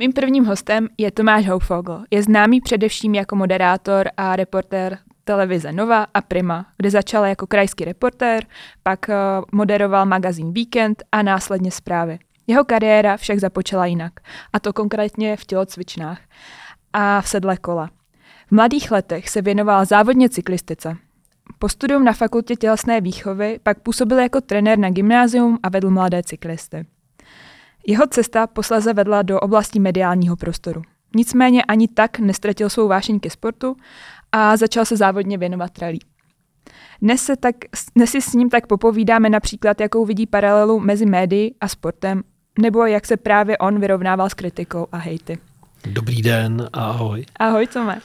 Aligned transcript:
Mým 0.00 0.12
prvním 0.12 0.44
hostem 0.44 0.88
je 0.98 1.10
Tomáš 1.10 1.48
Houfogl. 1.48 2.02
Je 2.10 2.22
známý 2.22 2.60
především 2.60 3.14
jako 3.14 3.36
moderátor 3.36 4.08
a 4.16 4.36
reportér 4.36 4.98
televize 5.24 5.72
Nova 5.72 6.06
a 6.14 6.20
Prima, 6.20 6.66
kde 6.76 6.90
začal 6.90 7.24
jako 7.24 7.46
krajský 7.46 7.84
reportér, 7.84 8.44
pak 8.82 9.08
eh, 9.08 9.14
moderoval 9.52 10.06
magazín 10.06 10.52
Weekend 10.52 11.02
a 11.12 11.22
následně 11.22 11.70
zprávy. 11.70 12.18
Jeho 12.46 12.64
kariéra 12.64 13.16
však 13.16 13.38
započala 13.38 13.86
jinak, 13.86 14.12
a 14.52 14.60
to 14.60 14.72
konkrétně 14.72 15.36
v 15.36 15.44
tělocvičnách 15.44 16.20
a 16.92 17.20
v 17.20 17.28
sedle 17.28 17.56
kola. 17.56 17.90
V 18.46 18.52
mladých 18.52 18.90
letech 18.90 19.28
se 19.28 19.42
věnoval 19.42 19.84
závodně 19.84 20.28
cyklistice. 20.28 20.96
Po 21.58 21.68
studium 21.68 22.04
na 22.04 22.12
fakultě 22.12 22.56
tělesné 22.56 23.00
výchovy 23.00 23.60
pak 23.62 23.80
působil 23.80 24.18
jako 24.18 24.40
trenér 24.40 24.78
na 24.78 24.90
gymnázium 24.90 25.58
a 25.62 25.68
vedl 25.68 25.90
mladé 25.90 26.22
cyklisty. 26.22 26.86
Jeho 27.88 28.06
cesta 28.06 28.46
posleze 28.46 28.92
vedla 28.92 29.22
do 29.22 29.40
oblasti 29.40 29.80
mediálního 29.80 30.36
prostoru. 30.36 30.82
Nicméně 31.16 31.64
ani 31.64 31.88
tak 31.88 32.18
nestratil 32.18 32.70
svou 32.70 32.88
vášeň 32.88 33.20
ke 33.20 33.30
sportu 33.30 33.76
a 34.32 34.56
začal 34.56 34.84
se 34.84 34.96
závodně 34.96 35.38
věnovat 35.38 35.78
rally. 35.78 35.98
Dnes, 37.02 37.22
se 37.22 37.36
tak, 37.36 37.54
dnes 37.96 38.10
si 38.10 38.20
s 38.20 38.32
ním 38.32 38.50
tak 38.50 38.66
popovídáme 38.66 39.28
například, 39.30 39.80
jakou 39.80 40.04
vidí 40.04 40.26
paralelu 40.26 40.80
mezi 40.80 41.06
médií 41.06 41.54
a 41.60 41.68
sportem, 41.68 42.22
nebo 42.60 42.86
jak 42.86 43.06
se 43.06 43.16
právě 43.16 43.58
on 43.58 43.80
vyrovnával 43.80 44.30
s 44.30 44.34
kritikou 44.34 44.86
a 44.92 44.96
hejty. 44.96 45.38
Dobrý 45.86 46.22
den, 46.22 46.68
ahoj. 46.72 47.24
Ahoj, 47.38 47.66
Tome. 47.66 48.00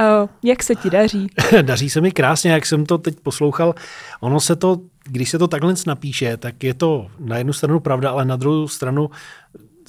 Uh, 0.00 0.28
jak 0.42 0.62
se 0.62 0.74
ti 0.74 0.90
daří? 0.90 1.30
daří 1.62 1.90
se 1.90 2.00
mi 2.00 2.10
krásně, 2.10 2.50
jak 2.50 2.66
jsem 2.66 2.86
to 2.86 2.98
teď 2.98 3.20
poslouchal. 3.20 3.74
Ono 4.20 4.40
se 4.40 4.56
to, 4.56 4.80
když 5.10 5.30
se 5.30 5.38
to 5.38 5.48
takhle 5.48 5.74
napíše, 5.86 6.36
tak 6.36 6.64
je 6.64 6.74
to 6.74 7.06
na 7.18 7.38
jednu 7.38 7.52
stranu 7.52 7.80
pravda, 7.80 8.10
ale 8.10 8.24
na 8.24 8.36
druhou 8.36 8.68
stranu 8.68 9.10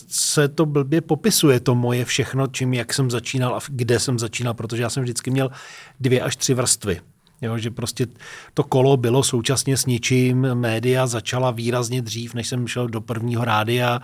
se 0.08 0.48
to 0.48 0.66
blbě 0.66 1.02
popisuje, 1.02 1.60
to 1.60 1.76
moje 1.76 2.06
všechno, 2.06 2.48
čím, 2.48 2.74
jak 2.74 2.94
jsem 2.94 3.12
začínal 3.12 3.56
a 3.56 3.60
kde 3.68 4.00
jsem 4.00 4.20
začínal, 4.20 4.54
protože 4.54 4.84
já 4.84 4.90
jsem 4.90 5.04
vždycky 5.04 5.32
měl 5.32 5.52
dvě 6.00 6.22
až 6.22 6.36
tři 6.36 6.54
vrstvy. 6.54 7.02
Jo, 7.42 7.58
že 7.58 7.72
prostě 7.72 8.08
to 8.54 8.64
kolo 8.64 8.98
bylo 8.98 9.24
současně 9.24 9.78
s 9.78 9.86
ničím, 9.86 10.42
média 10.56 11.08
začala 11.08 11.52
výrazně 11.52 12.02
dřív, 12.02 12.34
než 12.34 12.48
jsem 12.48 12.68
šel 12.68 12.88
do 12.88 13.02
prvního 13.02 13.46
rádia, 13.46 14.02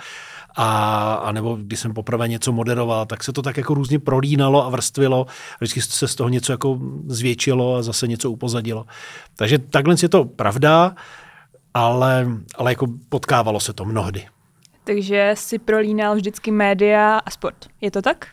a, 0.55 1.13
a 1.13 1.31
nebo 1.31 1.55
když 1.55 1.79
jsem 1.79 1.93
poprvé 1.93 2.27
něco 2.27 2.51
moderoval, 2.51 3.05
tak 3.05 3.23
se 3.23 3.33
to 3.33 3.41
tak 3.41 3.57
jako 3.57 3.73
různě 3.73 3.99
prolínalo 3.99 4.65
a 4.65 4.69
vrstvilo. 4.69 5.25
Vždycky 5.59 5.81
se 5.81 6.07
z 6.07 6.15
toho 6.15 6.29
něco 6.29 6.53
jako 6.53 6.79
zvětšilo 7.07 7.75
a 7.75 7.81
zase 7.81 8.07
něco 8.07 8.31
upozadilo. 8.31 8.85
Takže 9.35 9.59
takhle 9.59 9.95
je 10.01 10.09
to 10.09 10.25
pravda, 10.25 10.95
ale, 11.73 12.27
ale 12.55 12.71
jako 12.71 12.87
potkávalo 13.09 13.59
se 13.59 13.73
to 13.73 13.85
mnohdy. 13.85 14.25
Takže 14.83 15.31
si 15.33 15.59
prolínal 15.59 16.15
vždycky 16.15 16.51
média 16.51 17.17
a 17.17 17.31
sport. 17.31 17.65
Je 17.81 17.91
to 17.91 18.01
tak? 18.01 18.27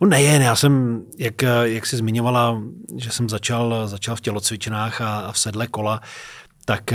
No 0.00 0.08
nejen, 0.08 0.42
já 0.42 0.56
jsem, 0.56 1.02
jak, 1.18 1.42
jak 1.62 1.86
jsi 1.86 1.96
zmiňovala, 1.96 2.62
že 2.96 3.10
jsem 3.10 3.28
začal, 3.28 3.88
začal 3.88 4.16
v 4.16 4.20
tělocvičnách 4.20 5.00
a, 5.00 5.18
a 5.20 5.32
v 5.32 5.38
sedle 5.38 5.66
kola, 5.66 6.00
tak 6.64 6.92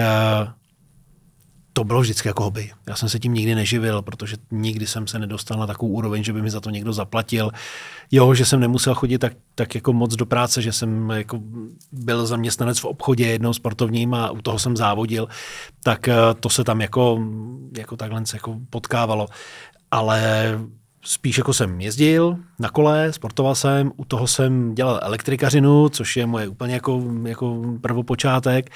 to 1.73 1.83
bylo 1.83 2.01
vždycky 2.01 2.27
jako 2.27 2.43
hobby. 2.43 2.71
Já 2.87 2.95
jsem 2.95 3.09
se 3.09 3.19
tím 3.19 3.33
nikdy 3.33 3.55
neživil, 3.55 4.01
protože 4.01 4.37
nikdy 4.51 4.87
jsem 4.87 5.07
se 5.07 5.19
nedostal 5.19 5.59
na 5.59 5.67
takovou 5.67 5.91
úroveň, 5.91 6.23
že 6.23 6.33
by 6.33 6.41
mi 6.41 6.49
za 6.49 6.61
to 6.61 6.69
někdo 6.69 6.93
zaplatil. 6.93 7.51
Jo, 8.11 8.33
že 8.33 8.45
jsem 8.45 8.59
nemusel 8.59 8.95
chodit 8.95 9.17
tak, 9.17 9.33
tak 9.55 9.75
jako 9.75 9.93
moc 9.93 10.15
do 10.15 10.25
práce, 10.25 10.61
že 10.61 10.71
jsem 10.71 11.09
jako 11.09 11.39
byl 11.91 12.25
zaměstnanec 12.25 12.79
v 12.79 12.85
obchodě 12.85 13.27
jednou 13.27 13.53
sportovním 13.53 14.13
a 14.13 14.31
u 14.31 14.41
toho 14.41 14.59
jsem 14.59 14.77
závodil, 14.77 15.27
tak 15.83 16.07
eh, 16.07 16.15
to 16.39 16.49
se 16.49 16.63
tam 16.63 16.81
jako, 16.81 17.19
jako 17.77 17.97
takhle 17.97 18.23
jako 18.33 18.59
potkávalo. 18.69 19.27
Ale 19.91 20.59
spíš 21.03 21.37
jako 21.37 21.53
jsem 21.53 21.81
jezdil 21.81 22.37
na 22.59 22.69
kole, 22.69 23.13
sportoval 23.13 23.55
jsem, 23.55 23.91
u 23.97 24.05
toho 24.05 24.27
jsem 24.27 24.75
dělal 24.75 24.99
elektrikařinu, 25.03 25.89
což 25.89 26.17
je 26.17 26.25
moje 26.25 26.47
úplně 26.47 26.73
jako, 26.73 27.03
jako 27.23 27.61
prvopočátek 27.81 28.69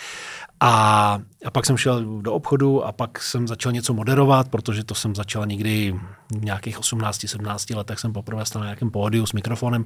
a, 0.59 1.19
a 1.45 1.51
pak 1.51 1.65
jsem 1.65 1.77
šel 1.77 2.21
do 2.21 2.33
obchodu 2.33 2.85
a 2.85 2.91
pak 2.91 3.21
jsem 3.21 3.47
začal 3.47 3.71
něco 3.71 3.93
moderovat, 3.93 4.49
protože 4.49 4.83
to 4.83 4.95
jsem 4.95 5.15
začal 5.15 5.45
někdy 5.45 5.99
v 6.39 6.45
nějakých 6.45 6.79
18-17 6.79 7.75
letech 7.75 7.99
jsem 7.99 8.13
poprvé 8.13 8.45
stal 8.45 8.59
na 8.59 8.65
nějakém 8.65 8.91
pódiu 8.91 9.25
s 9.25 9.33
mikrofonem, 9.33 9.85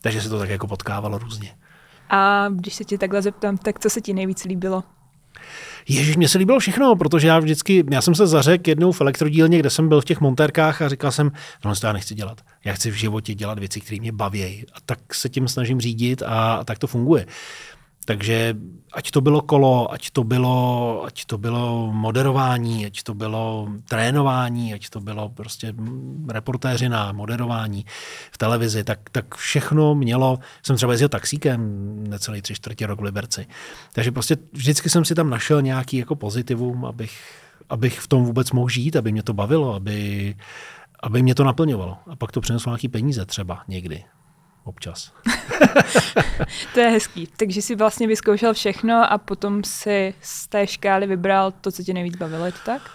takže 0.00 0.22
se 0.22 0.28
to 0.28 0.38
tak 0.38 0.50
jako 0.50 0.66
potkávalo 0.66 1.18
různě. 1.18 1.54
A 2.10 2.48
když 2.48 2.74
se 2.74 2.84
ti 2.84 2.98
takhle 2.98 3.22
zeptám, 3.22 3.56
tak 3.56 3.78
co 3.78 3.90
se 3.90 4.00
ti 4.00 4.12
nejvíc 4.14 4.44
líbilo? 4.44 4.84
Ježíš, 5.88 6.16
mně 6.16 6.28
se 6.28 6.38
líbilo 6.38 6.58
všechno, 6.58 6.96
protože 6.96 7.28
já 7.28 7.38
vždycky, 7.38 7.84
já 7.90 8.02
jsem 8.02 8.14
se 8.14 8.26
zařekl 8.26 8.70
jednou 8.70 8.92
v 8.92 9.00
elektrodílně, 9.00 9.58
kde 9.58 9.70
jsem 9.70 9.88
byl 9.88 10.00
v 10.00 10.04
těch 10.04 10.20
montérkách 10.20 10.82
a 10.82 10.88
říkal 10.88 11.12
jsem, 11.12 11.32
no 11.64 11.74
to 11.76 11.86
já 11.86 11.92
nechci 11.92 12.14
dělat. 12.14 12.40
Já 12.64 12.72
chci 12.72 12.90
v 12.90 12.94
životě 12.94 13.34
dělat 13.34 13.58
věci, 13.58 13.80
které 13.80 14.00
mě 14.00 14.12
baví. 14.12 14.64
A 14.72 14.76
tak 14.86 15.14
se 15.14 15.28
tím 15.28 15.48
snažím 15.48 15.80
řídit 15.80 16.22
a, 16.22 16.54
a 16.54 16.64
tak 16.64 16.78
to 16.78 16.86
funguje. 16.86 17.26
Takže 18.04 18.54
ať 18.92 19.10
to 19.10 19.20
bylo 19.20 19.40
kolo, 19.40 19.92
ať 19.92 20.10
to 20.10 20.24
bylo, 20.24 21.04
ať 21.04 21.24
to 21.24 21.38
bylo 21.38 21.92
moderování, 21.92 22.86
ať 22.86 23.02
to 23.02 23.14
bylo 23.14 23.68
trénování, 23.88 24.74
ať 24.74 24.88
to 24.88 25.00
bylo 25.00 25.28
prostě 25.28 25.74
reportéřina, 26.28 27.12
moderování 27.12 27.84
v 28.32 28.38
televizi, 28.38 28.84
tak, 28.84 29.10
tak 29.10 29.34
všechno 29.34 29.94
mělo, 29.94 30.38
jsem 30.62 30.76
třeba 30.76 30.92
jezdil 30.92 31.08
taxíkem 31.08 31.60
necelý 32.08 32.42
tři 32.42 32.54
čtvrtě 32.54 32.86
rok 32.86 33.00
v 33.00 33.04
Liberci. 33.04 33.46
Takže 33.92 34.12
prostě 34.12 34.36
vždycky 34.52 34.90
jsem 34.90 35.04
si 35.04 35.14
tam 35.14 35.30
našel 35.30 35.62
nějaký 35.62 35.96
jako 35.96 36.16
pozitivum, 36.16 36.84
abych, 36.84 37.20
abych 37.68 38.00
v 38.00 38.06
tom 38.08 38.24
vůbec 38.24 38.52
mohl 38.52 38.68
žít, 38.68 38.96
aby 38.96 39.12
mě 39.12 39.22
to 39.22 39.32
bavilo, 39.32 39.74
aby, 39.74 40.34
aby 41.02 41.22
mě 41.22 41.34
to 41.34 41.44
naplňovalo. 41.44 41.96
A 42.10 42.16
pak 42.16 42.32
to 42.32 42.40
přineslo 42.40 42.70
nějaký 42.70 42.88
peníze 42.88 43.26
třeba 43.26 43.62
někdy 43.68 44.04
občas. 44.64 45.12
to 46.74 46.80
je 46.80 46.90
hezký. 46.90 47.28
Takže 47.36 47.62
jsi 47.62 47.74
vlastně 47.74 48.06
vyzkoušel 48.06 48.54
všechno 48.54 49.12
a 49.12 49.18
potom 49.18 49.64
si 49.64 50.14
z 50.20 50.48
té 50.48 50.66
škály 50.66 51.06
vybral 51.06 51.52
to, 51.60 51.72
co 51.72 51.82
tě 51.82 51.94
nejvíc 51.94 52.16
bavilo, 52.16 52.46
je 52.46 52.52
to 52.52 52.58
tak? 52.64 52.90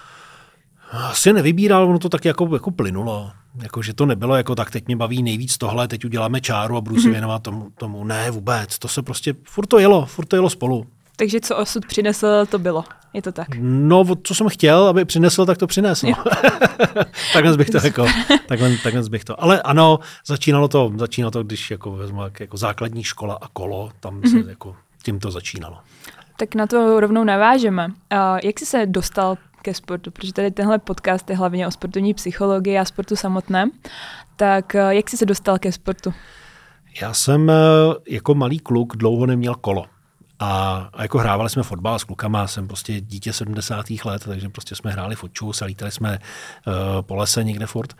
Asi 0.91 1.33
nevybíral, 1.33 1.89
ono 1.89 1.99
to 1.99 2.09
tak 2.09 2.25
jako, 2.25 2.49
jako 2.53 2.71
plynulo. 2.71 3.31
Jako, 3.61 3.81
že 3.81 3.93
to 3.93 4.05
nebylo 4.05 4.35
jako 4.35 4.55
tak, 4.55 4.71
teď 4.71 4.87
mě 4.87 4.95
baví 4.95 5.23
nejvíc 5.23 5.57
tohle, 5.57 5.87
teď 5.87 6.05
uděláme 6.05 6.41
čáru 6.41 6.77
a 6.77 6.81
budu 6.81 6.95
se 6.95 7.07
mhm. 7.07 7.11
věnovat 7.11 7.43
tomu, 7.43 7.69
tomu. 7.77 8.03
Ne, 8.03 8.31
vůbec. 8.31 8.79
To 8.79 8.87
se 8.87 9.01
prostě, 9.01 9.33
furt 9.43 9.65
to 9.65 9.79
jelo, 9.79 10.05
furt 10.05 10.25
to 10.25 10.35
jelo 10.35 10.49
spolu. 10.49 10.87
Takže 11.19 11.39
co 11.39 11.57
osud 11.57 11.85
přinesl, 11.85 12.45
to 12.45 12.59
bylo. 12.59 12.83
Je 13.13 13.21
to 13.21 13.31
tak? 13.31 13.47
No, 13.59 14.05
co 14.23 14.35
jsem 14.35 14.49
chtěl, 14.49 14.87
aby 14.87 15.05
přinesl, 15.05 15.45
tak 15.45 15.57
to 15.57 15.67
přinesl. 15.67 16.07
takhle 17.33 17.57
bych 17.57 17.69
to 17.69 17.77
jako, 17.83 18.05
takhle, 18.47 18.77
takhle 18.83 19.09
bych 19.09 19.23
to. 19.23 19.43
Ale 19.43 19.61
ano, 19.61 19.99
začínalo 20.27 20.67
to, 20.67 20.91
začínalo 20.97 21.31
to, 21.31 21.43
když 21.43 21.71
jako 21.71 21.91
vezmu 21.91 22.21
jako 22.39 22.57
základní 22.57 23.03
škola 23.03 23.37
a 23.41 23.47
kolo, 23.47 23.91
tam 23.99 24.21
se 24.21 24.27
mm-hmm. 24.27 24.49
jako 24.49 24.75
tím 25.03 25.19
to 25.19 25.31
začínalo. 25.31 25.77
Tak 26.37 26.55
na 26.55 26.67
to 26.67 26.99
rovnou 26.99 27.23
navážeme. 27.23 27.87
Uh, 27.87 27.93
jak 28.43 28.59
jsi 28.59 28.65
se 28.65 28.85
dostal 28.85 29.37
ke 29.61 29.73
sportu? 29.73 30.11
Protože 30.11 30.33
tady 30.33 30.51
tenhle 30.51 30.79
podcast 30.79 31.29
je 31.29 31.35
hlavně 31.35 31.67
o 31.67 31.71
sportovní 31.71 32.13
psychologii 32.13 32.77
a 32.77 32.85
sportu 32.85 33.15
samotném. 33.15 33.71
Tak 34.35 34.75
uh, 34.75 34.89
jak 34.89 35.09
jsi 35.09 35.17
se 35.17 35.25
dostal 35.25 35.59
ke 35.59 35.71
sportu? 35.71 36.13
Já 37.01 37.13
jsem 37.13 37.51
jako 38.07 38.35
malý 38.35 38.59
kluk 38.59 38.95
dlouho 38.95 39.25
neměl 39.25 39.55
kolo. 39.55 39.85
A, 40.39 40.89
a 40.93 41.01
jako 41.01 41.17
hrávali 41.17 41.49
jsme 41.49 41.63
fotbal 41.63 41.99
s 41.99 42.03
klukama, 42.03 42.47
jsem 42.47 42.67
prostě 42.67 43.01
dítě 43.01 43.33
70. 43.33 43.85
let, 44.05 44.23
takže 44.25 44.49
prostě 44.49 44.75
jsme 44.75 44.91
hráli 44.91 45.15
fotču, 45.15 45.51
a 45.61 45.65
lítali 45.65 45.91
jsme 45.91 46.19
uh, 46.67 46.73
po 47.01 47.15
lese 47.15 47.43
někde 47.43 47.65
furt. 47.65 47.93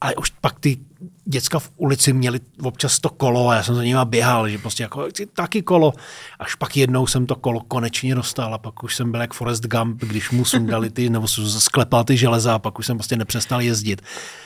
A 0.00 0.18
už 0.18 0.30
pak 0.40 0.60
ty 0.60 0.78
děcka 1.24 1.58
v 1.58 1.70
ulici 1.76 2.12
měli 2.12 2.40
občas 2.62 2.98
to 2.98 3.08
kolo 3.08 3.48
a 3.48 3.54
já 3.54 3.62
jsem 3.62 3.74
za 3.74 3.84
nimi 3.84 4.00
běhal, 4.04 4.48
že 4.48 4.58
prostě 4.58 4.82
jako 4.82 5.08
taky 5.34 5.62
kolo. 5.62 5.92
Až 6.38 6.54
pak 6.54 6.76
jednou 6.76 7.06
jsem 7.06 7.26
to 7.26 7.36
kolo 7.36 7.60
konečně 7.60 8.14
dostal 8.14 8.54
a 8.54 8.58
pak 8.58 8.82
už 8.82 8.96
jsem 8.96 9.10
byl 9.10 9.20
jak 9.20 9.34
Forrest 9.34 9.66
Gump, 9.66 10.04
když 10.04 10.30
mu 10.30 10.44
sundali 10.44 10.90
ty, 10.90 11.10
nebo 11.10 11.28
sklepal 11.28 12.04
ty 12.04 12.16
železa 12.16 12.54
a 12.54 12.58
pak 12.58 12.78
už 12.78 12.86
jsem 12.86 12.96
prostě 12.96 13.16
nepřestal 13.16 13.60
jezdit. 13.60 14.02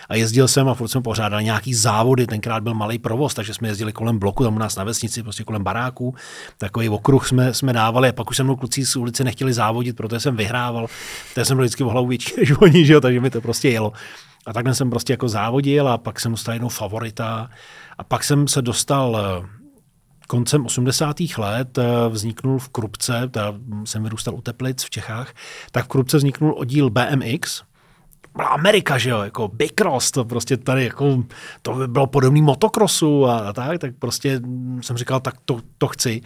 A 0.08 0.14
jezdil 0.14 0.48
jsem 0.48 0.68
a 0.68 0.74
furt 0.74 0.88
jsem 0.88 1.02
pořádal 1.02 1.42
nějaký 1.42 1.74
závody, 1.74 2.26
tenkrát 2.26 2.62
byl 2.62 2.74
malý 2.74 2.98
provoz, 2.98 3.34
takže 3.34 3.54
jsme 3.54 3.68
jezdili 3.68 3.92
kolem 3.92 4.18
bloku, 4.18 4.44
tam 4.44 4.56
u 4.56 4.58
nás 4.58 4.76
na 4.76 4.84
vesnici, 4.84 5.22
prostě 5.22 5.44
kolem 5.44 5.64
baráků. 5.64 6.14
Takový 6.58 6.88
okruh 6.88 7.28
jsme, 7.28 7.54
jsme 7.54 7.72
dávali 7.72 8.08
a 8.08 8.12
pak 8.12 8.30
už 8.30 8.36
se 8.36 8.44
mnou 8.44 8.56
kluci 8.56 8.86
z 8.86 8.96
ulice 8.96 9.24
nechtěli 9.24 9.52
závodit, 9.52 9.96
protože 9.96 10.20
jsem 10.20 10.36
vyhrával. 10.36 10.86
To 11.34 11.44
jsem 11.44 11.56
byl 11.56 11.64
vždycky 11.64 11.84
o 11.84 11.88
hlavu 11.88 12.06
větší 12.06 12.32
než 12.38 12.52
oni, 12.58 12.86
že 12.86 12.92
jo, 12.92 13.00
takže 13.00 13.20
mi 13.20 13.30
to 13.30 13.40
prostě 13.40 13.68
jelo. 13.68 13.92
A 14.46 14.52
takhle 14.52 14.74
jsem 14.74 14.90
prostě 14.90 15.12
jako 15.12 15.28
závodil 15.28 15.88
a 15.88 15.98
pak 15.98 16.20
jsem 16.20 16.32
dostal 16.32 16.54
jednou 16.54 16.68
favorita. 16.68 17.50
A 17.98 18.04
pak 18.04 18.24
jsem 18.24 18.48
se 18.48 18.62
dostal 18.62 19.18
eh, 19.18 19.46
koncem 20.26 20.66
80. 20.66 21.16
let 21.38 21.78
eh, 21.78 21.84
vzniknul 22.08 22.58
v 22.58 22.68
Krupce, 22.68 23.28
teda 23.30 23.54
jsem 23.84 24.02
vyrůstal 24.02 24.34
u 24.34 24.40
Teplic 24.40 24.84
v 24.84 24.90
Čechách, 24.90 25.34
tak 25.70 25.84
v 25.84 25.88
Krupce 25.88 26.16
vzniknul 26.16 26.54
oddíl 26.58 26.90
BMX, 26.90 27.62
byla 28.36 28.48
Amerika, 28.48 28.98
že 28.98 29.10
jo, 29.10 29.22
jako 29.22 29.48
Big 29.48 29.72
Cross, 29.72 30.10
to 30.10 30.24
prostě 30.24 30.56
tady 30.56 30.84
jako, 30.84 31.24
to 31.62 31.74
by 31.74 31.88
bylo 31.88 32.06
podobný 32.06 32.42
motokrosu 32.42 33.26
a, 33.26 33.38
a 33.38 33.52
tak, 33.52 33.78
tak 33.78 33.94
prostě 33.98 34.40
jsem 34.80 34.96
říkal, 34.96 35.20
tak 35.20 35.34
to, 35.44 35.60
to 35.78 35.88
chci. 35.88 36.20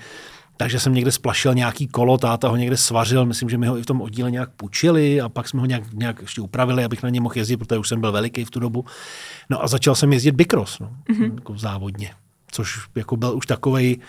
Takže 0.58 0.80
jsem 0.80 0.94
někde 0.94 1.12
splašil 1.12 1.54
nějaký 1.54 1.88
kolo, 1.88 2.18
táta 2.18 2.48
ho 2.48 2.56
někde 2.56 2.76
svařil, 2.76 3.26
myslím, 3.26 3.48
že 3.48 3.58
mi 3.58 3.66
ho 3.66 3.78
i 3.78 3.82
v 3.82 3.86
tom 3.86 4.00
oddíle 4.00 4.30
nějak 4.30 4.50
půjčili 4.50 5.20
a 5.20 5.28
pak 5.28 5.48
jsme 5.48 5.60
ho 5.60 5.66
nějak, 5.66 5.92
nějak 5.92 6.20
ještě 6.20 6.40
upravili, 6.40 6.84
abych 6.84 7.02
na 7.02 7.08
ně 7.08 7.20
mohl 7.20 7.38
jezdit, 7.38 7.56
protože 7.56 7.78
už 7.78 7.88
jsem 7.88 8.00
byl 8.00 8.12
veliký 8.12 8.44
v 8.44 8.50
tu 8.50 8.60
dobu. 8.60 8.84
No 9.50 9.64
a 9.64 9.68
začal 9.68 9.94
jsem 9.94 10.12
jezdit 10.12 10.32
bikros, 10.32 10.78
no, 10.78 10.90
mm-hmm. 11.08 11.34
jako 11.34 11.58
závodně, 11.58 12.14
což 12.50 12.88
jako 12.94 13.16
byl 13.16 13.36
už 13.36 13.46
takový 13.46 14.00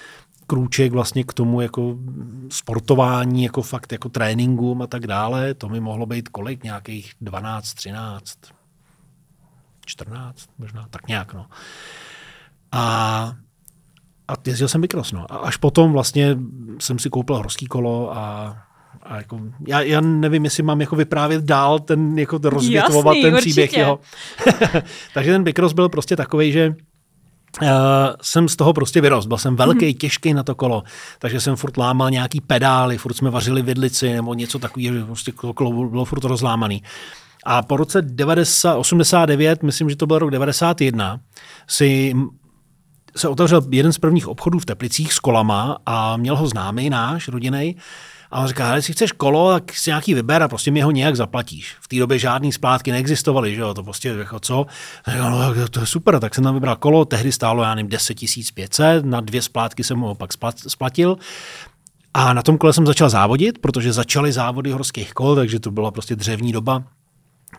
krůček 0.48 0.92
vlastně 0.92 1.24
k 1.24 1.34
tomu 1.34 1.62
jako 1.62 1.98
sportování, 2.50 3.44
jako 3.44 3.62
fakt 3.62 3.92
jako 3.92 4.10
tréninkům 4.10 4.82
a 4.82 4.88
tak 4.88 5.08
dále. 5.08 5.54
To 5.54 5.70
mi 5.70 5.80
mohlo 5.80 6.06
být 6.06 6.30
kolik? 6.30 6.64
Nějakých 6.64 7.14
12, 7.22 7.74
13, 7.74 8.38
14 9.86 10.50
možná, 10.58 10.88
tak 10.90 11.08
nějak 11.08 11.34
no. 11.34 11.46
A 12.72 13.36
a 14.30 14.34
jezdil 14.48 14.68
jsem 14.68 14.82
bikros, 14.82 15.12
no. 15.12 15.26
A 15.30 15.38
až 15.38 15.58
potom 15.58 15.92
vlastně 15.92 16.38
jsem 16.80 17.00
si 17.00 17.10
koupil 17.10 17.36
horský 17.36 17.66
kolo 17.66 18.18
a 18.18 18.56
a 19.04 19.18
jako, 19.18 19.40
já, 19.68 19.82
já, 19.82 20.02
nevím, 20.02 20.44
jestli 20.44 20.64
mám 20.64 20.82
jako 20.82 20.96
vyprávět 20.96 21.44
dál 21.44 21.80
ten, 21.80 22.20
jako 22.20 22.40
rozvětvovat 22.44 23.16
Jasný, 23.16 23.22
ten 23.22 23.34
určitě. 23.34 23.50
příběh 23.50 23.78
jeho. 23.78 24.00
Takže 25.14 25.32
ten 25.32 25.44
bikros 25.44 25.74
byl 25.74 25.90
prostě 25.90 26.16
takový, 26.16 26.52
že 26.52 26.76
Uh, 27.62 27.68
jsem 28.22 28.50
z 28.50 28.56
toho 28.56 28.74
prostě 28.74 29.02
vyrost. 29.02 29.28
Byl 29.28 29.38
jsem 29.38 29.56
velký, 29.56 29.86
mm-hmm. 29.86 29.98
těžký 29.98 30.34
na 30.34 30.44
to 30.44 30.56
kolo, 30.56 30.84
takže 31.20 31.42
jsem 31.42 31.56
furt 31.56 31.78
lámal 31.78 32.12
nějaký 32.12 32.42
pedály, 32.42 32.98
furt 32.98 33.14
jsme 33.14 33.30
vařili 33.30 33.62
vidlici 33.62 34.14
nebo 34.14 34.34
něco 34.34 34.60
takového, 34.60 34.96
že 34.96 35.06
prostě 35.06 35.32
to 35.32 35.54
kolo 35.54 35.90
bylo 35.90 36.06
furt 36.06 36.24
rozlámaný. 36.24 36.84
A 37.46 37.62
po 37.62 37.78
roce 37.78 38.02
90, 38.02 38.76
89, 38.76 39.64
myslím, 39.64 39.90
že 39.90 39.96
to 39.96 40.08
byl 40.08 40.20
rok 40.20 40.32
91, 40.32 41.20
si 41.68 42.16
se 43.16 43.28
otevřel 43.28 43.62
jeden 43.72 43.94
z 43.94 43.98
prvních 43.98 44.28
obchodů 44.28 44.60
v 44.60 44.66
Teplicích 44.66 45.14
s 45.14 45.20
kolama 45.20 45.78
a 45.86 46.18
měl 46.18 46.36
ho 46.36 46.48
známý 46.48 46.90
náš, 46.90 47.28
rodinej. 47.28 47.76
A 48.32 48.40
on 48.42 48.48
říká, 48.48 48.76
jestli 48.76 48.94
chceš 48.94 49.12
kolo, 49.12 49.54
tak 49.54 49.74
si 49.74 49.90
nějaký 49.90 50.14
vyber 50.14 50.44
a 50.44 50.48
prostě 50.48 50.72
mi 50.72 50.82
ho 50.82 50.92
nějak 50.92 51.16
zaplatíš. 51.16 51.76
V 51.82 51.88
té 51.88 51.96
době 51.96 52.20
žádné 52.20 52.52
splátky 52.52 52.92
neexistovaly, 52.92 53.56
že 53.56 53.62
jo, 53.62 53.74
to 53.74 53.84
prostě 53.84 54.10
jako 54.10 54.40
co. 54.40 54.66
A 55.06 55.12
říká, 55.12 55.30
no, 55.30 55.68
to 55.70 55.80
je 55.80 55.86
super, 55.86 56.20
tak 56.20 56.36
jsem 56.36 56.44
tam 56.44 56.54
vybral 56.54 56.76
kolo, 56.76 57.06
tehdy 57.06 57.32
stálo, 57.32 57.64
já 57.64 57.76
nevím, 57.76 57.90
10 57.90 58.18
500, 58.54 59.06
na 59.06 59.22
dvě 59.22 59.42
splátky 59.42 59.84
jsem 59.84 60.00
ho 60.00 60.16
pak 60.16 60.30
splatil. 60.68 61.18
A 62.14 62.34
na 62.34 62.42
tom 62.42 62.58
kole 62.58 62.74
jsem 62.74 62.86
začal 62.86 63.10
závodit, 63.10 63.58
protože 63.58 63.94
začaly 63.94 64.32
závody 64.32 64.72
horských 64.72 65.14
kol, 65.14 65.36
takže 65.36 65.60
to 65.60 65.72
byla 65.72 65.92
prostě 65.92 66.16
dřevní 66.16 66.52
doba. 66.52 66.84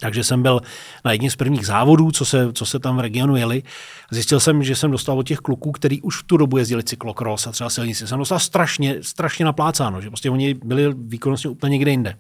Takže 0.01 0.25
jsem 0.25 0.43
byl 0.43 0.61
na 1.05 1.13
jedním 1.13 1.31
z 1.31 1.37
prvních 1.37 1.67
závodů, 1.67 2.11
co 2.11 2.25
se, 2.25 2.53
co 2.53 2.67
se 2.67 2.79
tam 2.79 2.97
v 2.97 3.01
regionu 3.01 3.37
jeli. 3.37 3.63
Zjistil 4.11 4.41
jsem, 4.41 4.63
že 4.63 4.77
jsem 4.77 4.91
dostal 4.91 5.19
od 5.19 5.27
těch 5.27 5.39
kluků, 5.39 5.73
který 5.73 6.03
už 6.03 6.23
v 6.23 6.23
tu 6.23 6.37
dobu 6.37 6.59
jezdili 6.59 6.83
cyklokros 6.83 7.47
a 7.47 7.53
třeba 7.53 7.71
silnici, 7.71 8.07
jsem 8.07 8.19
dostal 8.19 8.39
strašně, 8.39 8.97
strašně 9.01 9.45
naplácáno, 9.45 10.01
že 10.01 10.11
prostě 10.11 10.31
oni 10.31 10.55
byli 10.55 10.95
výkonnostně 10.95 11.51
úplně 11.51 11.71
někde 11.71 11.91
jinde. 11.91 12.17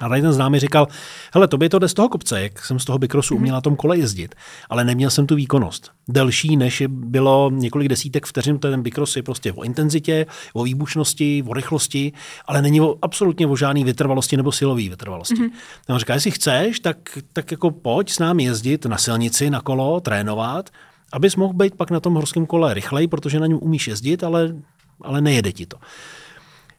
A 0.00 0.08
tady 0.08 0.22
ten 0.22 0.32
známý 0.32 0.58
říkal, 0.58 0.88
hele, 1.34 1.48
to 1.48 1.58
by 1.58 1.68
to 1.68 1.78
jde 1.78 1.88
z 1.88 1.94
toho 1.94 2.08
kopce, 2.08 2.42
jak 2.42 2.64
jsem 2.64 2.78
z 2.78 2.84
toho 2.84 2.98
bikrosu 2.98 3.36
uměl 3.36 3.54
na 3.54 3.60
tom 3.60 3.76
kole 3.76 3.98
jezdit, 3.98 4.34
ale 4.70 4.84
neměl 4.84 5.10
jsem 5.10 5.26
tu 5.26 5.34
výkonnost. 5.34 5.90
Delší, 6.08 6.56
než 6.56 6.82
bylo 6.88 7.50
několik 7.54 7.88
desítek 7.88 8.26
vteřin, 8.26 8.58
ten 8.58 8.82
bikros 8.82 9.16
je 9.16 9.22
prostě 9.22 9.52
o 9.52 9.62
intenzitě, 9.62 10.26
o 10.52 10.64
výbušnosti, 10.64 11.44
o 11.46 11.52
rychlosti, 11.52 12.12
ale 12.46 12.62
není 12.62 12.80
o, 12.80 12.96
absolutně 13.02 13.46
o 13.46 13.56
žádný 13.56 13.84
vytrvalosti 13.84 14.36
nebo 14.36 14.52
silové 14.52 14.88
vytrvalosti. 14.88 15.34
Mm-hmm. 15.34 15.50
On 15.88 15.98
říká, 15.98 16.14
jestli 16.14 16.30
chceš, 16.30 16.80
tak, 16.80 17.18
tak 17.32 17.50
jako 17.50 17.70
pojď 17.70 18.10
s 18.10 18.18
námi 18.18 18.44
jezdit 18.44 18.86
na 18.86 18.98
silnici, 18.98 19.50
na 19.50 19.60
kolo, 19.60 20.00
trénovat, 20.00 20.70
abys 21.12 21.36
mohl 21.36 21.54
být 21.54 21.74
pak 21.74 21.90
na 21.90 22.00
tom 22.00 22.14
horském 22.14 22.46
kole 22.46 22.74
rychlej, 22.74 23.08
protože 23.08 23.40
na 23.40 23.46
něm 23.46 23.58
umíš 23.62 23.88
jezdit, 23.88 24.24
ale, 24.24 24.54
ale 25.02 25.20
nejede 25.20 25.52
ti 25.52 25.66
to. 25.66 25.76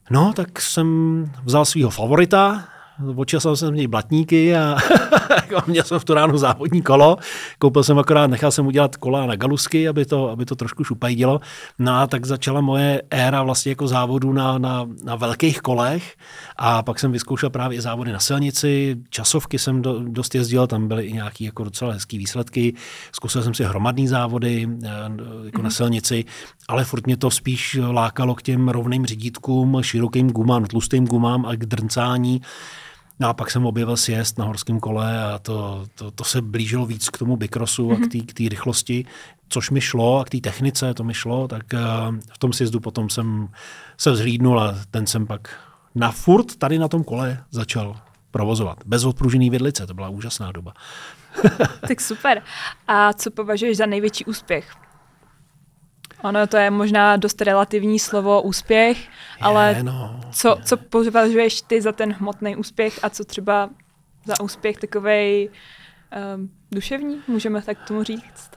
No, 0.09 0.33
tak 0.35 0.61
jsem 0.61 1.25
vzal 1.45 1.65
svého 1.65 1.89
favorita, 1.89 2.67
Očesal 3.15 3.55
jsem 3.55 3.69
z 3.69 3.77
něj 3.77 3.87
blatníky 3.87 4.55
a 4.55 4.77
měl 5.67 5.83
jsem 5.83 5.99
v 5.99 6.05
tu 6.05 6.13
ránu 6.13 6.37
závodní 6.37 6.81
kolo. 6.81 7.17
Koupil 7.59 7.83
jsem 7.83 7.99
akorát, 7.99 8.27
nechal 8.27 8.51
jsem 8.51 8.67
udělat 8.67 8.95
kola 8.95 9.25
na 9.25 9.35
galusky, 9.35 9.87
aby 9.87 10.05
to, 10.05 10.29
aby 10.29 10.45
to 10.45 10.55
trošku 10.55 10.83
šupajdilo. 10.83 11.39
No 11.79 11.99
a 11.99 12.07
tak 12.07 12.25
začala 12.25 12.61
moje 12.61 13.01
éra 13.09 13.43
vlastně 13.43 13.71
jako 13.71 13.87
závodů 13.87 14.33
na, 14.33 14.57
na, 14.57 14.89
na 15.03 15.15
velkých 15.15 15.61
kolech 15.61 16.15
a 16.57 16.83
pak 16.83 16.99
jsem 16.99 17.11
vyzkoušel 17.11 17.49
právě 17.49 17.81
závody 17.81 18.11
na 18.11 18.19
silnici, 18.19 18.95
časovky 19.09 19.59
jsem 19.59 19.81
do, 19.81 19.99
dost 20.03 20.35
jezdil, 20.35 20.67
tam 20.67 20.87
byly 20.87 21.05
i 21.05 21.13
nějaké 21.13 21.45
jako 21.45 21.63
docela 21.63 21.93
hezké 21.93 22.17
výsledky. 22.17 22.73
Zkusil 23.11 23.43
jsem 23.43 23.53
si 23.53 23.63
hromadné 23.63 24.07
závody 24.07 24.67
eh, 24.83 24.87
jako 25.45 25.57
mm. 25.57 25.63
na 25.63 25.67
mhm. 25.67 25.71
silnici, 25.71 26.25
ale 26.67 26.83
furt 26.83 27.05
mě 27.05 27.17
to 27.17 27.31
spíš 27.31 27.79
lákalo 27.91 28.35
k 28.35 28.41
těm 28.41 28.69
rovným 28.69 29.05
řídítkům, 29.05 29.77
širokým 29.81 30.31
gumám, 30.31 30.65
tlustým 30.65 31.07
gumám 31.07 31.45
a 31.45 31.55
k 31.55 31.65
drncání. 31.65 32.41
No 33.23 33.29
a 33.29 33.33
pak 33.33 33.51
jsem 33.51 33.65
objevil 33.65 33.97
sjezd 33.97 34.37
na 34.37 34.45
horském 34.45 34.79
kole 34.79 35.23
a 35.23 35.39
to, 35.39 35.85
to, 35.95 36.11
to 36.11 36.23
se 36.23 36.41
blížilo 36.41 36.85
víc 36.85 37.09
k 37.09 37.17
tomu 37.17 37.37
bikrosu 37.37 37.89
mm-hmm. 37.89 38.21
a 38.21 38.25
k 38.25 38.33
té 38.33 38.43
rychlosti, 38.49 39.05
což 39.49 39.69
mi 39.69 39.81
šlo 39.81 40.19
a 40.19 40.25
k 40.25 40.29
té 40.29 40.37
technice 40.37 40.93
to 40.93 41.03
mi 41.03 41.13
šlo, 41.13 41.47
tak 41.47 41.63
uh, 41.73 41.79
v 42.33 42.37
tom 42.37 42.53
sjezdu 42.53 42.79
potom 42.79 43.09
jsem 43.09 43.47
se 43.97 44.11
vzhlídnul 44.11 44.59
a 44.59 44.75
ten 44.91 45.07
jsem 45.07 45.27
pak 45.27 45.59
na 45.95 46.11
furt 46.11 46.55
tady 46.55 46.79
na 46.79 46.87
tom 46.87 47.03
kole 47.03 47.43
začal 47.51 47.95
provozovat. 48.31 48.77
Bez 48.85 49.05
odpružený 49.05 49.49
vidlice, 49.49 49.87
to 49.87 49.93
byla 49.93 50.09
úžasná 50.09 50.51
doba. 50.51 50.73
tak 51.87 52.01
super. 52.01 52.41
A 52.87 53.13
co 53.13 53.31
považuješ 53.31 53.77
za 53.77 53.85
největší 53.85 54.25
úspěch? 54.25 54.82
Ono 56.23 56.47
to 56.47 56.57
je 56.57 56.71
možná 56.71 57.17
dost 57.17 57.41
relativní 57.41 57.99
slovo 57.99 58.41
úspěch, 58.41 58.97
ale 59.41 59.73
je, 59.77 59.83
no, 59.83 60.19
co, 60.31 60.57
co 60.63 60.77
považuješ 60.77 61.61
ty 61.61 61.81
za 61.81 61.91
ten 61.91 62.13
hmotný 62.13 62.55
úspěch 62.55 62.99
a 63.03 63.09
co 63.09 63.25
třeba 63.25 63.69
za 64.25 64.41
úspěch 64.41 64.77
takovej 64.77 65.49
um, 66.35 66.49
duševní, 66.71 67.21
můžeme 67.27 67.61
tak 67.61 67.77
tomu 67.87 68.03
říct? 68.03 68.49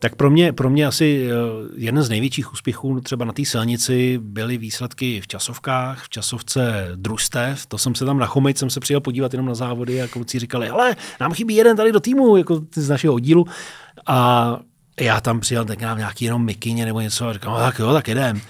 Tak 0.00 0.16
pro 0.16 0.30
mě, 0.30 0.52
pro 0.52 0.70
mě 0.70 0.86
asi 0.86 1.28
eh, 1.30 1.34
jeden 1.76 2.02
z 2.02 2.08
největších 2.08 2.52
úspěchů 2.52 3.00
třeba 3.00 3.24
na 3.24 3.32
té 3.32 3.44
silnici 3.44 4.18
byly 4.22 4.58
výsledky 4.58 5.20
v 5.20 5.26
časovkách, 5.26 6.04
v 6.04 6.08
časovce 6.08 6.88
družstev. 6.94 7.66
To 7.66 7.78
jsem 7.78 7.94
se 7.94 8.04
tam 8.04 8.18
na 8.18 8.26
Chomejc, 8.26 8.58
jsem 8.58 8.70
se 8.70 8.80
přijel 8.80 9.00
podívat 9.00 9.32
jenom 9.32 9.46
na 9.46 9.54
závody 9.54 10.02
a 10.02 10.08
kluci 10.08 10.38
říkali, 10.38 10.68
ale 10.68 10.96
nám 11.20 11.32
chybí 11.32 11.54
jeden 11.54 11.76
tady 11.76 11.92
do 11.92 12.00
týmu, 12.00 12.36
jako 12.36 12.60
z 12.74 12.88
našeho 12.88 13.14
oddílu. 13.14 13.46
A 14.06 14.60
já 15.00 15.20
tam 15.20 15.40
přijel 15.40 15.64
tak 15.64 15.80
nám 15.80 15.98
nějaký 15.98 16.24
jenom 16.24 16.44
mikině 16.44 16.84
nebo 16.84 17.00
něco 17.00 17.28
a 17.28 17.32
říkám, 17.32 17.52
no, 17.52 17.58
tak 17.58 17.78
jo, 17.78 17.92
tak 17.92 18.08
jedem. 18.08 18.40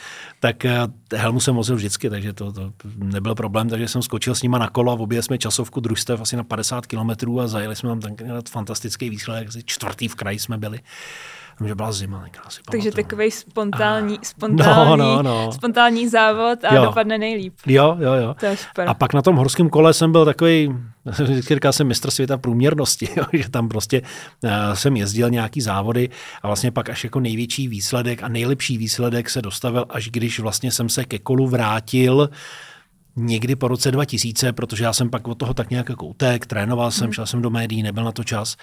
Tak 0.40 0.64
eh, 0.64 0.78
helmu 1.16 1.40
jsem 1.40 1.54
vozil 1.54 1.76
vždycky, 1.76 2.10
takže 2.10 2.32
to, 2.32 2.52
to 2.52 2.72
nebyl 2.96 3.34
problém, 3.34 3.68
takže 3.68 3.88
jsem 3.88 4.02
skočil 4.02 4.34
s 4.34 4.42
nima 4.42 4.58
na 4.58 4.68
kolo 4.68 4.92
a 4.92 4.94
objeli 4.94 5.22
jsme 5.22 5.38
časovku 5.38 5.80
družstev 5.80 6.20
asi 6.20 6.36
na 6.36 6.44
50 6.44 6.86
kilometrů 6.86 7.40
a 7.40 7.46
zajeli 7.46 7.76
jsme 7.76 7.88
tam 7.88 8.00
ten 8.00 8.16
fantastický 8.50 9.10
výsledek, 9.10 9.48
čtvrtý 9.64 10.08
v 10.08 10.14
kraji 10.14 10.38
jsme 10.38 10.58
byli 10.58 10.80
že 11.66 11.74
byla 11.74 11.92
zima. 11.92 12.24
Asi 12.44 12.60
Takže 12.70 12.92
takový 12.92 13.30
spontánní, 13.30 14.18
spontánní, 14.22 14.96
no, 14.96 14.96
no, 14.96 15.22
no. 15.22 15.52
spontánní 15.52 16.08
závod 16.08 16.64
a 16.64 16.74
jo. 16.74 16.84
dopadne 16.84 17.18
nejlíp. 17.18 17.54
Jo, 17.66 17.96
jo, 18.00 18.12
jo. 18.12 18.34
To 18.40 18.46
je 18.46 18.56
super. 18.56 18.88
A 18.88 18.94
pak 18.94 19.14
na 19.14 19.22
tom 19.22 19.36
horském 19.36 19.70
kole 19.70 19.94
jsem 19.94 20.12
byl 20.12 20.24
takový, 20.24 20.74
říkal 21.54 21.72
jsem 21.72 21.86
mistr 21.86 22.10
světa 22.10 22.38
průměrnosti, 22.38 23.08
jo, 23.16 23.24
že 23.32 23.50
tam 23.50 23.68
prostě 23.68 24.02
uh, 24.44 24.50
jsem 24.74 24.96
jezdil 24.96 25.30
nějaký 25.30 25.60
závody 25.60 26.08
a 26.42 26.46
vlastně 26.46 26.70
pak 26.70 26.90
až 26.90 27.04
jako 27.04 27.20
největší 27.20 27.68
výsledek 27.68 28.22
a 28.22 28.28
nejlepší 28.28 28.78
výsledek 28.78 29.30
se 29.30 29.42
dostavil, 29.42 29.84
až 29.88 30.10
když 30.10 30.40
vlastně 30.40 30.72
jsem 30.72 30.88
se 30.88 31.04
ke 31.04 31.18
kolu 31.18 31.46
vrátil 31.46 32.16
uh, 32.16 32.36
někdy 33.18 33.56
po 33.56 33.68
roce 33.68 33.90
2000, 33.90 34.52
protože 34.52 34.84
já 34.84 34.92
jsem 34.92 35.10
pak 35.10 35.28
od 35.28 35.34
toho 35.34 35.54
tak 35.54 35.70
nějak 35.70 35.88
jako 35.88 36.06
utek, 36.06 36.46
trénoval 36.46 36.90
jsem, 36.90 37.04
hmm. 37.04 37.12
šel 37.12 37.26
jsem 37.26 37.42
do 37.42 37.50
médií, 37.50 37.82
nebyl 37.82 38.04
na 38.04 38.12
to 38.12 38.24
čas. 38.24 38.56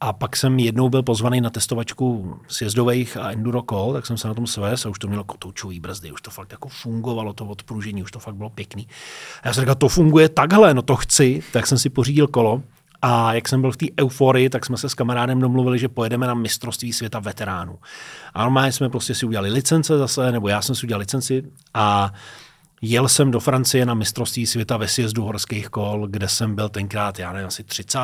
A 0.00 0.12
pak 0.12 0.36
jsem 0.36 0.58
jednou 0.58 0.88
byl 0.88 1.02
pozvaný 1.02 1.40
na 1.40 1.50
testovačku 1.50 2.36
sjezdových 2.48 3.16
a 3.16 3.30
enduro 3.30 3.62
kol, 3.62 3.92
tak 3.92 4.06
jsem 4.06 4.16
se 4.16 4.28
na 4.28 4.34
tom 4.34 4.46
svést 4.46 4.86
a 4.86 4.88
už 4.88 4.98
to 4.98 5.08
mělo 5.08 5.24
kotoučový 5.24 5.80
brzdy, 5.80 6.12
už 6.12 6.22
to 6.22 6.30
fakt 6.30 6.52
jako 6.52 6.68
fungovalo, 6.68 7.32
to 7.32 7.46
odpružení, 7.46 8.02
už 8.02 8.10
to 8.10 8.18
fakt 8.18 8.34
bylo 8.34 8.50
pěkný. 8.50 8.86
A 9.42 9.48
já 9.48 9.54
jsem 9.54 9.62
říkal, 9.62 9.74
to 9.74 9.88
funguje 9.88 10.28
takhle, 10.28 10.74
no 10.74 10.82
to 10.82 10.96
chci, 10.96 11.42
tak 11.52 11.66
jsem 11.66 11.78
si 11.78 11.90
pořídil 11.90 12.26
kolo. 12.26 12.62
A 13.04 13.34
jak 13.34 13.48
jsem 13.48 13.60
byl 13.60 13.72
v 13.72 13.76
té 13.76 13.86
euforii, 14.00 14.50
tak 14.50 14.66
jsme 14.66 14.76
se 14.76 14.88
s 14.88 14.94
kamarádem 14.94 15.40
domluvili, 15.40 15.78
že 15.78 15.88
pojedeme 15.88 16.26
na 16.26 16.34
mistrovství 16.34 16.92
světa 16.92 17.18
veteránů. 17.18 17.78
A 18.34 18.42
normálně 18.42 18.72
jsme 18.72 18.88
prostě 18.88 19.14
si 19.14 19.26
udělali 19.26 19.50
licence 19.50 19.98
zase, 19.98 20.32
nebo 20.32 20.48
já 20.48 20.62
jsem 20.62 20.74
si 20.74 20.86
udělal 20.86 21.00
licenci 21.00 21.42
a 21.74 22.12
Jel 22.82 23.08
jsem 23.08 23.30
do 23.30 23.40
Francie 23.40 23.86
na 23.86 23.94
mistrovství 23.94 24.46
světa 24.46 24.76
ve 24.76 24.88
sjezdu 24.88 25.24
horských 25.24 25.68
kol, 25.68 26.06
kde 26.06 26.28
jsem 26.28 26.54
byl 26.54 26.68
tenkrát, 26.68 27.18
já 27.18 27.32
nevím, 27.32 27.48
asi 27.48 27.64
30. 27.64 28.00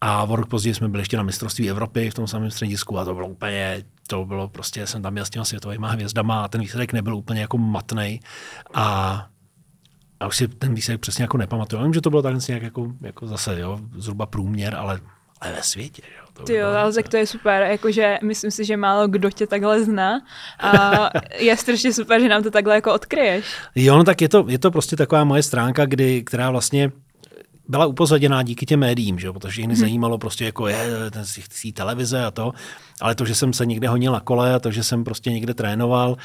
A 0.00 0.22
o 0.22 0.36
rok 0.36 0.48
později 0.48 0.74
jsme 0.74 0.88
byli 0.88 1.00
ještě 1.00 1.16
na 1.16 1.22
mistrovství 1.22 1.70
Evropy 1.70 2.10
v 2.10 2.14
tom 2.14 2.26
samém 2.26 2.50
středisku 2.50 2.98
a 2.98 3.04
to 3.04 3.14
bylo 3.14 3.28
úplně, 3.28 3.84
to 4.06 4.24
bylo 4.24 4.48
prostě, 4.48 4.86
jsem 4.86 5.02
tam 5.02 5.12
měl 5.12 5.24
s 5.24 5.30
těma 5.30 5.44
světovými 5.44 5.86
hvězdama 5.88 6.44
a 6.44 6.48
ten 6.48 6.60
výsledek 6.60 6.92
nebyl 6.92 7.16
úplně 7.16 7.40
jako 7.40 7.58
matný. 7.58 8.20
A 8.74 9.26
a 10.20 10.26
už 10.26 10.36
si 10.36 10.48
ten 10.48 10.74
výsledek 10.74 11.00
přesně 11.00 11.24
jako 11.24 11.38
nepamatuju. 11.38 11.82
Vím, 11.82 11.94
že 11.94 12.00
to 12.00 12.10
bylo 12.10 12.22
tak 12.22 12.48
nějak 12.48 12.62
jako, 12.62 12.92
jako 13.00 13.26
zase, 13.26 13.60
jo, 13.60 13.78
zhruba 13.96 14.26
průměr, 14.26 14.74
ale 14.74 15.00
ale 15.42 15.52
ve 15.52 15.62
světě. 15.62 16.02
Jo. 16.18 16.21
To 16.32 16.42
Ty 16.42 16.54
jo, 16.54 16.68
ale 16.68 16.92
tak 16.92 17.08
to 17.08 17.16
je 17.16 17.26
super, 17.26 17.62
jakože 17.62 18.18
myslím 18.22 18.50
si, 18.50 18.64
že 18.64 18.76
málo 18.76 19.08
kdo 19.08 19.30
tě 19.30 19.46
takhle 19.46 19.84
zná 19.84 20.20
a 20.58 21.10
je 21.38 21.56
strašně 21.56 21.92
super, 21.92 22.20
že 22.20 22.28
nám 22.28 22.42
to 22.42 22.50
takhle 22.50 22.74
jako 22.74 22.94
odkryješ. 22.94 23.44
Jo, 23.74 23.96
no 23.96 24.04
tak 24.04 24.20
je 24.20 24.28
to, 24.28 24.44
je 24.48 24.58
to 24.58 24.70
prostě 24.70 24.96
taková 24.96 25.24
moje 25.24 25.42
stránka, 25.42 25.86
kdy, 25.86 26.22
která 26.22 26.50
vlastně 26.50 26.92
byla 27.68 27.86
upozaděná 27.86 28.42
díky 28.42 28.66
těm 28.66 28.80
médiím, 28.80 29.18
že? 29.18 29.32
protože 29.32 29.60
jich 29.60 29.68
nezajímalo 29.68 30.18
prostě 30.18 30.44
jako 30.44 30.68
je 30.68 31.10
ten 31.10 31.24
si 31.24 31.72
televize 31.72 32.24
a 32.24 32.30
to, 32.30 32.52
ale 33.00 33.14
to, 33.14 33.24
že 33.24 33.34
jsem 33.34 33.52
se 33.52 33.66
někde 33.66 33.88
honil 33.88 34.12
na 34.12 34.20
kole 34.20 34.54
a 34.54 34.58
to, 34.58 34.70
že 34.70 34.84
jsem 34.84 35.04
prostě 35.04 35.30
někde 35.30 35.54
trénoval, 35.54 36.16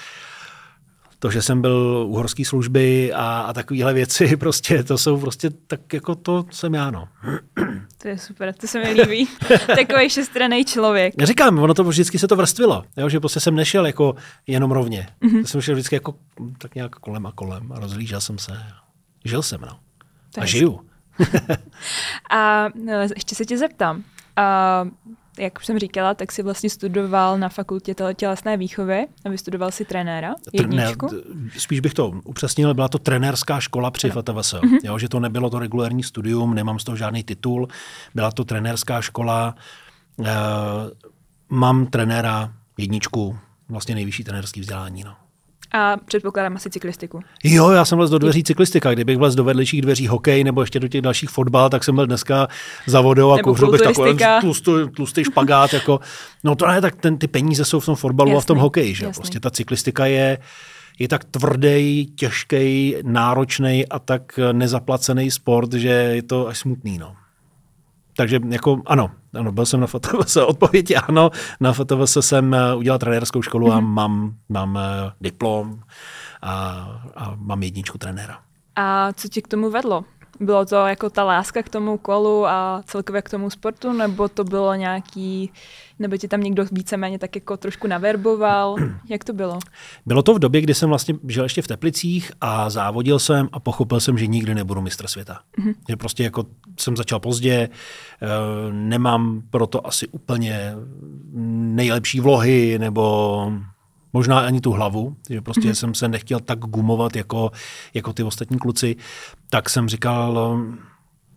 to, 1.19 1.31
že 1.31 1.41
jsem 1.41 1.61
byl 1.61 2.05
u 2.07 2.15
horské 2.15 2.45
služby 2.45 3.13
a, 3.13 3.41
a 3.41 3.53
takovéhle 3.53 3.93
věci, 3.93 4.37
prostě 4.37 4.83
to 4.83 4.97
jsou 4.97 5.19
prostě 5.19 5.49
tak 5.49 5.93
jako 5.93 6.15
to 6.15 6.45
jsem 6.51 6.73
já, 6.73 6.91
no. 6.91 7.07
To 7.97 8.07
je 8.07 8.17
super, 8.17 8.53
to 8.53 8.67
se 8.67 8.79
mi 8.79 9.01
líbí. 9.01 9.27
Takový 9.67 10.09
šestrený 10.09 10.65
člověk. 10.65 11.13
Já 11.19 11.25
říkám, 11.25 11.59
ono 11.59 11.73
to 11.73 11.83
vždycky 11.83 12.19
se 12.19 12.27
to 12.27 12.35
vrstvilo, 12.35 12.83
jo, 12.97 13.09
že 13.09 13.19
prostě 13.19 13.39
jsem 13.39 13.55
nešel 13.55 13.85
jako 13.85 14.15
jenom 14.47 14.71
rovně. 14.71 15.07
Mm-hmm. 15.21 15.43
jsem 15.43 15.61
šel 15.61 15.75
vždycky 15.75 15.95
jako 15.95 16.15
tak 16.57 16.75
nějak 16.75 16.95
kolem 16.95 17.25
a 17.25 17.31
kolem 17.31 17.71
a 17.71 17.79
rozlížel 17.79 18.21
jsem 18.21 18.37
se. 18.37 18.63
Žil 19.25 19.41
jsem, 19.41 19.61
no. 19.61 19.79
To 20.33 20.41
a 20.41 20.45
žiju. 20.45 20.81
a 22.31 22.69
no, 22.75 22.93
ještě 23.15 23.35
se 23.35 23.45
tě 23.45 23.57
zeptám. 23.57 24.03
A 24.35 24.87
jak 25.39 25.57
už 25.57 25.65
jsem 25.65 25.79
říkala, 25.79 26.13
tak 26.13 26.31
si 26.31 26.43
vlastně 26.43 26.69
studoval 26.69 27.37
na 27.37 27.49
fakultě 27.49 27.95
tělesné 28.13 28.57
výchovy 28.57 29.07
a 29.25 29.29
vystudoval 29.29 29.71
si 29.71 29.85
trenéra, 29.85 30.35
jedničku. 30.53 31.09
spíš 31.57 31.79
bych 31.79 31.93
to 31.93 32.11
upřesnil, 32.23 32.73
byla 32.73 32.87
to 32.87 32.99
trenérská 32.99 33.59
škola 33.59 33.91
při 33.91 34.09
FTVS, 34.09 34.53
mm-hmm. 34.53 34.79
jo, 34.83 34.97
že 34.97 35.09
to 35.09 35.19
nebylo 35.19 35.49
to 35.49 35.59
regulární 35.59 36.03
studium, 36.03 36.53
nemám 36.53 36.79
z 36.79 36.83
toho 36.83 36.95
žádný 36.95 37.23
titul, 37.23 37.67
byla 38.15 38.31
to 38.31 38.45
trenérská 38.45 39.01
škola, 39.01 39.55
e, 40.25 40.31
mám 41.49 41.85
trenéra 41.85 42.53
jedničku, 42.77 43.37
vlastně 43.69 43.95
nejvyšší 43.95 44.23
trenérský 44.23 44.61
vzdělání. 44.61 45.03
No. 45.03 45.15
A 45.71 45.97
předpokládám 46.05 46.55
asi 46.55 46.69
cyklistiku. 46.69 47.19
Jo, 47.43 47.69
já 47.69 47.85
jsem 47.85 47.97
vlez 47.97 48.09
do 48.09 48.17
dveří 48.17 48.43
cyklistika. 48.43 48.93
Kdybych 48.93 49.17
vlez 49.17 49.35
do 49.35 49.43
vedlejších 49.43 49.81
dveří 49.81 50.07
hokej 50.07 50.43
nebo 50.43 50.61
ještě 50.61 50.79
do 50.79 50.87
těch 50.87 51.01
dalších 51.01 51.29
fotbal, 51.29 51.69
tak 51.69 51.83
jsem 51.83 51.95
byl 51.95 52.07
dneska 52.07 52.47
za 52.85 53.01
vodou 53.01 53.31
a 53.31 53.39
kouřil 53.39 53.71
bych 53.71 53.81
takový 53.81 54.17
tlustý, 54.41 54.71
tlustý 54.95 55.23
špagát. 55.23 55.73
jako, 55.73 55.99
no 56.43 56.55
to 56.55 56.67
ne, 56.67 56.81
tak 56.81 56.95
ten, 56.95 57.17
ty 57.17 57.27
peníze 57.27 57.65
jsou 57.65 57.79
v 57.79 57.85
tom 57.85 57.95
fotbalu 57.95 58.29
jasný, 58.29 58.37
a 58.37 58.41
v 58.41 58.45
tom 58.45 58.57
hokeji. 58.57 58.95
Že? 58.95 59.05
Prostě 59.05 59.39
ta 59.39 59.49
cyklistika 59.49 60.05
je, 60.05 60.37
je 60.99 61.07
tak 61.07 61.23
tvrdý, 61.23 62.05
těžký, 62.15 62.95
náročný 63.03 63.87
a 63.87 63.99
tak 63.99 64.39
nezaplacený 64.51 65.31
sport, 65.31 65.73
že 65.73 65.89
je 65.89 66.23
to 66.23 66.47
až 66.47 66.57
smutný. 66.57 66.97
No. 66.97 67.15
Takže 68.17 68.39
jako 68.49 68.81
ano, 68.85 69.11
ano, 69.33 69.51
byl 69.51 69.65
jsem 69.65 69.79
na 69.79 69.87
FTVS. 69.87 70.35
Odpověď 70.47 70.91
je 70.91 70.97
ano. 70.97 71.29
Na 71.59 71.73
FTVS 71.73 72.17
jsem 72.19 72.53
eh, 72.53 72.75
udělal 72.75 72.99
trenérskou 72.99 73.41
školu 73.41 73.67
mm-hmm. 73.67 73.77
a 73.77 73.79
mhm. 73.79 73.93
mám, 73.93 74.33
mám 74.49 74.77
eh, 74.77 75.11
diplom 75.21 75.79
a, 76.41 76.51
a 77.15 77.33
mám 77.35 77.63
jedničku 77.63 77.97
trenéra. 77.97 78.39
A 78.75 79.13
co 79.13 79.27
ti 79.27 79.41
k 79.41 79.47
tomu 79.47 79.69
vedlo? 79.69 80.05
Bylo 80.39 80.65
to 80.65 80.75
jako 80.75 81.09
ta 81.09 81.23
láska 81.23 81.63
k 81.63 81.69
tomu 81.69 81.97
kolu 81.97 82.47
a 82.47 82.81
celkově 82.85 83.21
k 83.21 83.29
tomu 83.29 83.49
sportu, 83.49 83.93
nebo 83.93 84.27
to 84.27 84.43
bylo 84.43 84.75
nějaký, 84.75 85.51
nebo 85.99 86.17
ti 86.17 86.27
tam 86.27 86.41
někdo 86.41 86.65
víceméně 86.71 87.19
tak 87.19 87.35
jako 87.35 87.57
trošku 87.57 87.87
naverboval? 87.87 88.75
Jak 89.09 89.23
to 89.23 89.33
bylo? 89.33 89.59
Bylo 90.05 90.23
to 90.23 90.33
v 90.33 90.39
době, 90.39 90.61
kdy 90.61 90.73
jsem 90.73 90.89
vlastně 90.89 91.15
žil 91.27 91.43
ještě 91.43 91.61
v 91.61 91.67
Teplicích 91.67 92.31
a 92.41 92.69
závodil 92.69 93.19
jsem 93.19 93.49
a 93.51 93.59
pochopil 93.59 93.99
jsem, 93.99 94.17
že 94.17 94.27
nikdy 94.27 94.55
nebudu 94.55 94.81
mistr 94.81 95.07
světa. 95.07 95.39
Mm-hmm. 95.59 95.73
Že 95.89 95.95
prostě 95.95 96.23
jako 96.23 96.45
jsem 96.79 96.97
začal 96.97 97.19
pozdě, 97.19 97.69
eh, 98.21 98.27
nemám 98.71 99.41
proto 99.49 99.87
asi 99.87 100.07
úplně 100.07 100.73
nejlepší 101.75 102.19
vlohy 102.19 102.79
nebo 102.79 103.51
možná 104.13 104.39
ani 104.39 104.61
tu 104.61 104.71
hlavu, 104.71 105.15
že 105.29 105.41
prostě 105.41 105.61
mm-hmm. 105.61 105.73
jsem 105.73 105.93
se 105.93 106.07
nechtěl 106.07 106.39
tak 106.39 106.59
gumovat 106.59 107.15
jako, 107.15 107.51
jako 107.93 108.13
ty 108.13 108.23
ostatní 108.23 108.59
kluci, 108.59 108.95
tak 109.49 109.69
jsem 109.69 109.89
říkal, 109.89 110.59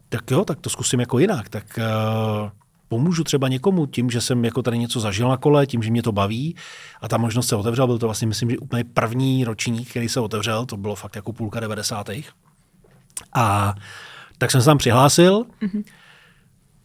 tak 0.09 0.31
jo, 0.31 0.45
tak 0.45 0.61
to 0.61 0.71
zkusím 0.71 1.00
jako 1.00 1.19
jinak, 1.19 1.49
tak 1.49 1.79
uh, 1.79 2.50
pomůžu 2.89 3.25
třeba 3.25 3.49
někomu 3.49 3.87
tím, 3.87 4.11
že 4.11 4.21
jsem 4.21 4.45
jako 4.45 4.62
tady 4.62 4.79
něco 4.79 5.00
zažil 5.00 5.29
na 5.29 5.37
kole, 5.37 5.67
tím, 5.67 5.83
že 5.83 5.91
mě 5.91 6.03
to 6.03 6.12
baví 6.12 6.57
a 7.00 7.09
ta 7.09 7.19
možnost 7.19 7.49
se 7.49 7.57
otevřela, 7.57 7.87
byl 7.87 7.99
to 7.99 8.07
vlastně 8.07 8.29
myslím, 8.29 8.50
že 8.50 8.59
úplně 8.59 8.85
první 8.85 9.45
ročník, 9.45 9.91
který 9.91 10.09
se 10.09 10.21
otevřel, 10.21 10.67
to 10.67 10.77
bylo 10.77 10.95
fakt 10.95 11.17
jako 11.17 11.33
půlka 11.33 11.61
90. 11.61 12.11
A 13.33 13.75
tak 14.39 14.50
jsem 14.50 14.61
se 14.61 14.65
tam 14.65 14.79
přihlásil, 14.79 15.45
mm-hmm. 15.62 15.85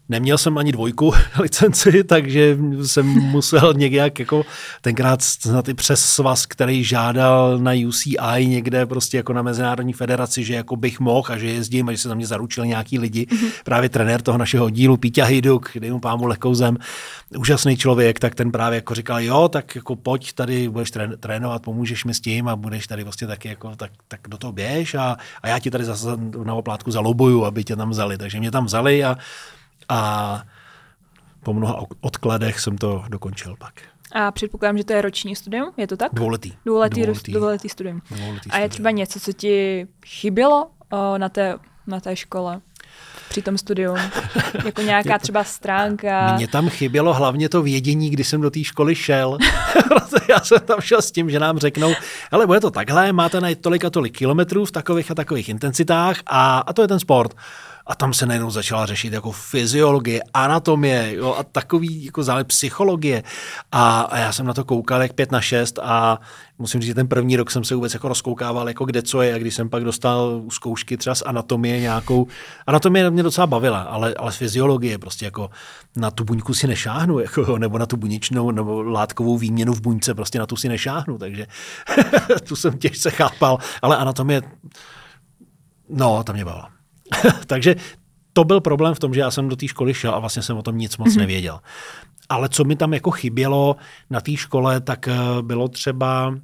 Neměl 0.10 0.38
jsem 0.38 0.58
ani 0.58 0.72
dvojku 0.72 1.14
licenci, 1.40 2.04
takže 2.04 2.58
jsem 2.84 3.06
musel 3.06 3.74
nějak 3.74 4.20
jako 4.20 4.46
tenkrát 4.82 5.22
snad 5.22 5.70
i 5.70 5.74
přes 5.74 6.06
svaz, 6.06 6.46
který 6.46 6.84
žádal 6.84 7.58
na 7.60 7.72
UCI 7.88 8.46
někde 8.46 8.86
prostě 8.86 9.18
jako 9.18 9.34
na 9.34 9.42
Mezinárodní 9.42 9.94
federaci, 9.94 10.44
že 10.44 10.54
jako 10.56 10.76
bych 10.76 11.00
mohl 11.00 11.34
a 11.34 11.38
že 11.38 11.48
jezdím 11.48 11.90
a 11.90 11.92
že 11.92 11.98
se 11.98 12.08
tam 12.08 12.18
mě 12.18 12.28
zaručili 12.28 12.68
nějaký 12.68 13.00
lidi. 13.00 13.26
Mm-hmm. 13.26 13.52
Právě 13.64 13.90
trenér 13.90 14.22
toho 14.22 14.38
našeho 14.38 14.70
dílu, 14.70 14.98
Pítě 14.98 15.24
Hiduk, 15.24 15.72
dej 15.80 15.92
mu 15.92 16.00
pámu 16.00 16.26
lehkou 16.26 16.54
zem, 16.54 16.78
úžasný 17.38 17.78
člověk, 17.78 18.20
tak 18.20 18.36
ten 18.36 18.52
právě 18.52 18.76
jako 18.76 18.96
říkal, 18.96 19.22
jo, 19.22 19.50
tak 19.50 19.76
jako 19.76 19.96
pojď 19.96 20.34
tady, 20.34 20.70
budeš 20.70 20.92
trénovat, 21.20 21.62
pomůžeš 21.62 22.06
mi 22.06 22.14
s 22.14 22.22
tím 22.22 22.48
a 22.48 22.56
budeš 22.56 22.88
tady 22.88 23.04
vlastně 23.04 23.28
taky 23.28 23.48
jako, 23.48 23.76
tak, 23.76 23.92
tak 24.08 24.20
do 24.28 24.38
toho 24.38 24.54
běž 24.54 24.96
a, 24.96 25.18
a 25.42 25.48
já 25.48 25.60
ti 25.60 25.72
tady 25.72 25.86
zase 25.86 26.08
na 26.44 26.54
oplátku 26.54 26.92
zalobuju, 26.92 27.46
aby 27.46 27.64
tě 27.64 27.76
tam 27.76 27.90
vzali. 27.90 28.18
Takže 28.18 28.40
mě 28.40 28.52
tam 28.52 28.66
vzali 28.66 29.04
a 29.04 29.18
a 29.90 30.44
po 31.44 31.54
mnoha 31.54 31.84
odkladech 32.02 32.60
jsem 32.60 32.78
to 32.78 33.04
dokončil 33.10 33.56
pak. 33.60 33.74
A 34.12 34.32
předpokládám, 34.32 34.78
že 34.78 34.84
to 34.84 34.94
je 34.94 35.02
roční 35.02 35.36
studium, 35.36 35.72
je 35.78 35.88
to 35.88 35.98
tak? 35.98 36.14
Dvouletý. 36.14 36.54
Dvouletý, 36.66 37.02
dvouletý, 37.02 37.32
dvouletý 37.32 37.70
studium. 37.70 38.02
Dvouletý 38.12 38.52
a 38.52 38.58
je 38.58 38.70
třeba 38.70 38.92
něco, 38.92 39.20
co 39.20 39.34
ti 39.34 39.88
chybělo 40.06 40.70
o, 40.90 41.18
na, 41.18 41.30
té, 41.30 41.58
na 41.88 42.00
té 42.00 42.16
škole? 42.16 42.62
při 43.30 43.42
tom 43.42 43.58
studiu? 43.58 43.96
Jako 44.66 44.82
nějaká 44.82 45.20
třeba 45.20 45.44
stránka? 45.44 46.36
Mně 46.36 46.48
tam 46.48 46.70
chybělo 46.70 47.14
hlavně 47.14 47.50
to 47.50 47.62
vědění, 47.62 48.10
kdy 48.10 48.24
jsem 48.24 48.42
do 48.42 48.50
té 48.50 48.64
školy 48.64 48.96
šel. 48.96 49.38
Já 50.30 50.40
jsem 50.40 50.60
tam 50.60 50.82
šel 50.82 51.02
s 51.02 51.12
tím, 51.12 51.30
že 51.30 51.40
nám 51.40 51.58
řeknou, 51.58 51.94
ale 52.32 52.48
bude 52.48 52.60
to 52.60 52.72
takhle, 52.72 53.14
máte 53.14 53.42
na 53.42 53.50
tolik 53.62 53.86
a 53.86 53.90
tolik 53.90 54.18
kilometrů 54.18 54.66
v 54.66 54.72
takových 54.72 55.12
a 55.12 55.16
takových 55.16 55.50
intenzitách 55.50 56.18
a, 56.26 56.60
a 56.60 56.74
to 56.74 56.82
je 56.82 56.88
ten 56.88 57.00
sport. 57.00 57.36
A 57.88 57.96
tam 57.96 58.14
se 58.14 58.26
najednou 58.26 58.50
začala 58.50 58.86
řešit 58.86 59.14
jako 59.14 59.32
fyziologie, 59.32 60.22
anatomie 60.34 61.16
jo, 61.16 61.36
a 61.40 61.44
takový 61.44 62.06
jako 62.06 62.24
zále 62.24 62.44
psychologie. 62.44 63.24
A, 63.72 64.02
a, 64.02 64.18
já 64.18 64.32
jsem 64.32 64.46
na 64.46 64.54
to 64.54 64.64
koukal 64.64 65.02
jak 65.02 65.14
pět 65.14 65.32
na 65.32 65.42
šest 65.42 65.80
a 65.80 66.20
musím 66.58 66.82
říct, 66.82 66.88
že 66.88 66.94
ten 66.94 67.08
první 67.08 67.36
rok 67.38 67.52
jsem 67.52 67.64
se 67.64 67.76
vůbec 67.76 67.94
jako 67.94 68.08
rozkoukával, 68.08 68.68
jako 68.68 68.86
kde 68.86 69.02
co 69.02 69.22
je. 69.22 69.34
A 69.34 69.38
když 69.38 69.56
jsem 69.56 69.70
pak 69.70 69.84
dostal 69.84 70.42
zkoušky 70.50 70.98
třeba 70.98 71.16
z 71.16 71.22
anatomie 71.22 71.80
nějakou, 71.80 72.28
anatomie 72.68 73.12
mě 73.12 73.24
docela 73.24 73.48
bavila, 73.48 73.82
ale, 73.82 74.14
ale 74.14 74.32
fyziologie 74.32 74.98
prostě 74.98 75.26
jako 75.26 75.50
na 75.96 76.12
tu 76.12 76.24
buňku 76.24 76.54
si 76.54 76.68
nešáhnu, 76.68 77.20
jako, 77.26 77.58
nebo 77.58 77.78
na 77.78 77.86
tu 77.86 77.98
buněčnou 77.98 78.52
nebo 78.52 78.82
látkovou 78.84 79.38
výměnu 79.38 79.74
v 79.74 79.82
buňce, 79.82 80.14
prostě 80.14 80.40
na 80.40 80.46
tu 80.46 80.56
si 80.56 80.70
nešáhnu, 80.70 81.18
takže 81.18 81.48
tu 82.48 82.56
jsem 82.56 82.78
těžce 82.78 83.12
chápal, 83.12 83.58
ale 83.82 83.98
anatomie, 83.98 84.42
no, 85.90 86.24
tam 86.24 86.36
mě 86.36 86.46
bavila. 86.46 86.75
Takže 87.48 87.76
to 88.34 88.44
byl 88.44 88.62
problém 88.62 88.94
v 88.94 89.00
tom, 89.00 89.14
že 89.14 89.20
já 89.20 89.32
jsem 89.32 89.50
do 89.50 89.56
té 89.56 89.68
školy 89.68 89.94
šel 89.94 90.16
a 90.16 90.20
vlastně 90.20 90.42
jsem 90.42 90.58
o 90.58 90.62
tom 90.62 90.78
nic 90.78 90.98
moc 90.98 91.08
mm-hmm. 91.08 91.20
nevěděl. 91.20 91.60
Ale 92.30 92.50
co 92.50 92.64
mi 92.64 92.76
tam 92.76 92.94
jako 92.94 93.12
chybělo 93.12 93.76
na 94.10 94.22
té 94.22 94.36
škole, 94.36 94.82
tak 94.82 95.08
eh, 95.08 95.16
bylo 95.42 95.68
třeba 95.68 96.36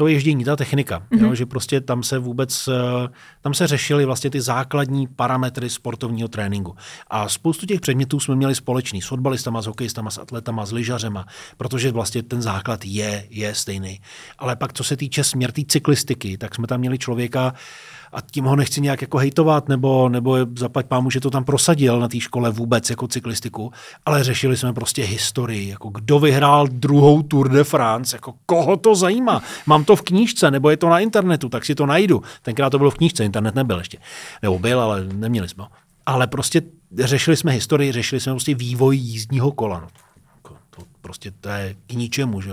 to 0.00 0.06
ježdění, 0.06 0.44
ta 0.44 0.56
technika, 0.56 0.98
mm-hmm. 0.98 1.20
jo, 1.20 1.26
mhm. 1.26 1.36
že 1.36 1.46
prostě 1.46 1.80
tam 1.80 2.02
se 2.02 2.18
vůbec, 2.18 2.68
eh, 2.68 3.08
tam 3.40 3.54
se 3.54 3.66
řešily 3.66 4.04
vlastně 4.04 4.30
ty 4.30 4.40
základní 4.40 5.06
parametry 5.06 5.70
sportovního 5.70 6.28
tréninku. 6.28 6.76
A 7.10 7.28
spoustu 7.28 7.66
těch 7.66 7.80
předmětů 7.80 8.20
jsme 8.20 8.36
měli 8.36 8.54
společný 8.54 9.02
s 9.02 9.06
fotbalistama, 9.06 9.62
s 9.62 9.66
hokejistama, 9.66 10.10
s 10.10 10.18
atletama, 10.18 10.66
s 10.66 10.72
lyžařema, 10.72 11.26
protože 11.56 11.92
vlastně 11.92 12.22
ten 12.22 12.42
základ 12.42 12.80
je, 12.84 13.26
je 13.30 13.54
stejný. 13.54 14.00
Ale 14.38 14.56
pak, 14.56 14.72
co 14.72 14.84
se 14.84 14.96
týče 14.96 15.24
směr 15.24 15.52
té 15.52 15.62
cyklistiky, 15.68 16.38
tak 16.38 16.54
jsme 16.54 16.66
tam 16.66 16.80
měli 16.80 16.98
člověka, 16.98 17.54
a 18.12 18.20
tím 18.20 18.44
ho 18.44 18.56
nechci 18.56 18.80
nějak 18.80 19.02
jako 19.02 19.18
hejtovat, 19.18 19.68
nebo, 19.68 20.08
nebo 20.08 20.36
zaplať 20.58 20.86
pámu, 20.86 21.10
že 21.10 21.20
to 21.20 21.30
tam 21.30 21.44
prosadil 21.44 22.00
na 22.00 22.08
té 22.08 22.20
škole 22.20 22.50
vůbec 22.50 22.90
jako 22.90 23.08
cyklistiku, 23.08 23.72
ale 24.06 24.24
řešili 24.24 24.56
jsme 24.56 24.72
prostě 24.72 25.02
historii, 25.02 25.68
jako 25.68 25.88
kdo 25.88 26.18
vyhrál 26.18 26.66
druhou 26.66 27.22
Tour 27.22 27.48
de 27.48 27.64
France, 27.64 28.16
jako 28.16 28.34
koho 28.46 28.76
to 28.76 28.94
zajímá. 28.94 29.42
Mám 29.66 29.84
to 29.84 29.96
v 29.96 30.02
knížce, 30.02 30.50
nebo 30.50 30.70
je 30.70 30.76
to 30.76 30.88
na 30.88 30.98
internetu, 30.98 31.48
tak 31.48 31.64
si 31.64 31.74
to 31.74 31.86
najdu. 31.86 32.22
Tenkrát 32.42 32.70
to 32.70 32.78
bylo 32.78 32.90
v 32.90 32.96
knížce, 32.96 33.24
internet 33.24 33.54
nebyl 33.54 33.78
ještě. 33.78 33.98
Nebo 34.42 34.58
byl, 34.58 34.80
ale 34.80 35.04
neměli 35.04 35.48
jsme. 35.48 35.64
Ale 36.06 36.26
prostě 36.26 36.62
řešili 36.98 37.36
jsme 37.36 37.52
historii, 37.52 37.92
řešili 37.92 38.20
jsme 38.20 38.32
prostě 38.32 38.54
vývoj 38.54 38.96
jízdního 38.96 39.52
kola. 39.52 39.80
No. 39.80 39.88
To 40.70 40.82
prostě 41.00 41.30
to 41.30 41.48
je 41.48 41.74
k 41.86 41.92
ničemu, 41.92 42.40
že? 42.40 42.52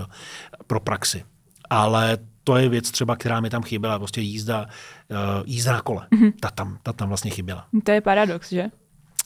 pro 0.66 0.80
praxi. 0.80 1.24
Ale 1.70 2.18
to 2.48 2.56
je 2.56 2.68
věc 2.68 2.90
třeba, 2.90 3.16
která 3.16 3.40
mi 3.40 3.50
tam 3.50 3.62
chyběla, 3.62 3.98
prostě 3.98 4.20
jízda, 4.20 4.66
uh, 5.10 5.16
jízda 5.46 5.72
na 5.72 5.80
kole. 5.80 6.06
Mm-hmm. 6.12 6.32
Ta, 6.40 6.50
tam, 6.50 6.78
ta 6.82 6.92
tam 6.92 7.08
vlastně 7.08 7.30
chyběla. 7.30 7.66
To 7.84 7.90
je 7.90 8.00
paradox, 8.00 8.48
že? 8.48 8.64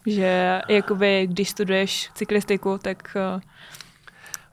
Že 0.06 0.60
jakoby, 0.68 1.26
když 1.26 1.50
studuješ 1.50 2.10
cyklistiku, 2.14 2.78
tak 2.82 3.16
uh, 3.34 3.40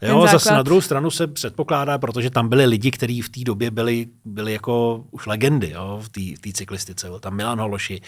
Jo, 0.01 0.27
zase 0.31 0.53
na 0.53 0.61
druhou 0.61 0.81
stranu 0.81 1.11
se 1.11 1.27
předpokládá, 1.27 1.97
protože 1.97 2.29
tam 2.29 2.49
byli 2.49 2.65
lidi, 2.65 2.91
kteří 2.91 3.21
v 3.21 3.29
té 3.29 3.43
době 3.43 3.71
byli, 3.71 4.07
byli 4.25 4.53
jako 4.53 5.03
už 5.11 5.25
legendy 5.25 5.69
jo, 5.69 6.01
v 6.03 6.39
té 6.39 6.51
cyklistice. 6.53 7.07
Byl 7.07 7.19
tam 7.19 7.35
Milan 7.35 7.59
Hološi, 7.59 8.01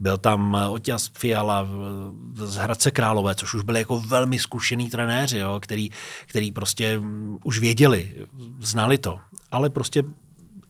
byl 0.00 0.18
tam 0.18 0.56
Otěz 0.70 1.10
Fiala 1.18 1.68
z 2.34 2.56
Hradce 2.56 2.90
Králové, 2.90 3.34
což 3.34 3.54
už 3.54 3.62
byli 3.62 3.78
jako 3.78 4.00
velmi 4.00 4.38
zkušený 4.38 4.90
trenéři, 4.90 5.38
jo, 5.38 5.60
který, 5.62 5.90
který 6.26 6.52
prostě 6.52 7.00
už 7.44 7.58
věděli, 7.58 8.12
znali 8.60 8.98
to. 8.98 9.20
Ale 9.54 9.70
prostě 9.70 10.02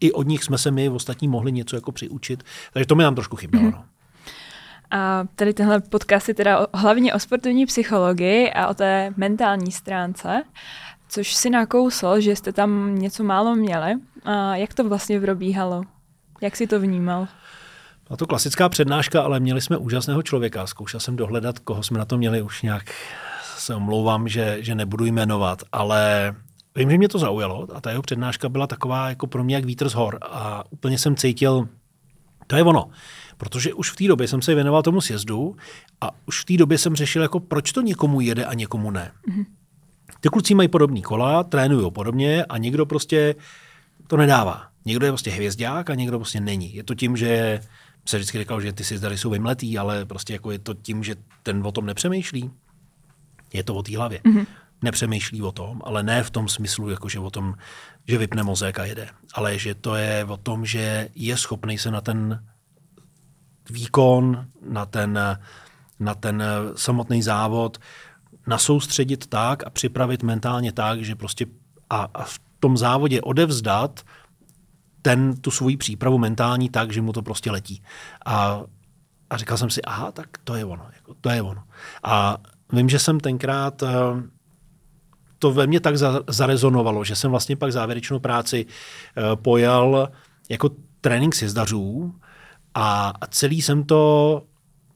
i 0.00 0.12
od 0.12 0.26
nich 0.26 0.44
jsme 0.44 0.58
se 0.58 0.70
my 0.70 0.88
ostatní 0.88 1.28
mohli 1.28 1.52
něco 1.52 1.76
jako 1.76 1.92
přiučit. 1.92 2.42
Takže 2.72 2.86
to 2.86 2.94
mi 2.94 3.02
tam 3.02 3.14
trošku 3.14 3.36
chybělo. 3.36 3.64
Mm-hmm. 3.64 3.72
No. 3.72 3.84
A 4.90 5.24
tady 5.34 5.54
tenhle 5.54 5.80
podcast 5.80 6.28
je 6.28 6.34
teda 6.34 6.66
hlavně 6.74 7.14
o 7.14 7.18
sportovní 7.18 7.66
psychologii 7.66 8.50
a 8.50 8.68
o 8.68 8.74
té 8.74 9.12
mentální 9.16 9.72
stránce, 9.72 10.42
což 11.08 11.34
si 11.34 11.50
nakousl, 11.50 12.20
že 12.20 12.36
jste 12.36 12.52
tam 12.52 12.94
něco 12.98 13.24
málo 13.24 13.56
měli. 13.56 13.94
A 14.24 14.56
jak 14.56 14.74
to 14.74 14.88
vlastně 14.88 15.20
probíhalo? 15.20 15.82
Jak 16.40 16.56
si 16.56 16.66
to 16.66 16.80
vnímal? 16.80 17.28
Byla 18.08 18.16
to 18.16 18.26
klasická 18.26 18.68
přednáška, 18.68 19.22
ale 19.22 19.40
měli 19.40 19.60
jsme 19.60 19.76
úžasného 19.76 20.22
člověka. 20.22 20.66
Zkoušel 20.66 21.00
jsem 21.00 21.16
dohledat, 21.16 21.58
koho 21.58 21.82
jsme 21.82 21.98
na 21.98 22.04
to 22.04 22.18
měli 22.18 22.42
už 22.42 22.62
nějak 22.62 22.84
se 23.58 23.74
omlouvám, 23.74 24.28
že, 24.28 24.56
že 24.60 24.74
nebudu 24.74 25.04
jmenovat, 25.04 25.62
ale 25.72 26.34
vím, 26.76 26.90
že 26.90 26.98
mě 26.98 27.08
to 27.08 27.18
zaujalo 27.18 27.66
a 27.74 27.80
ta 27.80 27.90
jeho 27.90 28.02
přednáška 28.02 28.48
byla 28.48 28.66
taková 28.66 29.08
jako 29.08 29.26
pro 29.26 29.44
mě 29.44 29.54
jak 29.54 29.64
vítr 29.64 29.88
z 29.88 29.94
hor 29.94 30.18
a 30.22 30.64
úplně 30.70 30.98
jsem 30.98 31.16
cítil, 31.16 31.68
to 32.46 32.56
je 32.56 32.62
ono. 32.62 32.88
Protože 33.36 33.74
už 33.74 33.90
v 33.90 33.96
té 33.96 34.08
době 34.08 34.28
jsem 34.28 34.42
se 34.42 34.54
věnoval 34.54 34.82
tomu 34.82 35.00
sjezdu 35.00 35.56
a 36.00 36.10
už 36.26 36.40
v 36.40 36.44
té 36.44 36.56
době 36.56 36.78
jsem 36.78 36.96
řešil, 36.96 37.22
jako 37.22 37.40
proč 37.40 37.72
to 37.72 37.80
někomu 37.80 38.20
jede 38.20 38.44
a 38.44 38.54
někomu 38.54 38.90
ne. 38.90 39.12
Mm-hmm. 39.28 39.44
Ty 40.20 40.28
kluci 40.28 40.54
mají 40.54 40.68
podobný 40.68 41.02
kola, 41.02 41.44
trénují 41.44 41.90
podobně 41.90 42.44
a 42.44 42.58
někdo 42.58 42.86
prostě 42.86 43.34
to 44.06 44.16
nedává. 44.16 44.62
Někdo 44.84 45.06
je 45.06 45.12
prostě 45.12 45.30
hvězdák 45.30 45.90
a 45.90 45.94
někdo 45.94 46.18
prostě 46.18 46.40
není. 46.40 46.74
Je 46.74 46.84
to 46.84 46.94
tím, 46.94 47.16
že 47.16 47.60
se 48.04 48.16
vždycky 48.16 48.38
říkal, 48.38 48.60
že 48.60 48.72
ty 48.72 48.84
sjezdary 48.84 49.18
jsou 49.18 49.30
vymletý, 49.30 49.78
ale 49.78 50.04
prostě 50.04 50.32
jako 50.32 50.50
je 50.50 50.58
to 50.58 50.74
tím, 50.74 51.04
že 51.04 51.14
ten 51.42 51.66
o 51.66 51.72
tom 51.72 51.86
nepřemýšlí. 51.86 52.50
Je 53.52 53.64
to 53.64 53.74
o 53.74 53.82
té 53.82 53.96
hlavě. 53.96 54.20
Mm-hmm. 54.24 54.46
Nepřemýšlí 54.84 55.42
o 55.42 55.52
tom, 55.52 55.80
ale 55.84 56.02
ne 56.02 56.22
v 56.22 56.30
tom 56.30 56.48
smyslu, 56.48 56.90
jako 56.90 57.08
že 57.08 57.18
o 57.18 57.30
tom, 57.30 57.54
že 58.08 58.18
vypne 58.18 58.42
mozek 58.42 58.78
a 58.78 58.84
jede. 58.84 59.08
Ale 59.34 59.58
že 59.58 59.74
to 59.74 59.94
je 59.94 60.24
o 60.24 60.36
tom, 60.36 60.66
že 60.66 61.08
je 61.14 61.36
schopný 61.36 61.78
se 61.78 61.90
na 61.90 62.00
ten 62.00 62.44
výkon, 63.70 64.46
na 64.68 64.86
ten, 64.86 65.18
na 66.00 66.14
ten 66.14 66.42
samotný 66.76 67.22
závod 67.22 67.78
nasoustředit 68.46 69.26
tak 69.26 69.66
a 69.66 69.70
připravit 69.70 70.22
mentálně 70.22 70.72
tak, 70.72 71.02
že 71.02 71.14
prostě 71.16 71.46
a, 71.90 72.08
a 72.14 72.24
v 72.24 72.40
tom 72.60 72.76
závodě 72.76 73.20
odevzdat 73.20 74.04
ten, 75.02 75.36
tu 75.36 75.50
svoji 75.50 75.76
přípravu 75.76 76.18
mentální 76.18 76.68
tak, 76.68 76.92
že 76.92 77.02
mu 77.02 77.12
to 77.12 77.22
prostě 77.22 77.50
letí. 77.50 77.82
A, 78.26 78.62
a 79.30 79.36
říkal 79.36 79.58
jsem 79.58 79.70
si, 79.70 79.82
aha, 79.82 80.12
tak 80.12 80.28
to 80.44 80.54
je 80.54 80.64
ono, 80.64 80.86
jako, 80.96 81.14
to 81.20 81.30
je 81.30 81.42
ono. 81.42 81.62
A 82.02 82.36
vím, 82.72 82.88
že 82.88 82.98
jsem 82.98 83.20
tenkrát 83.20 83.82
eh, 83.82 83.88
to 85.44 85.52
ve 85.52 85.66
mně 85.66 85.80
tak 85.80 85.98
za, 85.98 86.20
zarezonovalo, 86.28 87.04
že 87.04 87.16
jsem 87.16 87.30
vlastně 87.30 87.56
pak 87.56 87.72
závěrečnou 87.72 88.18
práci 88.18 88.66
uh, 88.66 89.42
pojal 89.42 90.08
jako 90.48 90.70
trénink 91.00 91.34
sjezdařů 91.34 92.14
a 92.74 93.12
celý 93.28 93.62
jsem 93.62 93.84
to 93.84 94.42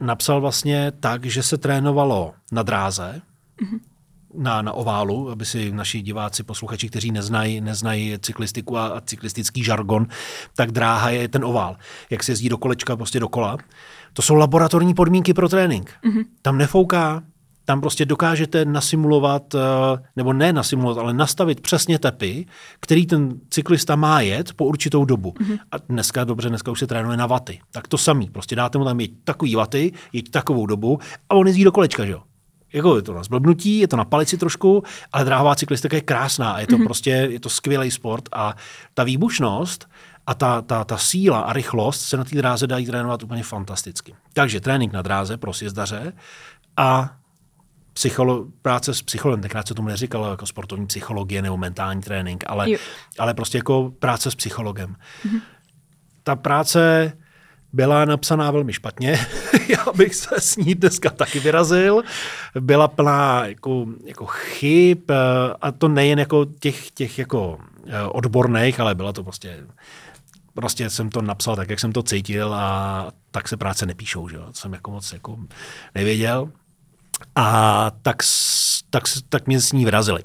napsal 0.01 0.41
vlastně 0.41 0.93
tak, 1.01 1.25
že 1.25 1.43
se 1.43 1.59
trénovalo 1.59 2.35
na 2.53 2.63
dráze, 2.63 3.21
mm-hmm. 3.63 3.81
na, 4.35 4.63
na 4.63 4.73
oválu, 4.73 5.31
aby 5.31 5.45
si 5.45 5.73
naši 5.73 6.03
diváci, 6.03 6.43
posluchači, 6.43 6.89
kteří 6.89 7.13
neznají, 7.13 7.61
neznají 7.61 8.17
cyklistiku 8.21 8.77
a, 8.77 8.87
a 8.87 9.01
cyklistický 9.01 9.65
žargon, 9.65 10.07
tak 10.57 10.73
dráha 10.73 11.11
je 11.11 11.29
ten 11.29 11.45
ovál. 11.45 11.77
Jak 12.11 12.25
se 12.25 12.33
jezdí 12.33 12.49
do 12.49 12.59
kolečka, 12.59 12.97
prostě 12.97 13.21
do 13.21 13.29
kola. 13.29 13.57
To 14.13 14.23
jsou 14.23 14.35
laboratorní 14.35 14.95
podmínky 14.95 15.35
pro 15.35 15.49
trénink. 15.49 15.93
Mm-hmm. 16.05 16.25
Tam 16.43 16.59
nefouká, 16.59 17.23
tam 17.69 17.81
prostě 17.81 18.05
dokážete 18.05 18.65
nasimulovat, 18.65 19.55
eh, 19.55 19.59
nebo 20.17 20.33
ne 20.33 20.53
nasimulovat, 20.53 20.99
ale 20.99 21.15
nastavit 21.15 21.61
přesně 21.61 21.99
tepy, 21.99 22.47
který 22.81 23.07
ten 23.07 23.41
cyklista 23.51 23.97
má 23.97 24.21
jet 24.21 24.53
po 24.53 24.65
určitou 24.65 25.05
dobu. 25.05 25.31
Mm-hmm. 25.31 25.59
A 25.73 25.77
dneska, 25.79 26.25
dobře, 26.25 26.49
dneska 26.49 26.71
už 26.71 26.79
se 26.79 26.87
trénuje 26.87 27.17
na 27.17 27.27
vaty. 27.27 27.61
Tak 27.71 27.89
to 27.89 27.99
samý, 27.99 28.31
prostě 28.31 28.57
dáte 28.57 28.79
mu 28.79 28.85
tam 28.85 29.01
jeď 29.01 29.11
takový 29.25 29.55
vaty, 29.55 29.93
jeď 30.13 30.31
takovou 30.31 30.67
dobu 30.67 30.99
a 31.29 31.35
on 31.35 31.47
jezdí 31.47 31.65
do 31.65 31.73
kolečka, 31.73 32.05
že 32.05 32.13
jo. 32.13 32.23
Jako 32.73 32.97
je 32.97 33.03
to 33.03 33.15
na 33.15 33.23
zblbnutí, 33.23 33.79
je 33.79 33.89
to 33.89 33.97
na 33.97 34.05
palici 34.05 34.39
trošku, 34.39 34.83
ale 35.13 35.25
dráhová 35.25 35.55
cyklistika 35.55 35.97
je 35.97 36.01
krásná 36.01 36.53
a 36.53 36.61
je 36.61 36.67
to 36.67 36.77
mm-hmm. 36.77 36.85
prostě, 36.85 37.11
je 37.11 37.41
to 37.41 37.49
skvělý 37.49 37.91
sport 37.91 38.29
a 38.33 38.57
ta 38.95 39.05
výbušnost 39.05 39.89
a 40.27 40.35
ta, 40.35 40.63
ta, 40.63 40.85
ta 40.85 40.99
síla 40.99 41.41
a 41.41 41.53
rychlost 41.53 42.01
se 42.01 42.17
na 42.17 42.25
té 42.25 42.37
dráze 42.37 42.67
dají 42.67 42.87
trénovat 42.87 43.23
úplně 43.23 43.43
fantasticky. 43.43 44.15
Takže 44.33 44.61
trénink 44.61 44.93
na 44.93 45.03
dráze 45.03 45.37
pro 45.37 45.53
sjezdaře 45.53 46.13
a 46.77 47.18
psycholo, 47.99 48.47
práce 48.63 48.95
s 48.95 49.03
psychologem, 49.03 49.43
tenkrát 49.43 49.69
se 49.69 49.75
tomu 49.75 49.89
neříkalo 49.89 50.31
jako 50.31 50.47
sportovní 50.47 50.87
psychologie 50.87 51.43
nebo 51.43 51.57
mentální 51.57 52.03
trénink, 52.03 52.45
ale, 52.47 52.67
ale 53.19 53.35
prostě 53.35 53.59
jako 53.59 53.93
práce 53.99 54.31
s 54.31 54.35
psychologem. 54.35 54.97
Mm-hmm. 55.27 55.41
Ta 56.23 56.37
práce 56.37 57.13
byla 57.73 58.05
napsaná 58.05 58.51
velmi 58.51 58.73
špatně, 58.73 59.27
já 59.69 59.93
bych 59.97 60.15
se 60.15 60.41
s 60.41 60.57
ní 60.57 60.75
dneska 60.75 61.11
taky 61.11 61.41
vyrazil. 61.41 62.03
Byla 62.61 62.89
plná 62.89 63.47
jako, 63.47 63.87
jako 64.05 64.27
chyb 64.27 64.99
eh, 65.11 65.15
a 65.61 65.73
to 65.73 65.89
nejen 65.89 66.19
jako 66.19 66.47
těch, 66.61 66.91
těch 66.91 67.19
jako 67.19 67.59
eh, 67.87 68.03
odborných, 68.03 68.81
ale 68.81 68.95
byla 68.95 69.13
to 69.13 69.25
prostě 69.25 69.67
prostě 70.55 70.91
jsem 70.91 71.11
to 71.11 71.23
napsal 71.23 71.57
tak, 71.57 71.71
jak 71.71 71.81
jsem 71.81 71.93
to 71.93 72.03
cítil 72.03 72.55
a 72.55 73.13
tak 73.31 73.49
se 73.49 73.57
práce 73.57 73.87
nepíšou, 73.87 74.29
že 74.29 74.37
jo? 74.37 74.47
Jsem 74.53 74.73
jako 74.73 74.91
moc 74.91 75.13
jako 75.13 75.39
nevěděl. 75.95 76.51
A 77.37 77.91
tak, 78.03 78.17
tak, 78.91 79.03
tak 79.29 79.47
mě 79.47 79.61
s 79.61 79.73
ní 79.73 79.85
vrazili. 79.85 80.23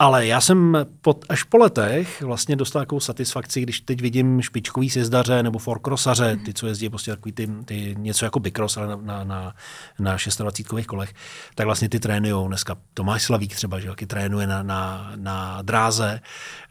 Ale 0.00 0.26
já 0.26 0.40
jsem 0.40 0.86
pod, 1.00 1.24
až 1.28 1.42
po 1.42 1.58
letech 1.58 2.22
vlastně 2.22 2.56
dostal 2.56 2.82
takovou 2.82 3.00
satisfakci, 3.00 3.60
když 3.60 3.80
teď 3.80 4.00
vidím 4.00 4.42
špičkový 4.42 4.90
sjezdaře 4.90 5.42
nebo 5.42 5.58
forkrosaře, 5.58 6.38
ty, 6.44 6.54
co 6.54 6.66
jezdí 6.66 6.88
prostě 6.88 7.10
takový 7.10 7.32
ty, 7.32 7.48
ty 7.64 7.94
něco 7.98 8.24
jako 8.24 8.40
bikros, 8.40 8.76
ale 8.76 8.86
na, 8.86 8.96
na, 8.96 9.24
na, 9.24 9.54
na 9.98 10.16
26 10.38 10.86
kolech, 10.86 11.14
tak 11.54 11.66
vlastně 11.66 11.88
ty 11.88 12.00
trénujou 12.00 12.48
dneska. 12.48 12.76
Tomáš 12.94 13.22
Slavík 13.22 13.54
třeba, 13.54 13.80
že 13.80 13.90
trénuje 14.06 14.46
na, 14.46 14.62
na, 14.62 15.12
na 15.16 15.62
dráze. 15.62 16.20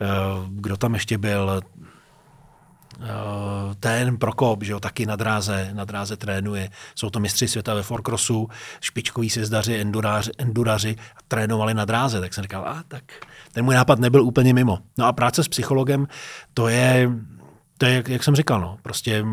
Eh, 0.01 0.05
kdo 0.49 0.77
tam 0.77 0.93
ještě 0.93 1.17
byl? 1.17 1.61
Eh, 3.01 3.75
ten 3.79 4.17
Prokop, 4.17 4.63
že 4.63 4.71
jo, 4.71 4.79
taky 4.79 5.05
na 5.05 5.15
dráze, 5.15 5.69
na 5.73 5.85
dráze 5.85 6.17
trénuje. 6.17 6.69
Jsou 6.95 7.09
to 7.09 7.19
mistři 7.19 7.47
světa 7.47 7.73
ve 7.73 7.83
forkrosu, 7.83 8.49
špičkoví 8.81 9.29
sezdaři, 9.29 9.75
enduráři, 9.75 10.31
enduraři 10.37 10.95
a 11.15 11.19
trénovali 11.27 11.73
na 11.73 11.85
dráze. 11.85 12.19
Tak 12.19 12.33
jsem 12.33 12.41
říkal, 12.41 12.67
a 12.67 12.83
tak 12.87 13.03
ten 13.51 13.65
můj 13.65 13.75
nápad 13.75 13.99
nebyl 13.99 14.23
úplně 14.23 14.53
mimo. 14.53 14.79
No 14.97 15.05
a 15.05 15.13
práce 15.13 15.43
s 15.43 15.47
psychologem, 15.47 16.07
to 16.53 16.67
je, 16.67 17.09
to 17.77 17.85
je 17.85 17.93
jak, 17.93 18.09
jak 18.09 18.23
jsem 18.23 18.35
říkal, 18.35 18.61
no, 18.61 18.77
prostě 18.81 19.25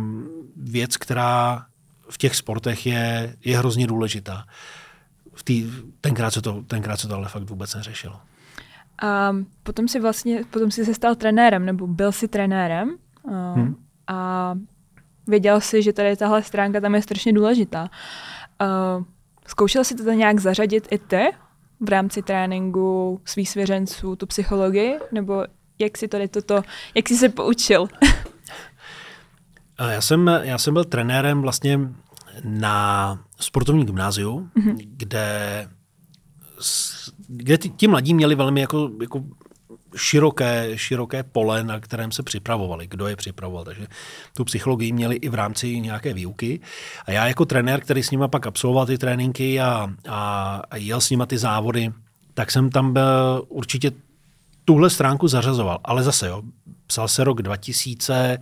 věc, 0.57 0.97
která 0.97 1.67
v 2.11 2.19
těch 2.19 2.37
sportech 2.37 2.87
je, 2.87 3.37
je 3.45 3.59
hrozně 3.59 3.87
důležitá. 3.87 4.45
V 5.35 5.43
tý, 5.43 5.71
tenkrát, 6.01 6.31
se 6.31 6.43
to, 6.43 6.62
tenkrát 6.62 6.97
se 6.97 7.09
to 7.09 7.14
ale 7.14 7.29
fakt 7.29 7.51
vůbec 7.51 7.75
neřešilo. 7.75 8.21
A 9.03 9.37
potom 9.62 9.88
si 9.88 10.01
vlastně, 10.01 10.45
potom 10.51 10.71
si 10.71 10.85
se 10.85 10.95
stal 10.95 11.14
trenérem, 11.14 11.67
nebo 11.67 11.87
byl 11.87 12.12
si 12.12 12.29
trenérem 12.29 12.97
hmm. 13.27 13.77
A 14.07 14.55
věděl 15.27 15.61
si, 15.61 15.83
že 15.83 15.93
tady 15.93 16.17
tahle 16.17 16.43
stránka 16.43 16.81
tam 16.81 16.95
je 16.95 17.03
strašně 17.03 17.33
důležitá. 17.33 17.91
Uh, 18.63 19.05
zkoušel 19.47 19.85
si 19.85 19.95
to 19.95 20.11
nějak 20.11 20.41
zařadit 20.41 20.89
i 20.91 20.99
ty 20.99 21.25
v 21.81 21.89
rámci 21.89 22.23
tréninku 22.23 23.21
svých 23.25 23.51
svěřenců, 23.51 24.17
tu 24.17 24.27
psychologii? 24.27 24.99
Nebo 25.13 25.45
jak 25.79 25.99
si 25.99 26.09
tady 26.09 26.29
toto, 26.29 26.63
jak 26.95 27.09
jsi 27.09 27.17
se 27.17 27.29
poučil? 27.29 27.89
já, 29.91 30.01
jsem, 30.01 30.27
já 30.43 30.59
jsem 30.59 30.75
byl 30.75 30.85
trenérem 30.85 31.43
vlastně 31.43 31.81
na 32.45 33.19
sportovním 33.41 33.87
gymnáziu, 33.87 34.49
mm-hmm. 34.57 34.77
kde, 34.87 35.69
kde 37.29 37.59
ti, 37.59 37.69
ti 37.69 37.89
mladí 37.89 38.15
měli 38.15 38.35
velmi 38.35 38.61
jako, 38.61 38.91
jako 39.01 39.25
široké, 39.97 40.71
široké 40.75 41.23
pole, 41.23 41.65
na 41.65 41.81
kterém 41.81 42.13
se 42.13 42.23
připravovali, 42.23 42.87
kdo 42.87 43.07
je 43.07 43.17
připravoval. 43.17 43.65
Takže 43.65 43.87
tu 44.37 44.45
psychologii 44.45 44.93
měli 44.93 45.17
i 45.17 45.29
v 45.29 45.35
rámci 45.35 45.81
nějaké 45.81 46.15
výuky. 46.15 46.61
A 47.07 47.11
já 47.11 47.27
jako 47.27 47.45
trenér, 47.45 47.81
který 47.81 48.03
s 48.03 48.11
nima 48.11 48.29
pak 48.29 48.47
absolvoval 48.47 48.87
ty 48.87 48.99
tréninky 48.99 49.61
a, 49.61 49.91
a, 50.09 50.63
a 50.71 50.77
jel 50.77 51.01
s 51.01 51.11
nima 51.11 51.27
ty 51.27 51.39
závody, 51.39 51.93
tak 52.35 52.51
jsem 52.51 52.71
tam 52.71 52.93
byl 52.93 53.45
určitě 53.49 53.93
tuhle 54.65 54.91
stránku 54.91 55.29
zařazoval. 55.29 55.79
Ale 55.85 56.03
zase, 56.03 56.27
jo, 56.27 56.43
psal 56.87 57.09
se 57.09 57.25
rok 57.25 57.43
2000, 57.43 58.39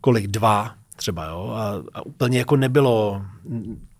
kolik, 0.00 0.26
dva 0.26 0.74
třeba, 0.96 1.24
jo, 1.24 1.52
a, 1.56 1.82
a 1.94 2.06
úplně 2.06 2.38
jako 2.38 2.56
nebylo, 2.56 3.22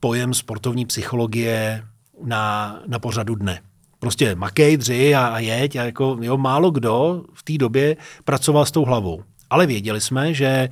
pojem 0.01 0.35
sportovní 0.35 0.87
psychologie 0.87 1.85
na, 2.25 2.77
na 2.87 2.99
pořadu 2.99 3.35
dne. 3.35 3.63
Prostě 4.01 4.35
makej, 4.35 4.77
dři 4.77 5.15
a, 5.15 5.27
a 5.27 5.39
jeď. 5.39 5.77
A 5.77 5.85
jako, 5.85 6.17
jo, 6.21 6.37
málo 6.37 6.71
kdo 6.71 7.23
v 7.35 7.43
té 7.43 7.59
době 7.59 7.97
pracoval 8.25 8.67
s 8.67 8.71
tou 8.71 8.85
hlavou. 8.85 9.23
Ale 9.51 9.67
věděli 9.67 10.01
jsme, 10.01 10.35
že 10.35 10.69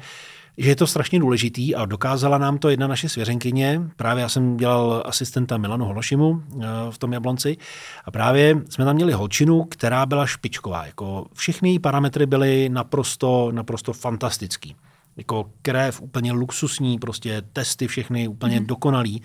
že 0.58 0.70
je 0.70 0.76
to 0.76 0.86
strašně 0.86 1.18
důležitý 1.18 1.74
a 1.74 1.86
dokázala 1.86 2.38
nám 2.38 2.58
to 2.58 2.68
jedna 2.68 2.86
naše 2.86 3.08
svěřenkyně. 3.08 3.82
Právě 3.96 4.22
já 4.22 4.28
jsem 4.28 4.56
dělal 4.56 5.02
asistenta 5.06 5.58
Milanu 5.58 5.84
Hološimu 5.84 6.42
eh, 6.42 6.66
v 6.90 6.98
tom 6.98 7.12
Jablonci 7.12 7.56
a 8.04 8.10
právě 8.10 8.62
jsme 8.68 8.84
tam 8.84 8.94
měli 8.94 9.12
holčinu, 9.12 9.64
která 9.64 10.06
byla 10.06 10.26
špičková. 10.26 10.86
Jako 10.86 11.26
všechny 11.34 11.68
její 11.68 11.78
parametry 11.78 12.26
byly 12.26 12.68
naprosto, 12.68 13.52
naprosto 13.52 13.92
fantastický. 13.92 14.76
Jako 15.16 15.50
krev 15.62 16.00
úplně 16.00 16.32
luxusní, 16.32 16.98
prostě 16.98 17.42
testy 17.52 17.88
všechny 17.88 18.28
úplně 18.28 18.60
mm. 18.60 18.66
dokonalý. 18.66 19.22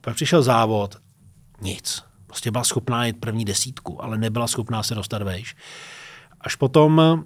Pak 0.00 0.14
přišel 0.14 0.42
závod, 0.42 0.96
nic. 1.60 2.07
Prostě 2.28 2.50
byla 2.50 2.64
schopná 2.64 3.06
jít 3.06 3.20
první 3.20 3.44
desítku, 3.44 4.04
ale 4.04 4.18
nebyla 4.18 4.46
schopná 4.46 4.82
se 4.82 4.94
dostat 4.94 5.22
vejš. 5.22 5.56
Až 6.40 6.54
potom 6.54 7.24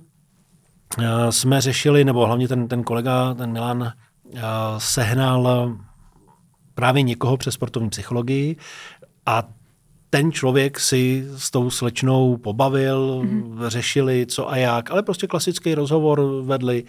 Eh, 0.98 1.32
jsme 1.32 1.60
řešili, 1.60 2.04
nebo 2.04 2.26
hlavně 2.26 2.48
ten, 2.48 2.68
ten 2.68 2.82
kolega, 2.82 3.34
ten 3.34 3.52
Milan, 3.52 3.92
eh, 4.34 4.40
sehnal 4.78 5.72
právě 6.74 7.02
někoho 7.02 7.36
přes 7.36 7.54
sportovní 7.54 7.90
psychologii 7.90 8.56
a 9.26 9.42
ten 10.10 10.32
člověk 10.32 10.80
si 10.80 11.26
s 11.36 11.50
tou 11.50 11.70
slečnou 11.70 12.36
pobavil, 12.36 13.22
mm-hmm. 13.24 13.68
řešili 13.68 14.26
co 14.26 14.50
a 14.50 14.56
jak, 14.56 14.90
ale 14.90 15.02
prostě 15.02 15.26
klasický 15.26 15.74
rozhovor 15.74 16.42
vedli 16.42 16.84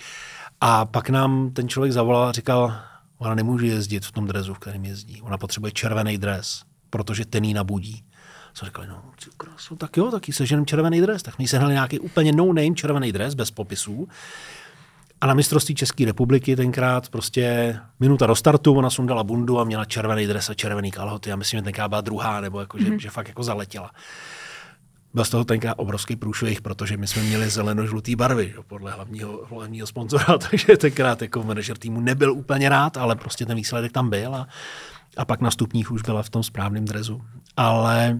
a 0.61 0.85
pak 0.85 1.09
nám 1.09 1.51
ten 1.51 1.69
člověk 1.69 1.93
zavolal 1.93 2.23
a 2.23 2.31
říkal, 2.31 2.75
ona 3.17 3.35
nemůže 3.35 3.67
jezdit 3.67 4.05
v 4.05 4.11
tom 4.11 4.27
drezu, 4.27 4.53
v 4.53 4.59
kterém 4.59 4.85
jezdí. 4.85 5.21
Ona 5.21 5.37
potřebuje 5.37 5.71
červený 5.71 6.17
dres, 6.17 6.61
protože 6.93 7.25
ten 7.25 7.43
ji 7.43 7.53
nabudí 7.53 8.03
jsme 8.53 8.65
říkali, 8.65 8.87
no, 8.87 9.03
krásu, 9.37 9.75
tak 9.75 9.97
jo, 9.97 10.11
taky 10.11 10.33
seženem 10.33 10.65
červený 10.65 11.01
dres. 11.01 11.23
Tak 11.23 11.35
jsme 11.35 11.47
sehnali 11.47 11.73
nějaký 11.73 11.99
úplně 11.99 12.31
no-name 12.31 12.75
červený 12.75 13.11
dres 13.11 13.33
bez 13.33 13.51
popisů. 13.51 14.07
A 15.21 15.27
na 15.27 15.33
mistrovství 15.33 15.75
České 15.75 16.05
republiky 16.05 16.55
tenkrát 16.55 17.09
prostě 17.09 17.75
minuta 17.99 18.27
do 18.27 18.35
startu, 18.35 18.73
ona 18.73 18.89
sundala 18.89 19.23
bundu 19.23 19.59
a 19.59 19.63
měla 19.63 19.85
červený 19.85 20.27
dres 20.27 20.49
a 20.49 20.53
červený 20.53 20.91
kalhoty. 20.91 21.29
Já 21.29 21.35
myslím, 21.35 21.57
že 21.57 21.63
tenkrát 21.63 21.87
byla 21.87 22.01
druhá, 22.01 22.41
nebo 22.41 22.59
jako, 22.59 22.79
že, 22.79 22.89
mhm. 22.89 22.99
že, 22.99 23.09
fakt 23.09 23.27
jako 23.27 23.43
zaletěla. 23.43 23.91
Byl 25.13 25.25
z 25.25 25.29
toho 25.29 25.43
tenkrát 25.43 25.73
obrovský 25.73 26.15
průšvih, 26.15 26.61
protože 26.61 26.97
my 26.97 27.07
jsme 27.07 27.23
měli 27.23 27.49
zeleno-žlutý 27.49 28.15
barvy 28.15 28.53
jo, 28.55 28.63
podle 28.63 28.91
hlavního, 28.91 29.45
hlavního 29.49 29.87
sponzora, 29.87 30.37
takže 30.49 30.77
tenkrát 30.77 31.21
jako 31.21 31.43
manažer 31.43 31.77
týmu 31.77 32.01
nebyl 32.01 32.33
úplně 32.33 32.69
rád, 32.69 32.97
ale 32.97 33.15
prostě 33.15 33.45
ten 33.45 33.55
výsledek 33.55 33.91
tam 33.91 34.09
byl 34.09 34.35
a, 34.35 34.47
a 35.17 35.25
pak 35.25 35.41
na 35.41 35.51
stupních 35.51 35.91
už 35.91 36.01
byla 36.01 36.23
v 36.23 36.29
tom 36.29 36.43
správném 36.43 36.85
drezu. 36.85 37.21
Ale 37.57 38.19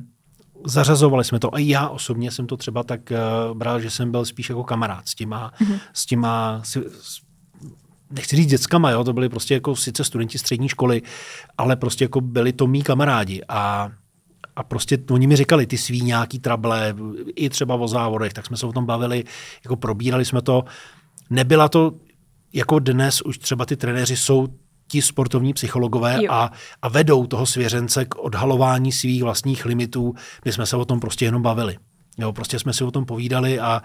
zařazovali 0.65 1.23
jsme 1.23 1.39
to. 1.39 1.55
A 1.55 1.59
já 1.59 1.89
osobně 1.89 2.31
jsem 2.31 2.47
to 2.47 2.57
třeba 2.57 2.83
tak 2.83 3.11
uh, 3.11 3.57
bral, 3.57 3.79
že 3.79 3.89
jsem 3.89 4.11
byl 4.11 4.25
spíš 4.25 4.49
jako 4.49 4.63
kamarád 4.63 5.07
s 5.07 5.15
těma, 5.15 5.51
mm-hmm. 5.61 5.79
s 5.93 6.05
těma 6.05 6.61
s, 6.63 6.77
nechci 8.11 8.35
říct 8.35 8.49
dětskama, 8.49 8.91
jo, 8.91 9.03
to 9.03 9.13
byli 9.13 9.29
prostě 9.29 9.53
jako 9.53 9.75
sice 9.75 10.03
studenti 10.03 10.37
střední 10.37 10.69
školy, 10.69 11.01
ale 11.57 11.75
prostě 11.75 12.03
jako 12.03 12.21
byli 12.21 12.53
to 12.53 12.67
mý 12.67 12.83
kamarádi 12.83 13.41
a 13.49 13.91
a 14.55 14.63
prostě 14.63 14.97
oni 15.11 15.27
mi 15.27 15.35
říkali 15.35 15.65
ty 15.65 15.77
svý 15.77 16.01
nějaký 16.01 16.39
trable, 16.39 16.95
i 17.35 17.49
třeba 17.49 17.75
o 17.75 17.87
závodech, 17.87 18.33
tak 18.33 18.45
jsme 18.45 18.57
se 18.57 18.65
o 18.65 18.71
tom 18.71 18.85
bavili, 18.85 19.23
jako 19.63 19.75
probírali 19.75 20.25
jsme 20.25 20.41
to. 20.41 20.63
Nebyla 21.29 21.69
to, 21.69 21.91
jako 22.53 22.79
dnes 22.79 23.21
už 23.21 23.37
třeba 23.37 23.65
ty 23.65 23.75
trenéři 23.75 24.17
jsou 24.17 24.47
ti 24.93 25.01
sportovní 25.01 25.53
psychologové 25.53 26.17
a, 26.29 26.51
a 26.81 26.87
vedou 26.87 27.27
toho 27.27 27.45
svěřence 27.45 28.05
k 28.05 28.15
odhalování 28.15 28.91
svých 28.91 29.23
vlastních 29.23 29.65
limitů. 29.65 30.13
My 30.45 30.51
jsme 30.51 30.65
se 30.65 30.77
o 30.77 30.85
tom 30.85 30.99
prostě 30.99 31.25
jenom 31.25 31.41
bavili. 31.41 31.77
Jo, 32.17 32.33
prostě 32.33 32.59
jsme 32.59 32.73
si 32.73 32.83
o 32.83 32.91
tom 32.91 33.05
povídali 33.05 33.59
a, 33.59 33.81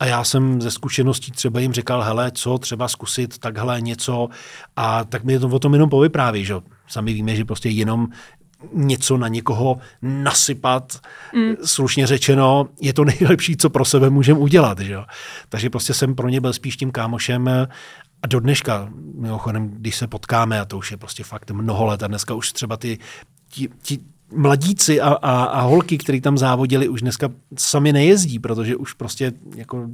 a 0.00 0.06
já 0.06 0.24
jsem 0.24 0.62
ze 0.62 0.70
zkušeností 0.70 1.32
třeba 1.32 1.60
jim 1.60 1.72
říkal, 1.72 2.02
hele, 2.02 2.30
co 2.30 2.58
třeba 2.58 2.88
zkusit 2.88 3.38
takhle 3.38 3.80
něco 3.80 4.28
a 4.76 5.04
tak 5.04 5.24
mi 5.24 5.38
to 5.38 5.48
o 5.48 5.58
tom 5.58 5.72
jenom 5.72 5.90
povypráví, 5.90 6.44
že 6.44 6.54
Sami 6.88 7.12
víme, 7.12 7.36
že 7.36 7.44
prostě 7.44 7.68
jenom 7.68 8.08
něco 8.72 9.16
na 9.16 9.28
někoho 9.28 9.78
nasypat, 10.02 11.00
mm. 11.34 11.54
slušně 11.64 12.06
řečeno, 12.06 12.68
je 12.80 12.92
to 12.92 13.04
nejlepší, 13.20 13.56
co 13.56 13.70
pro 13.70 13.84
sebe 13.84 14.10
můžeme 14.10 14.40
udělat. 14.40 14.80
Že? 14.80 14.96
Takže 15.48 15.70
prostě 15.70 15.94
jsem 15.94 16.14
pro 16.14 16.28
ně 16.28 16.40
byl 16.40 16.52
spíš 16.52 16.76
tím 16.76 16.90
kámošem 16.90 17.50
a 18.22 18.26
do 18.26 18.40
dneška, 18.40 18.88
mimochodem, 19.14 19.68
když 19.68 19.96
se 19.96 20.06
potkáme, 20.06 20.60
a 20.60 20.64
to 20.64 20.78
už 20.78 20.90
je 20.90 20.96
prostě 20.96 21.24
fakt 21.24 21.50
mnoho 21.50 21.86
let, 21.86 22.02
a 22.02 22.06
dneska 22.06 22.34
už 22.34 22.52
třeba 22.52 22.76
ty, 22.76 22.98
ti, 23.48 23.68
ti 23.82 23.98
mladíci 24.32 25.00
a, 25.00 25.08
a, 25.08 25.44
a 25.44 25.60
holky, 25.60 25.98
kteří 25.98 26.20
tam 26.20 26.38
závodili, 26.38 26.88
už 26.88 27.02
dneska 27.02 27.28
sami 27.58 27.92
nejezdí, 27.92 28.38
protože 28.38 28.76
už 28.76 28.92
prostě 28.92 29.32
jako 29.56 29.88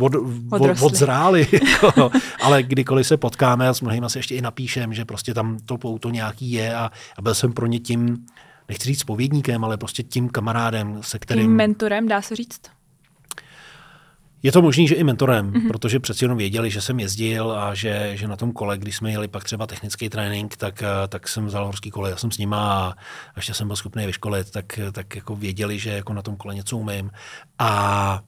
od, 0.00 0.12
od, 0.50 0.82
odzráli. 0.82 1.48
Jako, 1.70 2.10
ale 2.42 2.62
kdykoliv 2.62 3.06
se 3.06 3.16
potkáme 3.16 3.68
a 3.68 3.74
s 3.74 3.80
mnohými 3.80 4.06
se 4.08 4.18
ještě 4.18 4.34
i 4.34 4.40
napíšem, 4.40 4.94
že 4.94 5.04
prostě 5.04 5.34
tam 5.34 5.58
to 5.64 5.78
pouto 5.78 6.10
nějaký 6.10 6.52
je 6.52 6.74
a, 6.74 6.90
a 7.16 7.22
byl 7.22 7.34
jsem 7.34 7.52
pro 7.52 7.66
ně 7.66 7.78
tím, 7.78 8.26
nechci 8.68 8.84
říct 8.88 9.00
spovědníkem, 9.00 9.64
ale 9.64 9.76
prostě 9.76 10.02
tím 10.02 10.28
kamarádem, 10.28 10.98
se 11.00 11.18
kterým... 11.18 11.44
Tím 11.44 11.56
mentorem, 11.56 12.08
dá 12.08 12.22
se 12.22 12.36
říct? 12.36 12.60
Je 14.46 14.52
to 14.52 14.62
možný, 14.62 14.88
že 14.88 14.94
i 14.94 15.04
mentorem, 15.04 15.52
mm-hmm. 15.52 15.68
protože 15.68 16.00
přeci 16.00 16.24
jenom 16.24 16.38
věděli, 16.38 16.70
že 16.70 16.80
jsem 16.80 17.00
jezdil 17.00 17.52
a 17.52 17.74
že, 17.74 18.12
že 18.14 18.28
na 18.28 18.36
tom 18.36 18.52
kole, 18.52 18.78
když 18.78 18.96
jsme 18.96 19.10
jeli 19.10 19.28
pak 19.28 19.44
třeba 19.44 19.66
technický 19.66 20.08
trénink, 20.08 20.56
tak, 20.56 20.82
eh, 20.82 21.08
tak 21.08 21.28
jsem 21.28 21.46
vzal 21.46 21.66
horský 21.66 21.90
kole, 21.90 22.10
já 22.10 22.16
jsem 22.16 22.30
s 22.30 22.38
nima 22.38 22.88
a 22.88 22.94
ještě 23.36 23.54
jsem 23.54 23.66
byl 23.66 23.76
schopný 23.76 24.06
vyškolit, 24.06 24.50
tak, 24.50 24.80
tak 24.92 25.16
jako 25.16 25.36
věděli, 25.36 25.78
že 25.78 25.90
jako 25.90 26.12
na 26.12 26.22
tom 26.22 26.36
kole 26.36 26.54
něco 26.54 26.78
umím. 26.78 27.10
A, 27.58 28.22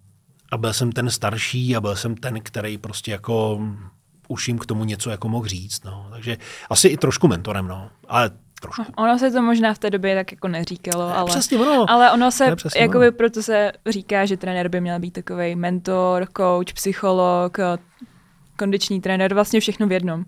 a 0.51 0.57
byl 0.57 0.73
jsem 0.73 0.93
ten 0.93 1.11
starší 1.11 1.77
a 1.77 1.81
byl 1.81 1.97
jsem 1.97 2.17
ten, 2.17 2.41
který 2.43 2.79
prostě 2.79 3.11
jako 3.11 3.61
už 4.29 4.49
jim 4.49 4.59
k 4.59 4.67
tomu 4.67 4.85
něco 4.85 5.11
jako 5.11 5.29
mohl 5.29 5.49
říct. 5.49 5.85
No. 5.85 6.07
Takže 6.11 6.37
asi 6.71 6.89
i 6.89 6.97
trošku 6.97 7.29
mentorem, 7.29 7.69
no. 7.69 7.91
ale 8.09 8.31
trošku. 8.61 8.83
Ono 8.97 9.19
se 9.19 9.31
to 9.31 9.43
možná 9.43 9.75
v 9.75 9.79
té 9.79 9.91
době 9.91 10.15
tak 10.15 10.33
jako 10.33 10.49
neříkalo, 10.49 11.17
ale, 11.17 11.31
přesně 11.31 11.59
ono. 11.59 11.91
ale 11.91 12.13
ono 12.13 12.31
se, 12.31 12.57
přesně 12.57 12.81
jakoby 12.81 13.09
ono. 13.09 13.17
proto 13.17 13.43
se 13.43 13.73
říká, 13.87 14.27
že 14.27 14.37
trenér 14.37 14.69
by 14.69 14.81
měl 14.81 14.99
být 14.99 15.11
takový 15.11 15.57
mentor, 15.57 16.27
coach, 16.37 16.73
psycholog, 16.75 17.59
kondiční 18.59 19.01
trenér, 19.01 19.35
vlastně 19.35 19.61
všechno 19.61 19.87
v 19.87 19.93
jednom. 19.93 20.25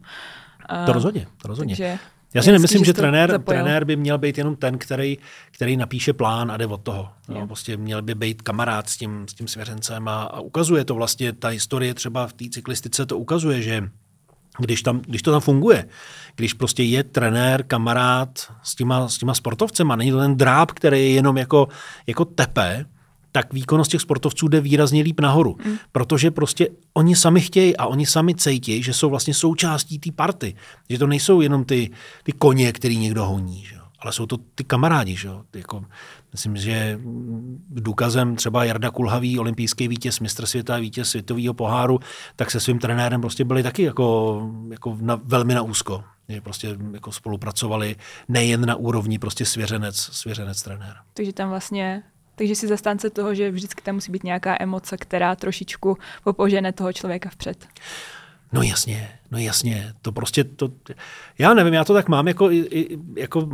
To 0.87 0.93
rozhodně, 0.93 1.27
to 1.43 1.49
rozhodně. 1.49 1.75
Takže 1.75 1.99
já 2.35 2.43
si 2.43 2.53
nemyslím, 2.53 2.85
že 2.85 2.93
trenér, 2.93 3.41
trenér 3.43 3.85
by 3.85 3.97
měl 3.97 4.19
být 4.19 4.39
jenom 4.39 4.57
ten, 4.57 4.79
který, 4.79 5.19
který 5.51 5.77
napíše 5.77 6.13
plán 6.13 6.53
a 6.53 6.57
jde 6.57 6.67
od 6.67 6.83
toho. 6.83 7.09
No, 7.29 7.47
prostě 7.47 7.77
měl 7.77 8.03
by 8.03 8.15
být 8.15 8.43
kamarád 8.43 8.89
s 8.89 8.97
tím, 8.97 9.29
s 9.29 9.35
tím 9.35 9.49
svěřencem 9.49 10.09
a, 10.09 10.23
a 10.23 10.41
ukazuje 10.41 10.85
to 10.85 10.95
vlastně, 10.95 11.33
ta 11.33 11.49
historie 11.49 11.95
třeba 11.95 12.27
v 12.27 12.33
té 12.33 12.45
cyklistice 12.51 13.07
to 13.07 13.19
ukazuje, 13.19 13.63
že 13.63 13.91
když, 14.59 14.83
tam, 14.83 15.01
když 15.01 15.23
to 15.23 15.33
tam 15.33 15.41
funguje, 15.41 15.89
když 16.41 16.55
prostě 16.55 16.83
je 16.83 17.05
trenér, 17.05 17.63
kamarád 17.63 18.29
s 18.63 18.75
těma, 18.75 19.09
s 19.09 19.19
těma 19.19 19.35
sportovcema, 19.35 19.97
není 19.97 20.11
to 20.11 20.19
ten 20.19 20.37
dráb, 20.37 20.71
který 20.73 20.99
je 20.99 21.11
jenom 21.11 21.37
jako, 21.37 21.69
jako 22.07 22.25
tepe, 22.25 22.87
tak 23.33 23.53
výkonnost 23.53 23.91
těch 23.91 24.01
sportovců 24.01 24.49
jde 24.49 24.61
výrazně 24.61 25.03
líp 25.03 25.21
nahoru. 25.21 25.57
Mm. 25.65 25.77
Protože 25.93 26.31
prostě 26.31 26.69
oni 26.95 27.17
sami 27.17 27.41
chtějí 27.41 27.77
a 27.77 27.87
oni 27.87 28.07
sami 28.07 28.35
cítí, 28.35 28.83
že 28.83 28.93
jsou 28.93 29.11
vlastně 29.11 29.35
součástí 29.35 29.99
té 29.99 30.13
party. 30.13 30.55
Že 30.91 30.99
to 30.99 31.07
nejsou 31.07 31.41
jenom 31.41 31.65
ty, 31.65 31.91
ty 32.23 32.33
koně, 32.33 32.73
který 32.73 32.99
někdo 32.99 33.25
honí. 33.27 33.65
Že? 33.65 33.80
Ale 34.01 34.13
jsou 34.13 34.27
to 34.27 34.37
ty 34.55 34.65
kamarádi. 34.65 35.17
Že? 35.17 35.29
Jako, 35.55 35.85
myslím, 36.33 36.57
že 36.57 37.01
důkazem 37.69 38.37
třeba 38.37 38.65
Jarda 38.65 38.91
Kulhavý, 38.91 39.39
olympijský 39.39 39.89
vítěz, 39.89 40.21
mistr 40.21 40.47
světa, 40.47 40.79
vítěz 40.79 41.11
světového 41.11 41.55
poháru, 41.55 42.01
tak 42.37 42.51
se 42.51 42.61
svým 42.61 42.79
trenérem 42.79 43.21
prostě 43.21 43.45
byli 43.45 43.63
taky 43.63 43.83
jako, 43.83 44.41
jako 44.71 44.97
na, 45.01 45.21
velmi 45.25 45.55
na 45.55 45.63
úzko. 45.63 46.05
Že 46.29 46.41
prostě 46.41 46.77
jako 46.93 47.13
spolupracovali 47.13 47.97
nejen 48.29 48.67
na 48.67 48.75
úrovni 48.75 49.19
prostě 49.19 49.47
svěřenec, 49.47 49.97
svěřenec 49.97 50.63
trenér. 50.63 50.97
Takže 51.15 51.33
tam 51.33 51.49
vlastně 51.49 52.03
takže 52.41 52.55
si 52.55 52.69
zastánce 52.69 53.11
toho, 53.11 53.35
že 53.35 53.51
vždycky 53.51 53.83
tam 53.83 53.95
musí 53.95 54.13
být 54.13 54.25
nějaká 54.25 54.57
emoce, 54.61 54.97
která 54.97 55.37
trošičku 55.37 55.99
popožene 56.25 56.73
toho 56.73 56.93
člověka 56.93 57.31
vpřed. 57.31 57.67
No 58.53 58.63
jasně, 58.63 59.09
no 59.31 59.39
jasně, 59.39 59.93
to 60.03 60.13
prostě, 60.13 60.45
to, 60.45 60.69
já 61.39 61.55
nevím, 61.55 61.75
já 61.75 61.85
to 61.85 61.95
tak 61.95 62.09
mám, 62.09 62.29
jako, 62.29 62.51
jako 63.17 63.49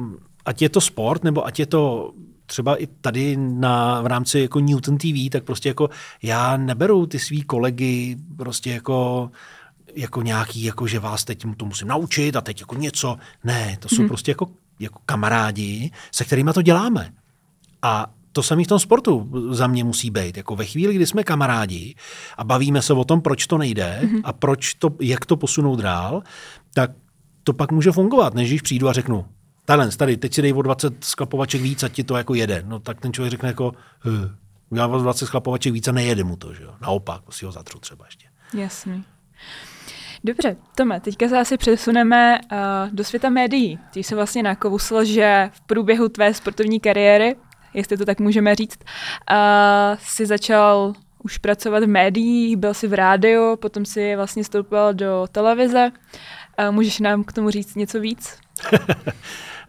ať 0.46 0.62
je 0.62 0.68
to 0.68 0.80
sport, 0.80 1.24
nebo 1.24 1.46
ať 1.46 1.58
je 1.58 1.66
to 1.66 2.12
třeba 2.46 2.82
i 2.82 2.86
tady 2.86 3.36
na, 3.36 4.02
v 4.02 4.06
rámci 4.06 4.40
jako 4.40 4.60
Newton 4.60 4.98
TV, 4.98 5.30
tak 5.30 5.44
prostě 5.44 5.68
jako 5.68 5.90
já 6.22 6.56
neberu 6.56 7.06
ty 7.06 7.18
svý 7.18 7.42
kolegy 7.42 8.16
prostě 8.36 8.70
jako 8.70 9.30
jako 9.96 10.22
nějaký, 10.22 10.64
jako 10.64 10.86
že 10.86 10.98
vás 10.98 11.24
teď 11.24 11.44
to 11.56 11.66
musím 11.66 11.88
naučit 11.88 12.36
a 12.36 12.40
teď 12.40 12.60
jako 12.60 12.74
něco. 12.74 13.16
Ne, 13.44 13.76
to 13.80 13.88
jsou 13.88 14.02
mm-hmm. 14.02 14.08
prostě 14.08 14.30
jako, 14.30 14.46
jako 14.80 15.00
kamarádi, 15.06 15.90
se 16.12 16.24
kterými 16.24 16.50
to 16.54 16.62
děláme. 16.62 17.12
A 17.82 18.06
to 18.32 18.42
samé 18.42 18.64
v 18.64 18.66
tom 18.66 18.78
sportu 18.78 19.30
za 19.50 19.66
mě 19.66 19.84
musí 19.84 20.10
být. 20.10 20.36
Jako 20.36 20.56
ve 20.56 20.64
chvíli, 20.64 20.94
kdy 20.94 21.06
jsme 21.06 21.24
kamarádi 21.24 21.94
a 22.36 22.44
bavíme 22.44 22.82
se 22.82 22.92
o 22.92 23.04
tom, 23.04 23.20
proč 23.20 23.46
to 23.46 23.58
nejde 23.58 24.00
mm-hmm. 24.02 24.20
a 24.24 24.32
proč 24.32 24.74
to, 24.74 24.90
jak 25.00 25.26
to 25.26 25.36
posunout 25.36 25.80
dál, 25.80 26.22
tak 26.74 26.90
to 27.44 27.52
pak 27.52 27.72
může 27.72 27.92
fungovat, 27.92 28.34
než 28.34 28.48
když 28.48 28.62
přijdu 28.62 28.88
a 28.88 28.92
řeknu, 28.92 29.24
talent, 29.66 29.96
tady, 29.96 30.16
teď 30.16 30.34
si 30.34 30.42
dej 30.42 30.52
o 30.52 30.62
20 30.62 31.04
sklapovaček 31.04 31.60
víc 31.60 31.82
a 31.82 31.88
ti 31.88 32.04
to 32.04 32.16
jako 32.16 32.34
jede. 32.34 32.62
No 32.66 32.78
tak 32.78 33.00
ten 33.00 33.12
člověk 33.12 33.30
řekne 33.30 33.48
jako, 33.48 33.72
hm, 34.04 34.36
já 34.76 34.86
o 34.86 34.98
20 34.98 35.26
sklapovaček 35.26 35.72
víc 35.72 35.88
a 35.88 35.92
nejede 35.92 36.24
mu 36.24 36.36
to, 36.36 36.54
že 36.54 36.62
jo. 36.62 36.74
Naopak, 36.80 37.22
si 37.30 37.44
ho 37.44 37.52
zatřu 37.52 37.78
třeba 37.78 38.04
ještě. 38.04 38.26
Jasný. 38.54 39.04
Dobře, 40.24 40.56
Tome, 40.74 41.00
teďka 41.00 41.28
se 41.28 41.38
asi 41.38 41.56
přesuneme 41.56 42.40
uh, 42.40 42.58
do 42.92 43.04
světa 43.04 43.28
médií. 43.28 43.78
Ty 43.92 44.02
jsi 44.02 44.14
vlastně 44.14 44.42
nakousl, 44.42 45.04
že 45.04 45.50
v 45.52 45.60
průběhu 45.60 46.08
tvé 46.08 46.34
sportovní 46.34 46.80
kariéry, 46.80 47.36
jestli 47.74 47.96
to 47.96 48.04
tak 48.04 48.20
můžeme 48.20 48.54
říct, 48.54 48.78
uh, 49.30 49.98
si 49.98 50.26
začal 50.26 50.92
už 51.24 51.38
pracovat 51.38 51.82
v 51.82 51.86
médiích, 51.86 52.56
byl 52.56 52.74
si 52.74 52.86
v 52.86 52.94
rádiu, 52.94 53.56
potom 53.56 53.84
si 53.84 54.16
vlastně 54.16 54.44
stoupil 54.44 54.94
do 54.94 55.26
televize. 55.32 55.90
Můžeš 56.70 56.98
nám 56.98 57.24
k 57.24 57.32
tomu 57.32 57.50
říct 57.50 57.74
něco 57.74 58.00
víc? 58.00 58.38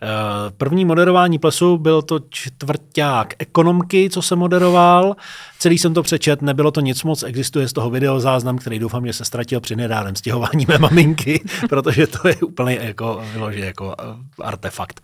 Eh, 0.01 0.51
první 0.57 0.85
moderování 0.85 1.39
plesu 1.39 1.77
byl 1.77 2.01
to 2.01 2.19
čtvrták 2.29 3.33
ekonomky, 3.39 4.09
co 4.09 4.21
jsem 4.21 4.39
moderoval. 4.39 5.15
Celý 5.59 5.77
jsem 5.77 5.93
to 5.93 6.03
přečet, 6.03 6.41
nebylo 6.41 6.71
to 6.71 6.81
nic 6.81 7.03
moc, 7.03 7.23
existuje 7.23 7.67
z 7.67 7.73
toho 7.73 7.89
videozáznam, 7.89 8.57
který 8.57 8.79
doufám, 8.79 9.07
že 9.07 9.13
se 9.13 9.25
ztratil 9.25 9.59
při 9.59 9.75
nedávném 9.75 10.15
stěhování 10.15 10.65
mé 10.67 10.77
maminky, 10.77 11.43
protože 11.69 12.07
to 12.07 12.27
je 12.27 12.35
úplně 12.35 12.79
jako, 12.81 13.23
jako 13.49 13.95
eh, 13.99 14.03
artefakt. 14.43 15.01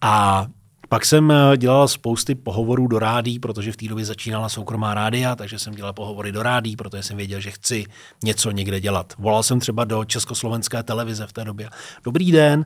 A 0.00 0.46
pak 0.88 1.04
jsem 1.04 1.30
eh, 1.30 1.56
dělal 1.56 1.88
spousty 1.88 2.34
pohovorů 2.34 2.86
do 2.86 2.98
rádí, 2.98 3.38
protože 3.38 3.72
v 3.72 3.76
té 3.76 3.88
době 3.88 4.04
začínala 4.04 4.48
soukromá 4.48 4.94
rádia, 4.94 5.36
takže 5.36 5.58
jsem 5.58 5.74
dělal 5.74 5.92
pohovory 5.92 6.32
do 6.32 6.42
rádí, 6.42 6.76
protože 6.76 7.02
jsem 7.02 7.16
věděl, 7.16 7.40
že 7.40 7.50
chci 7.50 7.86
něco 8.24 8.50
někde 8.50 8.80
dělat. 8.80 9.12
Volal 9.18 9.42
jsem 9.42 9.60
třeba 9.60 9.84
do 9.84 10.04
Československé 10.04 10.82
televize 10.82 11.26
v 11.26 11.32
té 11.32 11.44
době. 11.44 11.70
Dobrý 12.04 12.32
den, 12.32 12.64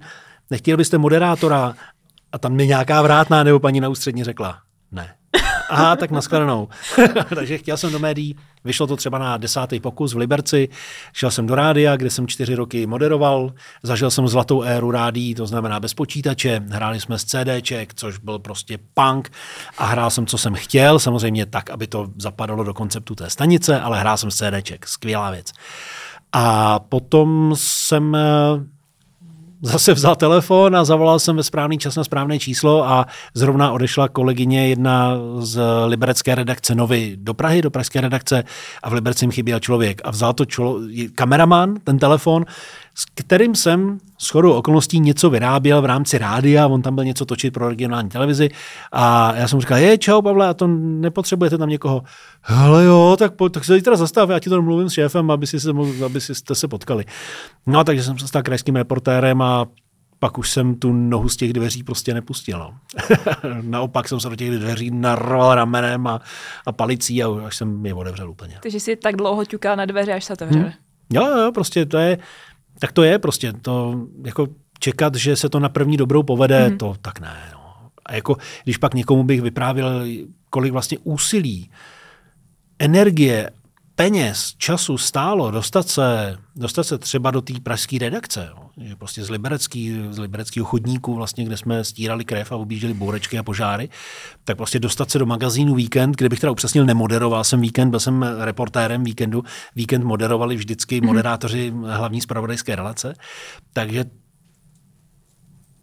nechtěl 0.51 0.77
byste 0.77 0.99
moderátora? 0.99 1.75
A 2.33 2.39
tam 2.39 2.53
mi 2.53 2.67
nějaká 2.67 3.03
vrátná 3.03 3.43
nebo 3.43 3.61
paní 3.61 3.81
na 3.81 3.89
ústřední 3.89 4.25
řekla, 4.25 4.59
ne. 4.93 5.15
Aha, 5.73 5.97
tak 5.97 6.11
nashledanou. 6.11 6.69
Takže 7.35 7.59
chtěl 7.59 7.77
jsem 7.77 7.93
do 7.93 7.99
médií, 7.99 8.37
vyšlo 8.65 8.87
to 8.87 8.97
třeba 8.97 9.19
na 9.19 9.37
desátý 9.37 9.81
pokus 9.81 10.15
v 10.15 10.17
Liberci, 10.17 10.69
šel 11.13 11.31
jsem 11.31 11.47
do 11.47 11.55
rádia, 11.55 11.97
kde 11.97 12.11
jsem 12.11 12.27
čtyři 12.27 12.55
roky 12.55 12.87
moderoval, 12.87 13.53
zažil 13.83 14.11
jsem 14.11 14.29
zlatou 14.29 14.63
éru 14.63 14.91
rádií, 14.91 15.35
to 15.35 15.47
znamená 15.47 15.81
bez 15.81 15.95
počítače, 15.95 16.61
hráli 16.71 17.01
jsme 17.01 17.19
z 17.19 17.25
CDček, 17.25 17.95
což 17.95 18.19
byl 18.19 18.39
prostě 18.39 18.79
punk. 18.95 19.31
A 19.79 19.87
hrál 19.87 20.11
jsem, 20.11 20.27
co 20.27 20.39
jsem 20.39 20.55
chtěl, 20.55 20.99
samozřejmě 20.99 21.47
tak, 21.47 21.71
aby 21.71 21.87
to 21.87 22.09
zapadalo 22.17 22.65
do 22.65 22.75
konceptu 22.75 23.15
té 23.15 23.31
stanice, 23.31 23.81
ale 23.81 24.01
hrál 24.01 24.17
jsem 24.17 24.31
z 24.31 24.37
CDček, 24.37 24.87
skvělá 24.87 25.31
věc. 25.31 25.53
A 26.33 26.79
potom 26.79 27.53
jsem 27.57 28.17
zase 29.63 29.95
vzal 29.95 30.17
telefon 30.17 30.77
a 30.77 30.85
zavolal 30.85 31.19
jsem 31.19 31.37
ve 31.37 31.43
správný 31.43 31.79
čas 31.79 31.97
na 31.97 32.05
správné 32.05 32.39
číslo 32.39 32.89
a 32.89 33.07
zrovna 33.35 33.73
odešla 33.73 34.09
kolegyně 34.09 34.69
jedna 34.69 35.17
z 35.39 35.61
liberecké 35.87 36.35
redakce 36.35 36.75
Novy 36.75 37.17
do 37.17 37.35
Prahy, 37.35 37.63
do 37.63 37.71
pražské 37.71 38.01
redakce 38.01 38.45
a 38.83 38.91
v 38.91 38.93
Liberci 38.93 39.25
jim 39.25 39.31
chyběl 39.31 39.61
člověk. 39.61 40.01
A 40.05 40.11
vzal 40.11 40.33
to 40.33 40.45
člo, 40.45 40.81
kameraman, 41.15 41.75
ten 41.85 41.99
telefon 41.99 42.45
s 42.95 43.05
kterým 43.15 43.55
jsem 43.55 43.99
s 44.19 44.29
chodou 44.29 44.53
okolností 44.53 45.01
něco 45.01 45.31
vyráběl 45.31 45.83
v 45.83 45.85
rámci 45.85 46.19
rádia, 46.19 46.67
on 46.67 46.83
tam 46.83 46.95
byl 46.95 47.05
něco 47.05 47.27
točit 47.27 47.55
pro 47.55 47.69
regionální 47.69 48.09
televizi 48.09 48.49
a 48.93 49.35
já 49.37 49.49
jsem 49.49 49.61
říkal, 49.61 49.79
je, 49.79 49.99
čau 49.99 50.23
Pavle, 50.23 50.49
a 50.49 50.55
to 50.55 50.67
nepotřebujete 50.67 51.59
tam 51.59 51.69
někoho. 51.69 52.03
Hele 52.41 52.85
jo, 52.85 53.17
tak, 53.19 53.35
po, 53.35 53.49
tak 53.49 53.65
se 53.65 53.75
zítra 53.75 53.97
zastav, 53.97 54.31
já 54.31 54.39
ti 54.39 54.51
to 54.51 54.63
mluvím 54.63 54.91
s 54.91 54.93
šéfem, 54.93 55.31
aby, 55.31 55.47
si 55.47 55.61
se, 55.61 55.71
aby 56.05 56.21
si 56.21 56.35
jste 56.35 56.55
se 56.55 56.69
potkali. 56.69 57.05
No 57.67 57.85
takže 57.85 58.03
jsem 58.03 58.19
se 58.19 58.29
stal 58.29 58.43
krajským 58.43 58.77
reportérem 58.77 59.43
a 59.43 59.67
pak 60.23 60.39
už 60.39 60.51
jsem 60.51 60.75
tu 60.75 60.93
nohu 60.93 61.29
z 61.29 61.37
těch 61.37 61.53
dveří 61.53 61.83
prostě 61.83 62.15
nepustil. 62.15 62.59
No. 62.59 62.75
Naopak 63.63 64.09
jsem 64.09 64.21
se 64.21 64.29
do 64.29 64.37
těch 64.37 64.51
dveří 64.51 64.91
narval 64.91 65.55
ramenem 65.55 66.07
a, 66.07 66.21
a 66.67 66.73
palicí 66.73 67.23
a 67.23 67.29
až 67.47 67.57
jsem 67.57 67.87
je 67.87 67.95
otevřel 67.95 68.31
úplně. 68.31 68.59
Takže 68.63 68.81
jsi 68.81 68.97
tak 68.97 69.17
dlouho 69.17 69.45
ťukal 69.45 69.77
na 69.77 69.85
dveře, 69.85 70.13
až 70.13 70.25
se 70.25 70.33
otevřeli. 70.33 70.65
Hmm. 70.65 70.73
Jo, 71.13 71.39
jo, 71.39 71.53
prostě 71.53 71.87
to 71.87 71.99
je, 71.99 72.19
tak 72.83 72.93
to 72.93 73.03
je 73.03 73.19
prostě, 73.19 73.53
to 73.53 74.07
jako 74.25 74.47
čekat, 74.79 75.15
že 75.15 75.37
se 75.37 75.49
to 75.49 75.61
na 75.61 75.69
první 75.69 75.97
dobrou 75.97 76.23
povede, 76.23 76.69
mm. 76.69 76.79
to 76.79 76.95
tak 77.03 77.21
ne. 77.21 77.37
No. 77.53 77.91
A 78.07 78.15
jako, 78.15 78.37
když 78.65 78.77
pak 78.77 78.95
někomu 78.95 79.25
bych 79.25 79.43
vyprávěl, 79.43 80.05
kolik 80.51 80.73
vlastně 80.73 80.99
úsilí, 81.05 81.71
energie, 82.79 83.51
peněz, 83.95 84.55
času 84.59 84.99
stálo 84.99 85.51
dostat 85.51 85.89
se, 85.89 86.39
dostat 86.57 86.85
se 86.85 86.99
třeba 86.99 87.31
do 87.31 87.41
té 87.41 87.55
pražské 87.63 87.99
redakce, 87.99 88.49
jo. 88.51 88.69
že 88.77 88.97
prostě 88.97 89.25
z, 89.25 89.31
liberecký, 89.31 89.97
z 90.11 90.19
libereckého 90.19 90.67
chodníku, 90.67 91.15
vlastně, 91.15 91.45
kde 91.45 91.57
jsme 91.57 91.85
stírali 91.85 92.25
krev 92.25 92.53
a 92.53 92.57
objížděli 92.57 92.95
bourečky 92.95 93.39
a 93.39 93.43
požáry, 93.43 93.89
tak 94.45 94.57
prostě 94.57 94.79
dostat 94.81 95.11
se 95.11 95.19
do 95.19 95.27
magazínu 95.27 95.75
Víkend, 95.75 96.17
kde 96.17 96.29
bych 96.29 96.41
teda 96.41 96.53
upřesnil, 96.53 96.87
nemoderoval 96.87 97.45
jsem 97.45 97.61
Víkend, 97.61 97.91
byl 97.91 98.01
jsem 98.01 98.23
reportérem 98.23 99.05
Víkendu, 99.05 99.45
Víkend 99.77 100.05
moderovali 100.05 100.57
vždycky 100.57 101.01
mhm. 101.01 101.07
moderátoři 101.07 101.73
hlavní 101.87 102.21
zpravodajské 102.21 102.77
relace, 102.77 103.15
takže 103.73 104.05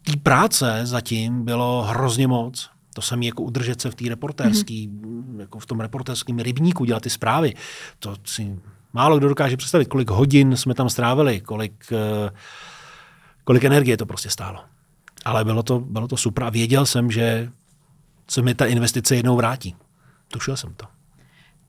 té 0.02 0.16
práce 0.22 0.80
zatím 0.84 1.44
bylo 1.44 1.82
hrozně 1.82 2.28
moc 2.28 2.70
to 2.94 3.02
samé 3.02 3.26
jako 3.26 3.42
udržet 3.42 3.80
se 3.80 3.90
v 3.90 3.94
té 3.94 4.08
reportérský, 4.08 4.88
mm-hmm. 4.88 5.40
jako 5.40 5.58
v 5.58 5.66
tom 5.66 5.80
reportérském 5.80 6.38
rybníku, 6.38 6.84
dělat 6.84 7.02
ty 7.02 7.10
zprávy. 7.10 7.54
To 7.98 8.16
si 8.24 8.58
málo 8.92 9.18
kdo 9.18 9.28
dokáže 9.28 9.56
představit, 9.56 9.88
kolik 9.88 10.10
hodin 10.10 10.56
jsme 10.56 10.74
tam 10.74 10.90
strávili, 10.90 11.40
kolik, 11.40 11.92
eh, 11.92 12.30
kolik 13.44 13.64
energie 13.64 13.96
to 13.96 14.06
prostě 14.06 14.30
stálo. 14.30 14.64
Ale 15.24 15.44
bylo 15.44 15.62
to, 15.62 15.80
bylo 15.80 16.08
to 16.08 16.16
super 16.16 16.44
a 16.44 16.50
věděl 16.50 16.86
jsem, 16.86 17.10
že 17.10 17.50
se 18.28 18.42
mi 18.42 18.54
ta 18.54 18.66
investice 18.66 19.16
jednou 19.16 19.36
vrátí. 19.36 19.76
Tušil 20.28 20.56
jsem 20.56 20.74
to. 20.74 20.86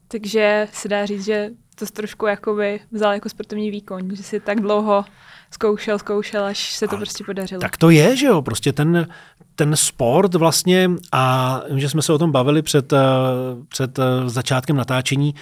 Takže 0.07 0.67
se 0.73 0.88
dá 0.88 1.05
říct, 1.05 1.25
že 1.25 1.49
to 1.75 1.86
trošku 1.86 2.25
jakoby 2.25 2.79
vzal 2.91 3.13
jako 3.13 3.29
sportovní 3.29 3.71
výkon, 3.71 4.15
že 4.15 4.23
si 4.23 4.39
tak 4.39 4.60
dlouho 4.62 5.05
zkoušel, 5.51 5.99
zkoušel, 5.99 6.43
až 6.43 6.73
se 6.73 6.88
to 6.88 6.95
a 6.95 6.97
prostě 6.97 7.23
podařilo. 7.23 7.62
Tak 7.62 7.77
to 7.77 7.89
je, 7.89 8.15
že 8.15 8.25
jo, 8.25 8.41
prostě 8.41 8.73
ten, 8.73 9.07
ten 9.55 9.75
sport 9.75 10.36
vlastně, 10.36 10.91
a 11.12 11.62
že 11.75 11.89
jsme 11.89 12.01
se 12.01 12.13
o 12.13 12.17
tom 12.17 12.31
bavili 12.31 12.62
před, 12.62 12.93
eh, 12.93 12.99
před 13.67 13.99
eh, 13.99 14.03
začátkem 14.25 14.75
natáčení, 14.75 15.36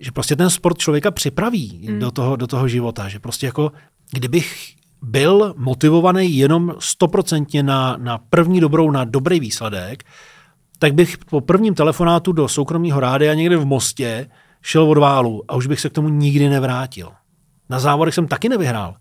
že 0.00 0.12
prostě 0.12 0.36
ten 0.36 0.50
sport 0.50 0.78
člověka 0.78 1.10
připraví 1.10 1.88
mm. 1.90 1.98
do, 1.98 2.10
toho, 2.10 2.36
do 2.36 2.46
toho 2.46 2.68
života, 2.68 3.08
že 3.08 3.18
prostě 3.18 3.46
jako 3.46 3.72
kdybych 4.12 4.74
byl 5.02 5.54
motivovaný 5.56 6.36
jenom 6.36 6.74
stoprocentně 6.78 7.62
na, 7.62 7.96
na 7.96 8.18
první 8.18 8.60
dobrou, 8.60 8.90
na 8.90 9.04
dobrý 9.04 9.40
výsledek, 9.40 10.04
tak 10.78 10.94
bych 10.94 11.18
po 11.18 11.40
prvním 11.40 11.74
telefonátu 11.74 12.32
do 12.32 12.48
soukromého 12.48 13.00
rádia 13.00 13.34
někde 13.34 13.56
v 13.56 13.64
Mostě 13.64 14.28
šel 14.66 14.90
od 14.90 14.98
válu 14.98 15.42
a 15.48 15.54
už 15.54 15.66
bych 15.66 15.80
se 15.80 15.88
k 15.88 15.92
tomu 15.92 16.08
nikdy 16.08 16.48
nevrátil. 16.48 17.12
Na 17.68 17.80
závodech 17.80 18.14
jsem 18.14 18.28
taky 18.28 18.48
nevyhrál. 18.48 18.96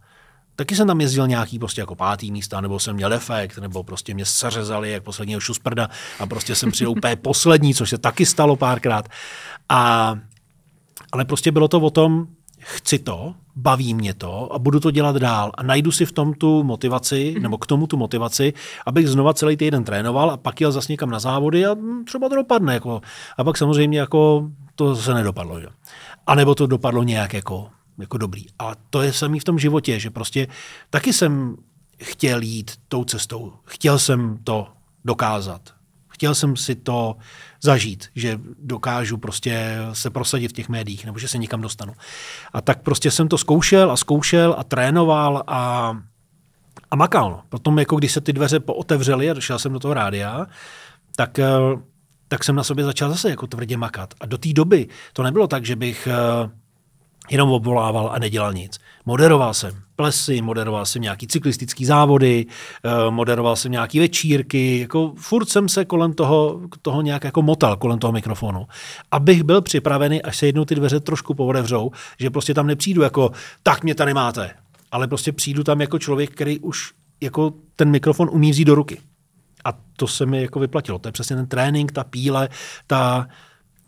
Taky 0.55 0.75
jsem 0.75 0.87
tam 0.87 1.01
jezdil 1.01 1.27
nějaký 1.27 1.59
prostě 1.59 1.81
jako 1.81 1.95
pátý 1.95 2.31
místa, 2.31 2.61
nebo 2.61 2.79
jsem 2.79 2.95
měl 2.95 3.13
efekt, 3.13 3.57
nebo 3.57 3.83
prostě 3.83 4.13
mě 4.13 4.25
seřezali 4.25 4.91
jak 4.91 5.03
posledního 5.03 5.39
šusprda 5.39 5.89
a 6.19 6.25
prostě 6.25 6.55
jsem 6.55 6.71
přijel 6.71 6.91
úplně 6.91 7.15
poslední, 7.21 7.73
což 7.73 7.89
se 7.89 7.97
taky 7.97 8.25
stalo 8.25 8.55
párkrát. 8.55 9.09
A, 9.69 10.15
ale 11.11 11.25
prostě 11.25 11.51
bylo 11.51 11.67
to 11.67 11.79
o 11.79 11.89
tom, 11.89 12.27
chci 12.59 12.99
to, 12.99 13.33
baví 13.55 13.93
mě 13.93 14.13
to 14.13 14.53
a 14.53 14.59
budu 14.59 14.79
to 14.79 14.91
dělat 14.91 15.15
dál. 15.15 15.51
A 15.57 15.63
najdu 15.63 15.91
si 15.91 16.05
v 16.05 16.11
tom 16.11 16.33
tu 16.33 16.63
motivaci, 16.63 17.33
mm. 17.37 17.43
nebo 17.43 17.57
k 17.57 17.65
tomu 17.65 17.87
tu 17.87 17.97
motivaci, 17.97 18.53
abych 18.85 19.09
znova 19.09 19.33
celý 19.33 19.57
týden 19.57 19.83
trénoval 19.83 20.31
a 20.31 20.37
pak 20.37 20.61
jel 20.61 20.71
zase 20.71 20.93
někam 20.93 21.09
na 21.09 21.19
závody 21.19 21.65
a 21.65 21.75
třeba 22.05 22.29
to 22.29 22.35
dopadne. 22.35 22.73
Jako. 22.73 23.01
A 23.37 23.43
pak 23.43 23.57
samozřejmě 23.57 23.99
jako 23.99 24.49
to 24.75 24.95
se 24.95 25.13
nedopadlo. 25.13 25.59
Že? 25.59 25.67
A 26.27 26.35
nebo 26.35 26.55
to 26.55 26.67
dopadlo 26.67 27.03
nějak 27.03 27.33
jako 27.33 27.69
jako 27.97 28.17
dobrý. 28.17 28.45
A 28.59 28.75
to 28.89 29.01
je 29.01 29.13
samý 29.13 29.39
v 29.39 29.43
tom 29.43 29.59
životě, 29.59 29.99
že 29.99 30.09
prostě 30.09 30.47
taky 30.89 31.13
jsem 31.13 31.55
chtěl 32.03 32.41
jít 32.41 32.71
tou 32.87 33.03
cestou. 33.03 33.53
Chtěl 33.63 33.99
jsem 33.99 34.37
to 34.43 34.67
dokázat. 35.05 35.61
Chtěl 36.07 36.35
jsem 36.35 36.55
si 36.55 36.75
to 36.75 37.15
zažít, 37.61 38.05
že 38.15 38.39
dokážu 38.59 39.17
prostě 39.17 39.77
se 39.93 40.09
prosadit 40.09 40.47
v 40.47 40.53
těch 40.53 40.69
médiích 40.69 41.05
nebo 41.05 41.19
že 41.19 41.27
se 41.27 41.37
někam 41.37 41.61
dostanu. 41.61 41.93
A 42.53 42.61
tak 42.61 42.81
prostě 42.81 43.11
jsem 43.11 43.27
to 43.27 43.37
zkoušel 43.37 43.91
a 43.91 43.97
zkoušel 43.97 44.55
a 44.57 44.63
trénoval 44.63 45.43
a, 45.47 45.93
a 46.91 46.95
makal. 46.95 47.41
Potom, 47.49 47.79
jako 47.79 47.95
když 47.95 48.11
se 48.11 48.21
ty 48.21 48.33
dveře 48.33 48.59
pootevřely 48.59 49.29
a 49.29 49.33
došel 49.33 49.59
jsem 49.59 49.73
do 49.73 49.79
toho 49.79 49.93
rádia, 49.93 50.45
tak, 51.15 51.39
eh, 51.39 51.49
tak 52.27 52.43
jsem 52.43 52.55
na 52.55 52.63
sobě 52.63 52.85
začal 52.85 53.09
zase 53.09 53.29
jako 53.29 53.47
tvrdě 53.47 53.77
makat. 53.77 54.13
A 54.21 54.25
do 54.25 54.37
té 54.37 54.53
doby 54.53 54.87
to 55.13 55.23
nebylo 55.23 55.47
tak, 55.47 55.65
že 55.65 55.75
bych 55.75 56.07
eh, 56.07 56.49
jenom 57.29 57.51
obvolával 57.51 58.09
a 58.13 58.19
nedělal 58.19 58.53
nic. 58.53 58.79
Moderoval 59.05 59.53
jsem 59.53 59.73
plesy, 59.95 60.41
moderoval 60.41 60.85
jsem 60.85 61.01
nějaký 61.01 61.27
cyklistický 61.27 61.85
závody, 61.85 62.45
eh, 62.83 63.11
moderoval 63.11 63.55
jsem 63.55 63.71
nějaký 63.71 63.99
večírky, 63.99 64.79
jako 64.79 65.13
furt 65.17 65.49
jsem 65.49 65.69
se 65.69 65.85
kolem 65.85 66.13
toho, 66.13 66.61
toho 66.81 67.01
nějak 67.01 67.23
jako 67.23 67.41
motal 67.41 67.75
kolem 67.77 67.99
toho 67.99 68.13
mikrofonu, 68.13 68.67
abych 69.11 69.43
byl 69.43 69.61
připravený, 69.61 70.21
až 70.21 70.37
se 70.37 70.45
jednou 70.45 70.65
ty 70.65 70.75
dveře 70.75 70.99
trošku 70.99 71.33
povodevřou, 71.33 71.91
že 72.19 72.29
prostě 72.29 72.53
tam 72.53 72.67
nepřijdu 72.67 73.01
jako, 73.01 73.31
tak 73.63 73.83
mě 73.83 73.95
tady 73.95 74.13
máte, 74.13 74.51
ale 74.91 75.07
prostě 75.07 75.31
přijdu 75.31 75.63
tam 75.63 75.81
jako 75.81 75.99
člověk, 75.99 76.31
který 76.31 76.59
už 76.59 76.91
jako 77.21 77.53
ten 77.75 77.89
mikrofon 77.89 78.29
umí 78.31 78.51
vzít 78.51 78.65
do 78.65 78.75
ruky. 78.75 79.01
To 79.95 80.07
se 80.07 80.25
mi 80.25 80.41
jako 80.41 80.59
vyplatilo. 80.59 80.99
To 80.99 81.07
je 81.07 81.11
přesně 81.11 81.35
ten 81.35 81.47
trénink, 81.47 81.91
ta 81.91 82.03
píle, 82.03 82.49
ta 82.87 83.27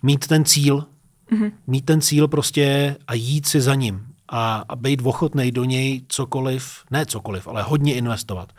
mít 0.03 0.27
ten 0.27 0.45
cíl, 0.45 0.85
mm-hmm. 1.31 1.51
mít 1.67 1.85
ten 1.85 2.01
cíl 2.01 2.27
prostě 2.27 2.95
a 3.07 3.13
jít 3.13 3.47
si 3.47 3.61
za 3.61 3.75
ním 3.75 4.05
a, 4.29 4.63
a 4.69 4.75
být 4.75 5.01
ochotný 5.03 5.51
do 5.51 5.63
něj 5.63 6.01
cokoliv, 6.07 6.83
ne 6.91 7.05
cokoliv, 7.05 7.47
ale 7.47 7.63
hodně 7.63 7.95
investovat. 7.95 8.53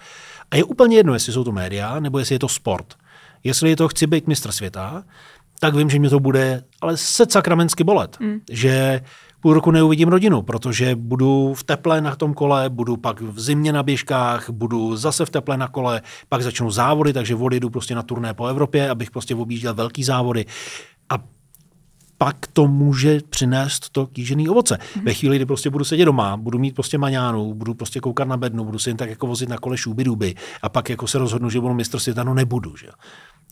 A 0.51 0.57
je 0.57 0.65
úplně 0.65 0.97
jedno, 0.97 1.15
jestli 1.15 1.33
jsou 1.33 1.45
to 1.45 1.53
média, 1.53 2.01
nebo 2.01 2.19
jestli 2.19 2.35
je 2.35 2.39
to 2.39 2.49
sport. 2.49 2.95
Jestli 3.45 3.71
je 3.71 3.77
to 3.77 3.89
chci 3.89 4.07
být 4.07 4.27
mistr 4.27 4.53
světa, 4.53 5.05
tak 5.61 5.75
vím, 5.75 5.91
že 5.91 5.99
mě 5.99 6.11
to 6.11 6.21
bude 6.21 6.65
ale 6.81 6.97
se 6.97 7.27
sakramensky 7.29 7.85
bolet. 7.85 8.21
Mm. 8.21 8.41
Že 8.51 9.01
půl 9.41 9.55
roku 9.55 9.71
neuvidím 9.71 10.09
rodinu, 10.09 10.43
protože 10.43 10.97
budu 10.97 11.55
v 11.55 11.65
teple 11.65 12.01
na 12.01 12.17
tom 12.17 12.35
kole, 12.35 12.71
budu 12.71 12.97
pak 12.97 13.21
v 13.21 13.41
zimě 13.41 13.73
na 13.73 13.83
běžkách, 13.83 14.51
budu 14.51 14.97
zase 14.97 15.27
v 15.27 15.31
teple 15.31 15.57
na 15.57 15.69
kole, 15.69 16.03
pak 16.29 16.43
začnu 16.43 16.71
závody, 16.71 17.13
takže 17.13 17.35
odjedu 17.35 17.71
prostě 17.71 17.95
na 17.95 18.03
turné 18.03 18.35
po 18.35 18.47
Evropě, 18.47 18.91
abych 18.91 19.11
prostě 19.11 19.35
objížděl 19.35 19.75
velký 19.75 20.05
závody. 20.05 20.47
A 21.09 21.19
pak 22.19 22.47
to 22.53 22.67
může 22.67 23.21
přinést 23.31 23.91
to 23.91 24.07
kýžený 24.07 24.49
ovoce. 24.49 24.75
Mm-hmm. 24.75 25.05
Ve 25.05 25.15
chvíli, 25.15 25.37
kdy 25.37 25.47
prostě 25.47 25.71
budu 25.71 25.85
sedět 25.85 26.05
doma, 26.05 26.37
budu 26.37 26.59
mít 26.59 26.75
prostě 26.75 26.99
maňánu, 26.99 27.55
budu 27.55 27.75
prostě 27.75 28.01
koukat 28.01 28.29
na 28.29 28.37
bednu, 28.37 28.65
budu 28.65 28.79
si 28.79 28.91
jen 28.91 28.97
tak 28.97 29.11
jako 29.11 29.27
vozit 29.27 29.49
na 29.49 29.59
kole 29.59 29.77
šuby 29.77 30.05
duby 30.05 30.35
a 30.63 30.69
pak 30.69 30.91
jako 30.91 31.07
se 31.07 31.19
rozhodnu, 31.19 31.51
že 31.51 31.61
budu 31.61 31.75
mistr 31.75 31.99
světa, 31.99 32.25
no 32.25 32.35
nebudu. 32.35 32.77
Že? 32.77 32.89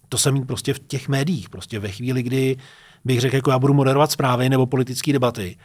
To 0.08 0.18
jsem 0.18 0.34
mít 0.34 0.46
prostě 0.46 0.74
v 0.74 0.78
těch 0.78 1.08
médiích. 1.08 1.50
Prostě 1.50 1.78
ve 1.78 1.88
chvíli, 1.88 2.22
kdy 2.22 2.56
bych 3.04 3.20
řekl, 3.20 3.36
jako 3.36 3.50
já 3.50 3.58
budu 3.58 3.74
moderovat 3.74 4.10
zprávy 4.10 4.48
nebo 4.48 4.66
politické 4.66 5.12
debaty, 5.12 5.56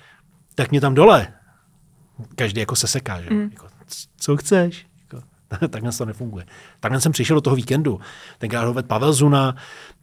tak 0.56 0.72
mě 0.72 0.82
tam 0.82 0.94
dole 0.94 1.28
každý 2.36 2.60
jako 2.60 2.76
se 2.76 2.88
seká. 2.88 3.22
Že? 3.22 3.30
Mm. 3.30 3.50
Jako, 3.52 3.68
co 4.18 4.38
chceš? 4.38 4.86
Jako, 5.02 5.26
takhle 5.68 5.92
to 5.92 6.06
nefunguje. 6.06 6.46
Takhle 6.80 7.02
jsem 7.02 7.12
přišel 7.12 7.36
do 7.36 7.42
toho 7.42 7.56
víkendu. 7.56 8.00
Tenkrát 8.38 8.66
ho 8.66 8.74
vedl 8.74 8.88
Pavel 8.88 9.14
Zuna, 9.14 9.56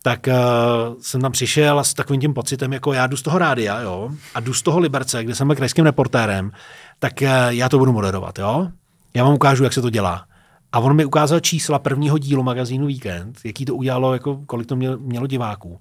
tak 0.03 0.27
uh, 0.27 1.01
jsem 1.01 1.21
tam 1.21 1.33
přišel 1.33 1.79
a 1.79 1.85
s 1.85 1.95
takovým 1.95 2.21
tím 2.21 2.35
pocitem, 2.35 2.73
jako 2.73 2.93
já 2.93 3.07
jdu 3.07 3.17
z 3.17 3.23
toho 3.23 3.39
rádia, 3.39 3.81
jo, 3.81 4.11
a 4.35 4.41
jdu 4.41 4.55
z 4.55 4.63
toho 4.63 4.79
Liberce, 4.79 5.25
kde 5.25 5.35
jsem 5.35 5.47
byl 5.47 5.57
krajským 5.57 5.85
reportérem, 5.85 6.51
tak 6.99 7.13
uh, 7.23 7.29
já 7.49 7.69
to 7.69 7.79
budu 7.79 7.93
moderovat, 7.93 8.39
jo. 8.39 8.69
Já 9.15 9.25
vám 9.25 9.35
ukážu, 9.35 9.65
jak 9.65 9.73
se 9.73 9.83
to 9.83 9.91
dělá. 9.91 10.25
A 10.73 10.79
on 10.79 10.97
mi 10.97 11.05
ukázal 11.05 11.41
čísla 11.41 11.79
prvního 11.79 12.19
dílu 12.19 12.43
magazínu 12.43 12.87
Weekend, 12.87 13.39
jaký 13.45 13.65
to 13.65 13.75
udělalo, 13.75 14.13
jako 14.13 14.41
kolik 14.47 14.67
to 14.67 14.77
mělo, 14.77 14.97
mělo 14.99 15.27
diváků. 15.27 15.81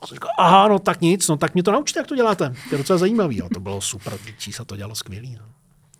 A 0.00 0.06
jsem 0.06 0.14
říkal, 0.14 0.30
aha, 0.38 0.68
no 0.68 0.78
tak 0.78 1.00
nic, 1.00 1.28
no 1.28 1.36
tak 1.36 1.54
mě 1.54 1.62
to 1.62 1.72
naučte, 1.72 2.00
jak 2.00 2.06
to 2.06 2.16
děláte. 2.16 2.54
To 2.68 2.74
je 2.74 2.78
docela 2.78 2.98
zajímavý, 2.98 3.36
jo. 3.36 3.48
to 3.54 3.60
bylo 3.60 3.80
super, 3.80 4.12
čísla 4.38 4.64
to 4.64 4.76
dělalo 4.76 4.94
skvělý. 4.94 5.36
No. 5.40 5.44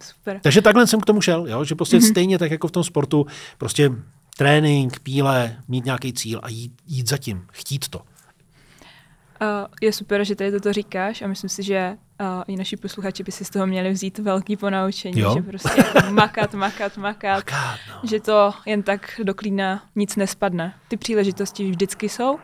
Super. 0.02 0.40
Takže 0.42 0.62
takhle 0.62 0.86
jsem 0.86 1.00
k 1.00 1.06
tomu 1.06 1.20
šel, 1.20 1.46
jo? 1.46 1.64
že 1.64 1.74
prostě 1.74 1.98
mm-hmm. 1.98 2.10
stejně 2.10 2.38
tak 2.38 2.50
jako 2.50 2.68
v 2.68 2.70
tom 2.70 2.84
sportu, 2.84 3.26
prostě 3.58 3.90
trénink, 4.36 5.00
píle, 5.00 5.56
mít 5.68 5.84
nějaký 5.84 6.12
cíl 6.12 6.40
a 6.42 6.48
jít, 6.48 6.72
jít 6.86 7.08
za 7.08 7.18
tím, 7.18 7.46
chtít 7.52 7.88
to. 7.88 7.98
Uh, 7.98 9.66
je 9.80 9.92
super, 9.92 10.24
že 10.24 10.34
tady 10.34 10.52
toto 10.52 10.72
říkáš 10.72 11.22
a 11.22 11.26
myslím 11.26 11.50
si, 11.50 11.62
že 11.62 11.96
uh, 12.20 12.26
i 12.46 12.56
naši 12.56 12.76
posluchači 12.76 13.22
by 13.22 13.32
si 13.32 13.44
z 13.44 13.50
toho 13.50 13.66
měli 13.66 13.90
vzít 13.92 14.18
velký 14.18 14.56
ponaučení, 14.56 15.20
jo? 15.20 15.34
že 15.36 15.42
prostě 15.42 15.70
jako 15.76 16.10
makat, 16.10 16.54
makat, 16.54 16.96
makat, 16.96 17.36
makat 17.36 17.78
no. 17.88 18.00
že 18.08 18.20
to 18.20 18.52
jen 18.66 18.82
tak 18.82 19.20
do 19.22 19.34
klína 19.34 19.82
nic 19.96 20.16
nespadne. 20.16 20.74
Ty 20.88 20.96
příležitosti 20.96 21.70
vždycky 21.70 22.08
jsou, 22.08 22.38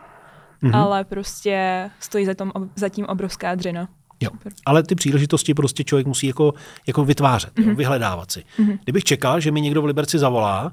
mm-hmm. 0.63 0.77
ale 0.77 1.03
prostě 1.03 1.89
stojí 1.99 2.25
za, 2.25 2.33
tom, 2.33 2.51
za 2.75 2.89
tím 2.89 3.05
obrovská 3.05 3.55
dřina. 3.55 3.87
Jo. 4.19 4.29
Ale 4.65 4.83
ty 4.83 4.95
příležitosti 4.95 5.53
prostě 5.53 5.83
člověk 5.83 6.07
musí 6.07 6.27
jako, 6.27 6.53
jako 6.87 7.05
vytvářet, 7.05 7.53
mm-hmm. 7.53 7.61
jo, 7.61 7.67
mhm. 7.67 7.75
vyhledávat 7.75 8.31
si. 8.31 8.43
Mm-hmm. 8.59 8.79
Kdybych 8.83 9.03
čekal, 9.03 9.39
že 9.39 9.51
mi 9.51 9.61
někdo 9.61 9.81
v 9.81 9.85
Liberci 9.85 10.19
zavolá, 10.19 10.71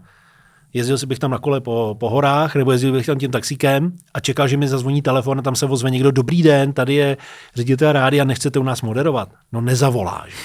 jezdil 0.75 0.99
si 0.99 1.07
bych 1.07 1.18
tam 1.18 1.31
na 1.31 1.38
kole 1.38 1.61
po, 1.61 1.97
po 2.01 2.11
horách, 2.11 2.55
nebo 2.55 2.73
jezdil 2.73 2.92
bych 2.92 3.07
tam 3.07 3.18
tím 3.18 3.31
taxíkem 3.31 3.92
a 4.14 4.20
čekal, 4.20 4.49
že 4.49 4.57
mi 4.57 4.68
zazvoní 4.68 5.03
telefon 5.03 5.38
a 5.38 5.42
tam 5.42 5.57
se 5.57 5.66
ozve 5.66 5.90
někdo, 5.90 6.11
dobrý 6.11 6.42
den, 6.42 6.73
tady 6.73 6.94
je 6.94 7.16
ředitel 7.55 7.92
rádia, 7.92 8.25
nechcete 8.25 8.59
u 8.59 8.62
nás 8.62 8.83
moderovat. 8.83 9.35
No 9.53 9.61
nezavolá, 9.61 10.25
že? 10.29 10.37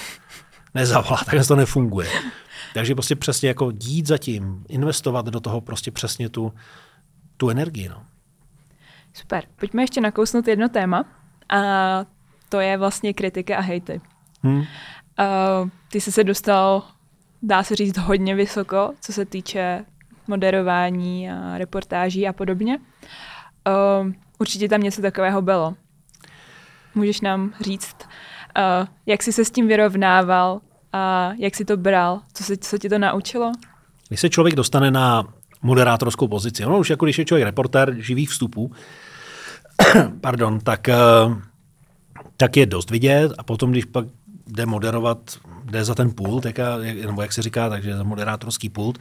Nezavolá, 0.76 1.18
takhle 1.26 1.46
to 1.46 1.56
nefunguje. 1.56 2.08
Takže 2.74 2.96
prostě 2.96 3.16
přesně 3.16 3.48
jako 3.48 3.72
jít 3.84 4.08
za 4.08 4.18
tím, 4.18 4.64
investovat 4.70 5.26
do 5.26 5.40
toho 5.40 5.62
prostě 5.62 5.92
přesně 5.92 6.30
tu, 6.30 6.54
tu 7.38 7.50
energii. 7.50 7.90
No. 7.90 8.02
Super. 9.14 9.44
Pojďme 9.56 9.84
ještě 9.84 10.02
nakousnout 10.02 10.48
jedno 10.48 10.70
téma 10.70 11.06
a 11.50 11.60
to 12.50 12.60
je 12.60 12.78
vlastně 12.78 13.14
kritika 13.14 13.58
a 13.58 13.62
hejty. 13.62 14.02
Hmm. 14.44 14.58
Uh, 14.58 14.66
ty 15.92 16.02
jsi 16.02 16.12
se 16.12 16.24
dostal, 16.24 16.84
dá 17.42 17.64
se 17.64 17.76
říct, 17.76 17.98
hodně 17.98 18.36
vysoko, 18.36 18.94
co 19.02 19.14
se 19.14 19.26
týče 19.26 19.86
moderování 20.28 21.32
a 21.32 21.58
reportáží 21.58 22.28
a 22.28 22.34
podobně. 22.34 22.80
Uh, 23.68 24.12
určitě 24.40 24.70
tam 24.70 24.82
něco 24.82 25.02
takového 25.02 25.42
bylo. 25.42 25.74
Můžeš 26.96 27.22
nám 27.22 27.54
říct, 27.62 27.96
uh, 28.02 28.88
jak 29.06 29.24
jsi 29.24 29.34
se 29.34 29.46
s 29.46 29.52
tím 29.52 29.68
vyrovnával 29.68 30.62
a 30.94 31.32
jak 31.38 31.56
jsi 31.56 31.66
to 31.66 31.78
bral? 31.78 32.22
Co, 32.34 32.44
se, 32.44 32.58
co 32.58 32.78
ti 32.78 32.90
to 32.90 33.00
naučilo? 33.00 33.52
Když 34.08 34.20
se 34.20 34.30
člověk 34.30 34.56
dostane 34.56 34.92
na 34.92 35.34
moderátorskou 35.62 36.28
pozici, 36.28 36.66
ono 36.66 36.80
už 36.80 36.90
jako 36.90 37.06
když 37.06 37.20
je 37.20 37.26
člověk 37.26 37.46
reportér 37.46 37.96
živých 37.98 38.30
vstupů, 38.30 38.72
pardon, 40.22 40.60
tak, 40.60 40.90
uh, 41.28 41.38
tak 42.38 42.58
je 42.58 42.66
dost 42.66 42.92
vidět 42.92 43.32
a 43.38 43.44
potom, 43.44 43.72
když 43.72 43.86
pak 43.86 44.06
jde 44.48 44.66
moderovat, 44.66 45.18
jde 45.64 45.84
za 45.86 45.96
ten 45.96 46.12
pult, 46.12 46.46
jak, 46.46 46.60
nebo 47.06 47.22
jak 47.22 47.34
se 47.34 47.42
říká, 47.42 47.70
takže 47.70 47.98
za 47.98 48.04
moderátorský 48.04 48.70
pult, 48.70 49.00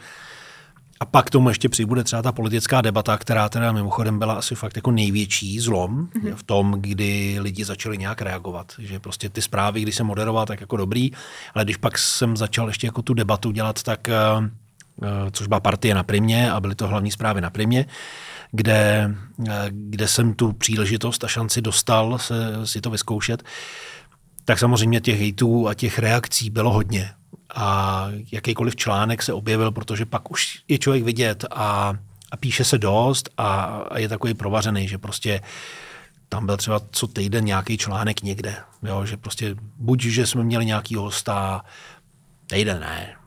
a 1.01 1.05
pak 1.05 1.31
tomu 1.31 1.49
ještě 1.49 1.69
přibude 1.69 2.05
třeba 2.05 2.23
ta 2.23 2.33
politická 2.33 2.81
debata, 2.81 3.17
která 3.17 3.49
teda 3.49 3.73
mimochodem 3.73 4.19
byla 4.19 4.35
asi 4.35 4.55
fakt 4.55 4.77
jako 4.77 4.91
největší 4.91 5.61
zlom 5.61 6.07
mm-hmm. 6.07 6.35
v 6.35 6.43
tom, 6.43 6.75
kdy 6.81 7.37
lidi 7.41 7.65
začali 7.65 7.99
nějak 7.99 8.23
reagovat. 8.23 8.73
Že 8.79 8.99
prostě 8.99 9.29
ty 9.29 9.43
zprávy, 9.43 9.81
když 9.81 9.95
jsem 9.95 10.07
moderoval, 10.07 10.47
tak 10.47 10.61
jako 10.61 10.77
dobrý, 10.77 11.11
ale 11.55 11.65
když 11.65 11.77
pak 11.77 11.99
jsem 11.99 12.37
začal 12.37 12.69
ještě 12.69 12.87
jako 12.87 13.03
tu 13.03 13.15
debatu 13.15 13.51
dělat, 13.51 13.83
tak 13.83 14.09
uh, 14.39 14.47
což 15.33 15.47
byla 15.47 15.61
partie 15.61 15.95
na 15.95 16.03
primě 16.03 16.53
a 16.53 16.61
byly 16.61 16.75
to 16.75 16.89
hlavní 16.89 17.11
zprávy 17.11 17.41
na 17.41 17.51
primě, 17.51 17.87
kde, 18.53 19.15
uh, 19.37 19.49
kde 19.71 20.09
jsem 20.09 20.35
tu 20.35 20.53
příležitost 20.53 21.25
a 21.25 21.29
šanci 21.29 21.63
dostal 21.63 22.19
se, 22.19 22.67
si 22.67 22.81
to 22.81 22.91
vyzkoušet, 22.91 23.43
tak 24.45 24.59
samozřejmě 24.59 25.01
těch 25.01 25.19
hejtů 25.19 25.69
a 25.69 25.75
těch 25.75 25.99
reakcí 25.99 26.51
bylo 26.51 26.73
hodně. 26.73 27.11
A 27.55 28.07
jakýkoliv 28.33 28.77
článek 28.77 29.23
se 29.23 29.33
objevil, 29.33 29.71
protože 29.73 30.07
pak 30.07 30.31
už 30.31 30.63
je 30.69 30.79
člověk 30.79 31.05
vidět 31.05 31.45
a, 31.51 31.95
a 32.31 32.37
píše 32.37 32.65
se 32.65 32.79
dost 32.79 33.31
a, 33.37 33.53
a 33.91 33.99
je 33.99 34.09
takový 34.09 34.35
provařený, 34.35 34.89
že 34.89 34.99
prostě 34.99 35.41
tam 36.29 36.47
byl 36.47 36.57
třeba 36.57 36.81
co 36.91 37.07
týden 37.07 37.45
nějaký 37.45 37.79
článek 37.79 38.23
někde, 38.23 38.57
jo, 38.83 39.07
že 39.07 39.17
prostě 39.17 39.57
buď, 39.77 40.03
že 40.03 40.27
jsme 40.27 40.45
měli 40.45 40.67
nějaký 40.67 40.95
hosta, 40.95 41.65
týden 42.47 42.81
ne, 42.81 43.18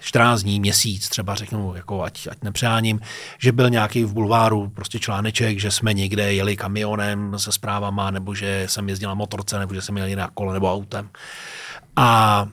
14 0.00 0.42
dní, 0.42 0.60
měsíc, 0.60 1.08
třeba 1.08 1.34
řeknu, 1.34 1.74
jako 1.74 2.02
ať, 2.02 2.28
ať 2.30 2.42
nepřáním, 2.42 3.00
že 3.38 3.52
byl 3.52 3.70
nějaký 3.70 4.04
v 4.04 4.12
bulváru 4.12 4.68
prostě 4.68 4.98
článeček, 4.98 5.60
že 5.60 5.70
jsme 5.70 5.94
někde 5.94 6.32
jeli 6.32 6.56
kamionem 6.56 7.38
se 7.38 7.52
zprávama, 7.52 8.10
nebo 8.10 8.34
že 8.34 8.64
jsem 8.68 8.88
jezdil 8.88 9.08
na 9.08 9.14
motorce, 9.14 9.58
nebo 9.58 9.74
že 9.74 9.82
jsem 9.82 9.96
jel 9.96 10.16
na 10.16 10.28
kole 10.28 10.54
nebo 10.54 10.72
autem. 10.72 11.08
A 11.96 12.46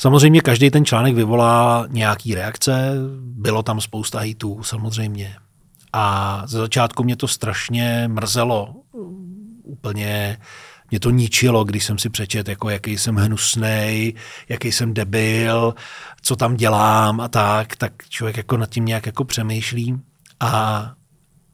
Samozřejmě 0.00 0.40
každý 0.40 0.70
ten 0.70 0.84
článek 0.84 1.14
vyvolá 1.14 1.86
nějaký 1.88 2.34
reakce, 2.34 2.92
bylo 3.20 3.62
tam 3.62 3.80
spousta 3.80 4.18
hejtů 4.18 4.62
samozřejmě. 4.62 5.36
A 5.92 6.42
ze 6.46 6.58
začátku 6.58 7.04
mě 7.04 7.16
to 7.16 7.28
strašně 7.28 8.04
mrzelo. 8.08 8.74
Úplně 9.62 10.38
mě 10.90 11.00
to 11.00 11.10
ničilo, 11.10 11.64
když 11.64 11.84
jsem 11.84 11.98
si 11.98 12.10
přečet, 12.10 12.48
jako 12.48 12.70
jaký 12.70 12.98
jsem 12.98 13.16
hnusnej, 13.16 14.14
jaký 14.48 14.72
jsem 14.72 14.94
debil, 14.94 15.74
co 16.22 16.36
tam 16.36 16.56
dělám 16.56 17.20
a 17.20 17.28
tak, 17.28 17.76
tak 17.76 17.92
člověk 18.08 18.36
jako 18.36 18.56
nad 18.56 18.70
tím 18.70 18.84
nějak 18.84 19.06
jako 19.06 19.24
přemýšlí. 19.24 20.00
A 20.40 20.92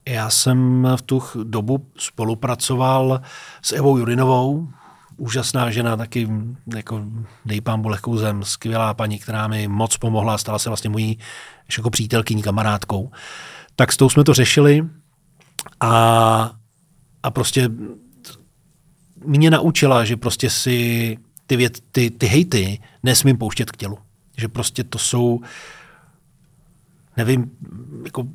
já 0.09 0.31
jsem 0.31 0.88
v 0.97 1.03
tu 1.03 1.23
dobu 1.44 1.87
spolupracoval 1.99 3.20
s 3.62 3.73
Evou 3.73 3.99
Jurinovou, 3.99 4.68
úžasná 5.16 5.70
žena, 5.70 5.97
taky 5.97 6.29
jako 6.75 7.05
dej 7.44 7.61
pán 7.61 7.87
lehkou 7.87 8.16
zem, 8.16 8.44
skvělá 8.44 8.95
paní, 8.95 9.18
která 9.18 9.49
mi 9.49 9.68
moc 9.68 9.97
pomohla, 9.97 10.39
stala 10.39 10.59
se 10.59 10.70
vlastně 10.70 10.91
mojí 10.91 11.18
jako 11.78 11.91
přítelkyní, 11.91 12.43
kamarádkou. 12.43 13.11
Tak 13.76 13.93
s 13.93 13.97
tou 13.97 14.09
jsme 14.09 14.24
to 14.24 14.35
řešili 14.35 14.89
a, 15.80 16.51
a 17.22 17.30
prostě 17.30 17.68
mě 19.27 19.51
naučila, 19.51 20.05
že 20.05 20.16
prostě 20.16 20.51
si 20.51 21.18
ty, 21.47 21.57
věc, 21.57 21.72
ty, 21.93 22.11
ty 22.11 22.27
hejty 22.27 22.79
nesmím 23.03 23.37
pouštět 23.37 23.70
k 23.70 23.77
tělu. 23.77 23.99
Že 24.37 24.49
prostě 24.49 24.85
to 24.85 24.99
jsou, 24.99 25.41
nevím, 27.16 27.51
jako 28.05 28.27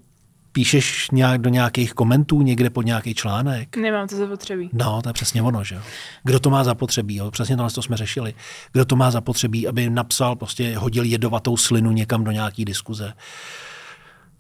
píšeš 0.52 1.12
nějak 1.12 1.42
do 1.42 1.50
nějakých 1.50 1.94
komentů 1.94 2.42
někde 2.42 2.70
pod 2.70 2.86
nějaký 2.86 3.14
článek? 3.14 3.78
Nemám 3.78 4.08
to 4.08 4.16
zapotřebí. 4.16 4.70
No, 4.74 5.02
to 5.02 5.10
je 5.10 5.14
přesně 5.14 5.42
ono, 5.42 5.64
že 5.64 5.76
jo. 5.76 5.82
Kdo 6.24 6.40
to 6.40 6.50
má 6.50 6.64
zapotřebí, 6.64 7.16
jo? 7.16 7.32
přesně 7.32 7.56
tohle 7.56 7.72
to 7.72 7.82
jsme 7.82 7.98
řešili. 7.98 8.34
Kdo 8.72 8.86
to 8.86 8.96
má 8.96 9.12
zapotřebí, 9.12 9.68
aby 9.68 9.90
napsal, 9.90 10.36
prostě 10.36 10.78
hodil 10.78 11.04
jedovatou 11.04 11.58
slinu 11.58 11.92
někam 11.92 12.24
do 12.24 12.32
nějaký 12.32 12.66
diskuze. 12.66 13.14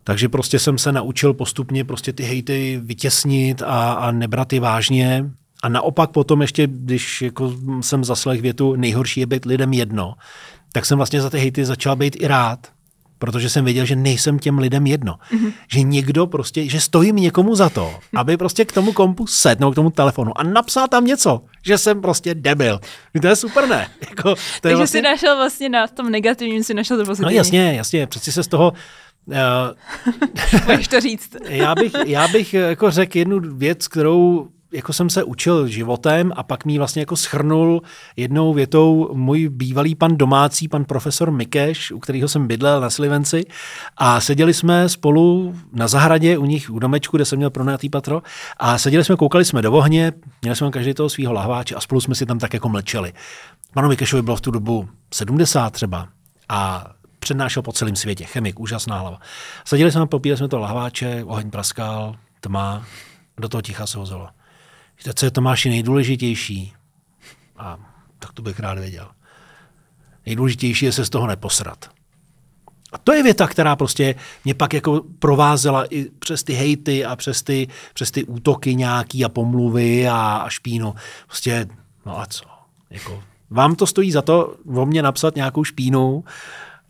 Takže 0.03 0.29
prostě 0.29 0.59
jsem 0.59 0.77
se 0.77 0.91
naučil 0.91 1.33
postupně 1.33 1.83
prostě 1.83 2.13
ty 2.13 2.23
hejty 2.23 2.81
vytěsnit 2.83 3.61
a, 3.61 3.93
a 3.93 4.11
nebrat 4.11 4.53
je 4.53 4.59
vážně. 4.59 5.31
A 5.63 5.69
naopak 5.69 6.09
potom 6.09 6.41
ještě, 6.41 6.67
když 6.67 7.21
jako 7.21 7.53
jsem 7.81 8.03
zaslech 8.03 8.41
větu, 8.41 8.75
nejhorší 8.75 9.19
je 9.19 9.25
být 9.25 9.45
lidem 9.45 9.73
jedno, 9.73 10.13
tak 10.71 10.85
jsem 10.85 10.97
vlastně 10.97 11.21
za 11.21 11.29
ty 11.29 11.37
hejty 11.37 11.65
začal 11.65 11.95
být 11.95 12.15
i 12.19 12.27
rád, 12.27 12.67
protože 13.19 13.49
jsem 13.49 13.65
věděl, 13.65 13.85
že 13.85 13.95
nejsem 13.95 14.39
těm 14.39 14.57
lidem 14.57 14.87
jedno. 14.87 15.15
Mm-hmm. 15.31 15.53
Že 15.71 15.81
někdo 15.81 16.27
prostě, 16.27 16.69
že 16.69 16.81
stojím 16.81 17.15
někomu 17.15 17.55
za 17.55 17.69
to, 17.69 17.95
aby 18.15 18.37
prostě 18.37 18.65
k 18.65 18.71
tomu 18.71 18.93
kompu 18.93 19.27
sednul, 19.27 19.71
k 19.71 19.75
tomu 19.75 19.89
telefonu 19.89 20.37
a 20.37 20.43
napsal 20.43 20.87
tam 20.87 21.05
něco, 21.05 21.41
že 21.65 21.77
jsem 21.77 22.01
prostě 22.01 22.35
debil. 22.35 22.79
To 23.21 23.27
je 23.27 23.35
super, 23.35 23.67
ne? 23.67 23.87
Jako, 24.09 24.35
to 24.35 24.41
Takže 24.61 24.75
vlastně... 24.75 24.99
si 24.99 25.01
našel 25.01 25.35
vlastně 25.35 25.69
na 25.69 25.87
tom 25.87 26.11
negativním, 26.11 26.63
si 26.63 26.73
našel 26.73 26.97
to 26.97 27.05
pozitivní. 27.05 27.33
No 27.33 27.37
jasně, 27.37 27.73
jasně, 27.73 28.07
přeci 28.07 28.31
se 28.31 28.43
z 28.43 28.47
toho... 28.47 28.73
Uh, 29.25 29.35
Můžeš 30.67 30.87
to 30.87 30.99
říct. 30.99 31.35
já, 31.45 31.75
bych, 31.75 31.93
já 32.05 32.27
bych 32.27 32.53
jako 32.53 32.91
řekl 32.91 33.17
jednu 33.17 33.39
věc, 33.39 33.87
kterou 33.87 34.47
jako 34.71 34.93
jsem 34.93 35.09
se 35.09 35.23
učil 35.23 35.67
životem 35.67 36.31
a 36.35 36.43
pak 36.43 36.65
mi 36.65 36.77
vlastně 36.77 37.01
jako 37.01 37.15
schrnul 37.15 37.81
jednou 38.15 38.53
větou 38.53 39.09
můj 39.13 39.49
bývalý 39.49 39.95
pan 39.95 40.17
domácí, 40.17 40.67
pan 40.67 40.85
profesor 40.85 41.31
Mikeš, 41.31 41.91
u 41.91 41.99
kterého 41.99 42.27
jsem 42.27 42.47
bydlel 42.47 42.81
na 42.81 42.89
Slivenci 42.89 43.45
a 43.97 44.21
seděli 44.21 44.53
jsme 44.53 44.89
spolu 44.89 45.55
na 45.73 45.87
zahradě 45.87 46.37
u 46.37 46.45
nich 46.45 46.69
u 46.69 46.79
domečku, 46.79 47.17
kde 47.17 47.25
jsem 47.25 47.37
měl 47.37 47.49
pronajatý 47.49 47.89
patro 47.89 48.21
a 48.57 48.77
seděli 48.77 49.03
jsme, 49.03 49.15
koukali 49.15 49.45
jsme 49.45 49.61
do 49.61 49.73
ohně, 49.73 50.13
měli 50.41 50.55
jsme 50.55 50.71
každý 50.71 50.93
toho 50.93 51.09
svého 51.09 51.33
lahváče 51.33 51.75
a 51.75 51.81
spolu 51.81 52.01
jsme 52.01 52.15
si 52.15 52.25
tam 52.25 52.39
tak 52.39 52.53
jako 52.53 52.69
mlčeli. 52.69 53.13
Panu 53.73 53.89
Mikešovi 53.89 54.21
bylo 54.21 54.35
v 54.35 54.41
tu 54.41 54.51
dobu 54.51 54.89
70 55.13 55.69
třeba 55.69 56.07
a 56.49 56.91
přednášel 57.19 57.63
po 57.63 57.71
celém 57.71 57.95
světě, 57.95 58.25
chemik, 58.25 58.59
úžasná 58.59 58.99
hlava. 58.99 59.19
Seděli 59.65 59.91
jsme, 59.91 60.07
popíjeli 60.07 60.37
jsme 60.37 60.47
to 60.47 60.59
lahváče, 60.59 61.23
oheň 61.25 61.51
praskal, 61.51 62.15
tma, 62.39 62.85
do 63.37 63.49
toho 63.49 63.61
ticha 63.61 63.87
se 63.87 63.97
hozelo. 63.97 64.27
Víte, 64.99 65.13
co 65.13 65.25
je 65.25 65.31
Tomáši 65.31 65.69
nejdůležitější? 65.69 66.73
A 67.57 67.77
tak 68.19 68.33
to 68.33 68.41
bych 68.41 68.59
rád 68.59 68.79
věděl. 68.79 69.07
Nejdůležitější 70.25 70.85
je 70.85 70.91
se 70.91 71.05
z 71.05 71.09
toho 71.09 71.27
neposrat. 71.27 71.89
A 72.91 72.97
to 72.97 73.13
je 73.13 73.23
věta, 73.23 73.47
která 73.47 73.75
prostě 73.75 74.15
mě 74.45 74.53
pak 74.53 74.73
jako 74.73 75.01
provázela 75.19 75.85
i 75.85 76.05
přes 76.19 76.43
ty 76.43 76.53
hejty 76.53 77.05
a 77.05 77.15
přes 77.15 77.43
ty, 77.43 77.67
přes 77.93 78.11
ty 78.11 78.23
útoky 78.23 78.75
nějaký 78.75 79.25
a 79.25 79.29
pomluvy 79.29 80.07
a, 80.07 80.37
a 80.37 80.49
špínu. 80.49 80.95
Prostě, 81.27 81.67
no 82.05 82.19
a 82.19 82.25
co? 82.25 82.45
Jako, 82.89 83.23
vám 83.49 83.75
to 83.75 83.87
stojí 83.87 84.11
za 84.11 84.21
to 84.21 84.55
o 84.75 84.85
mě 84.85 85.01
napsat 85.01 85.35
nějakou 85.35 85.63
špínu, 85.63 86.23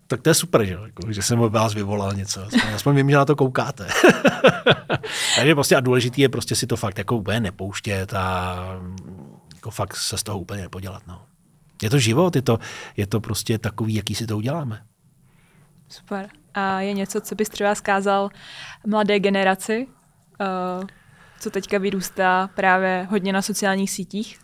tak 0.10 0.22
to 0.22 0.30
je 0.30 0.34
super, 0.34 0.66
že, 0.66 0.74
jako, 0.74 1.12
že 1.12 1.22
jsem 1.22 1.40
od 1.40 1.52
vás 1.52 1.74
vyvolal 1.74 2.14
něco. 2.14 2.42
Aspoň, 2.42 2.74
aspoň 2.76 2.96
vím, 2.96 3.10
že 3.10 3.16
na 3.16 3.26
to 3.26 3.36
koukáte. 3.36 3.88
Takže 5.36 5.56
prostě 5.56 5.76
a 5.76 5.80
důležitý 5.80 6.22
je 6.22 6.30
prostě 6.30 6.56
si 6.56 6.68
to 6.68 6.76
fakt 6.76 6.98
jako 6.98 7.18
úplně 7.18 7.40
nepouštět 7.40 8.14
a 8.14 8.56
jako 9.56 9.72
fakt 9.72 9.96
se 9.96 10.18
z 10.18 10.24
toho 10.24 10.40
úplně 10.40 10.62
nepodělat. 10.62 11.04
No. 11.08 11.26
Je 11.82 11.90
to 11.90 12.00
život, 12.00 12.36
je 12.36 12.42
to, 12.42 12.60
je 12.98 13.08
to 13.08 13.20
prostě 13.22 13.58
takový, 13.58 13.96
jaký 13.96 14.16
si 14.16 14.28
to 14.28 14.38
uděláme. 14.38 14.82
Super. 15.90 16.30
A 16.54 16.82
je 16.82 16.94
něco, 16.94 17.22
co 17.22 17.36
bys 17.36 17.50
třeba 17.50 17.76
zkázal 17.76 18.30
mladé 18.88 19.20
generaci, 19.20 19.88
uh, 20.40 20.88
co 21.40 21.50
teďka 21.50 21.78
vyrůstá 21.78 22.50
právě 22.56 23.08
hodně 23.10 23.34
na 23.34 23.42
sociálních 23.42 23.92
sítích, 23.92 24.40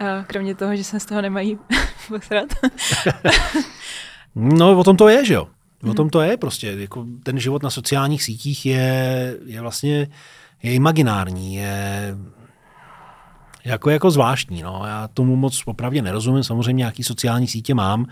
uh, 0.00 0.24
kromě 0.24 0.54
toho, 0.54 0.76
že 0.76 0.84
se 0.84 1.00
z 1.00 1.06
toho 1.06 1.22
nemají 1.22 1.58
posrat. 2.08 2.48
No, 4.34 4.78
o 4.78 4.84
tom 4.84 4.96
to 4.96 5.08
je, 5.08 5.24
že 5.24 5.34
jo. 5.34 5.42
O 5.82 5.86
mhm. 5.86 5.94
tom 5.94 6.10
to 6.10 6.20
je 6.20 6.36
prostě. 6.36 6.74
Jako 6.78 7.06
ten 7.22 7.38
život 7.38 7.62
na 7.62 7.70
sociálních 7.70 8.22
sítích 8.22 8.66
je, 8.66 9.36
je 9.44 9.60
vlastně 9.60 10.08
je 10.62 10.72
imaginární, 10.72 11.54
je 11.54 12.14
jako, 13.64 13.90
jako 13.90 14.10
zvláštní. 14.10 14.62
No. 14.62 14.82
Já 14.86 15.08
tomu 15.08 15.36
moc 15.36 15.62
opravdu 15.64 16.02
nerozumím. 16.02 16.44
Samozřejmě 16.44 16.78
nějaký 16.78 17.04
sociální 17.04 17.46
sítě 17.46 17.74
mám, 17.74 18.06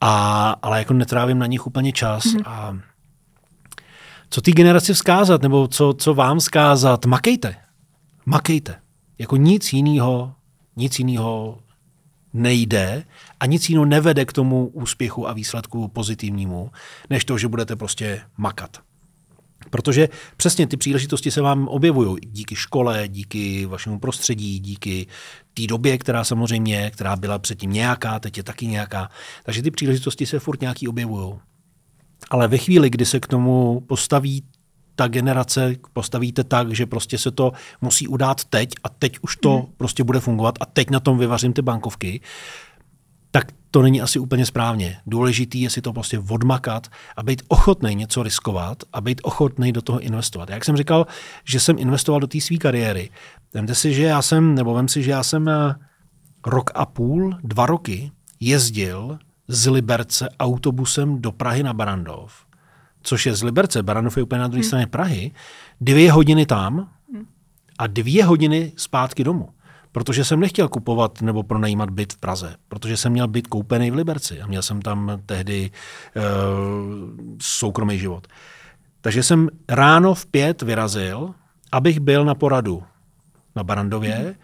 a, 0.00 0.50
ale 0.62 0.78
jako 0.78 0.94
netrávím 0.94 1.38
na 1.38 1.46
nich 1.46 1.66
úplně 1.66 1.92
čas. 1.92 2.24
Mm. 2.24 2.40
A 2.46 2.78
co 4.30 4.40
ty 4.40 4.52
generaci 4.52 4.94
vzkázat, 4.94 5.42
nebo 5.42 5.68
co, 5.68 5.94
co 5.98 6.14
vám 6.14 6.38
vzkázat? 6.38 7.06
Makejte. 7.06 7.56
Makejte. 8.26 8.76
Jako 9.18 9.36
nic 9.36 9.72
jiného, 9.72 10.32
nic 10.76 10.98
jiného 10.98 11.58
nejde 12.32 13.04
a 13.40 13.46
nic 13.46 13.68
jiného 13.68 13.84
nevede 13.84 14.24
k 14.24 14.32
tomu 14.32 14.66
úspěchu 14.66 15.28
a 15.28 15.32
výsledku 15.32 15.88
pozitivnímu, 15.88 16.70
než 17.10 17.24
to, 17.24 17.38
že 17.38 17.48
budete 17.48 17.76
prostě 17.76 18.20
makat. 18.36 18.78
Protože 19.70 20.08
přesně 20.36 20.66
ty 20.66 20.76
příležitosti 20.76 21.30
se 21.30 21.40
vám 21.40 21.68
objevují 21.68 22.16
díky 22.26 22.56
škole, 22.56 23.08
díky 23.08 23.66
vašemu 23.66 23.98
prostředí, 23.98 24.58
díky 24.58 25.06
té 25.54 25.66
době, 25.66 25.98
která 25.98 26.24
samozřejmě, 26.24 26.90
která 26.90 27.16
byla 27.16 27.38
předtím 27.38 27.72
nějaká, 27.72 28.18
teď 28.18 28.36
je 28.36 28.42
taky 28.42 28.66
nějaká. 28.66 29.08
Takže 29.44 29.62
ty 29.62 29.70
příležitosti 29.70 30.26
se 30.26 30.38
furt 30.38 30.60
nějaký 30.60 30.88
objevují. 30.88 31.34
Ale 32.30 32.48
ve 32.48 32.58
chvíli, 32.58 32.90
kdy 32.90 33.06
se 33.06 33.20
k 33.20 33.26
tomu 33.26 33.80
postaví 33.80 34.44
ta 34.96 35.08
generace, 35.08 35.74
postavíte 35.92 36.44
tak, 36.44 36.74
že 36.74 36.86
prostě 36.86 37.18
se 37.18 37.30
to 37.30 37.52
musí 37.80 38.08
udát 38.08 38.44
teď 38.44 38.72
a 38.84 38.88
teď 38.88 39.18
už 39.22 39.36
to 39.36 39.56
hmm. 39.56 39.66
prostě 39.76 40.04
bude 40.04 40.20
fungovat 40.20 40.54
a 40.60 40.66
teď 40.66 40.90
na 40.90 41.00
tom 41.00 41.18
vyvařím 41.18 41.52
ty 41.52 41.62
bankovky, 41.62 42.20
tak 43.30 43.52
to 43.70 43.82
není 43.82 44.00
asi 44.00 44.18
úplně 44.18 44.46
správně. 44.46 44.96
Důležitý 45.06 45.60
je 45.60 45.70
si 45.70 45.82
to 45.82 45.92
prostě 45.92 46.18
odmakat 46.18 46.86
a 47.16 47.22
být 47.22 47.42
ochotný 47.48 47.94
něco 47.94 48.22
riskovat 48.22 48.82
a 48.92 49.00
být 49.00 49.20
ochotný 49.24 49.72
do 49.72 49.82
toho 49.82 50.00
investovat. 50.00 50.50
Jak 50.50 50.64
jsem 50.64 50.76
říkal, 50.76 51.06
že 51.44 51.60
jsem 51.60 51.78
investoval 51.78 52.20
do 52.20 52.26
té 52.26 52.40
své 52.40 52.56
kariéry. 52.56 53.10
Vemte 53.54 53.74
si, 53.74 53.94
že 53.94 54.02
já 54.02 54.22
jsem, 54.22 54.54
nebo 54.54 54.74
vem 54.74 54.88
si, 54.88 55.02
že 55.02 55.10
já 55.10 55.22
jsem 55.22 55.48
eh, 55.48 55.74
rok 56.46 56.70
a 56.74 56.86
půl, 56.86 57.38
dva 57.42 57.66
roky 57.66 58.10
jezdil 58.40 59.18
z 59.48 59.70
Liberce 59.70 60.28
autobusem 60.40 61.22
do 61.22 61.32
Prahy 61.32 61.62
na 61.62 61.72
Barandov, 61.72 62.32
což 63.02 63.26
je 63.26 63.34
z 63.34 63.42
Liberce, 63.42 63.82
Barandov 63.82 64.16
je 64.16 64.22
úplně 64.22 64.40
na 64.40 64.48
druhé 64.48 64.60
hmm. 64.60 64.66
straně 64.66 64.86
Prahy, 64.86 65.30
dvě 65.80 66.12
hodiny 66.12 66.46
tam 66.46 66.90
a 67.78 67.86
dvě 67.86 68.24
hodiny 68.24 68.72
zpátky 68.76 69.24
domů 69.24 69.48
protože 69.92 70.24
jsem 70.24 70.40
nechtěl 70.40 70.68
kupovat 70.68 71.22
nebo 71.22 71.42
pronajímat 71.42 71.90
byt 71.90 72.12
v 72.12 72.18
Praze, 72.18 72.56
protože 72.68 72.96
jsem 72.96 73.12
měl 73.12 73.28
byt 73.28 73.46
koupený 73.46 73.90
v 73.90 73.94
Liberci 73.94 74.40
a 74.40 74.46
měl 74.46 74.62
jsem 74.62 74.82
tam 74.82 75.20
tehdy 75.26 75.70
uh, 76.16 76.22
soukromý 77.40 77.98
život. 77.98 78.26
Takže 79.00 79.22
jsem 79.22 79.48
ráno 79.68 80.14
v 80.14 80.26
pět 80.26 80.62
vyrazil, 80.62 81.34
abych 81.72 82.00
byl 82.00 82.24
na 82.24 82.34
poradu 82.34 82.82
na 83.56 83.64
Barandově 83.64 84.18
mm. 84.18 84.34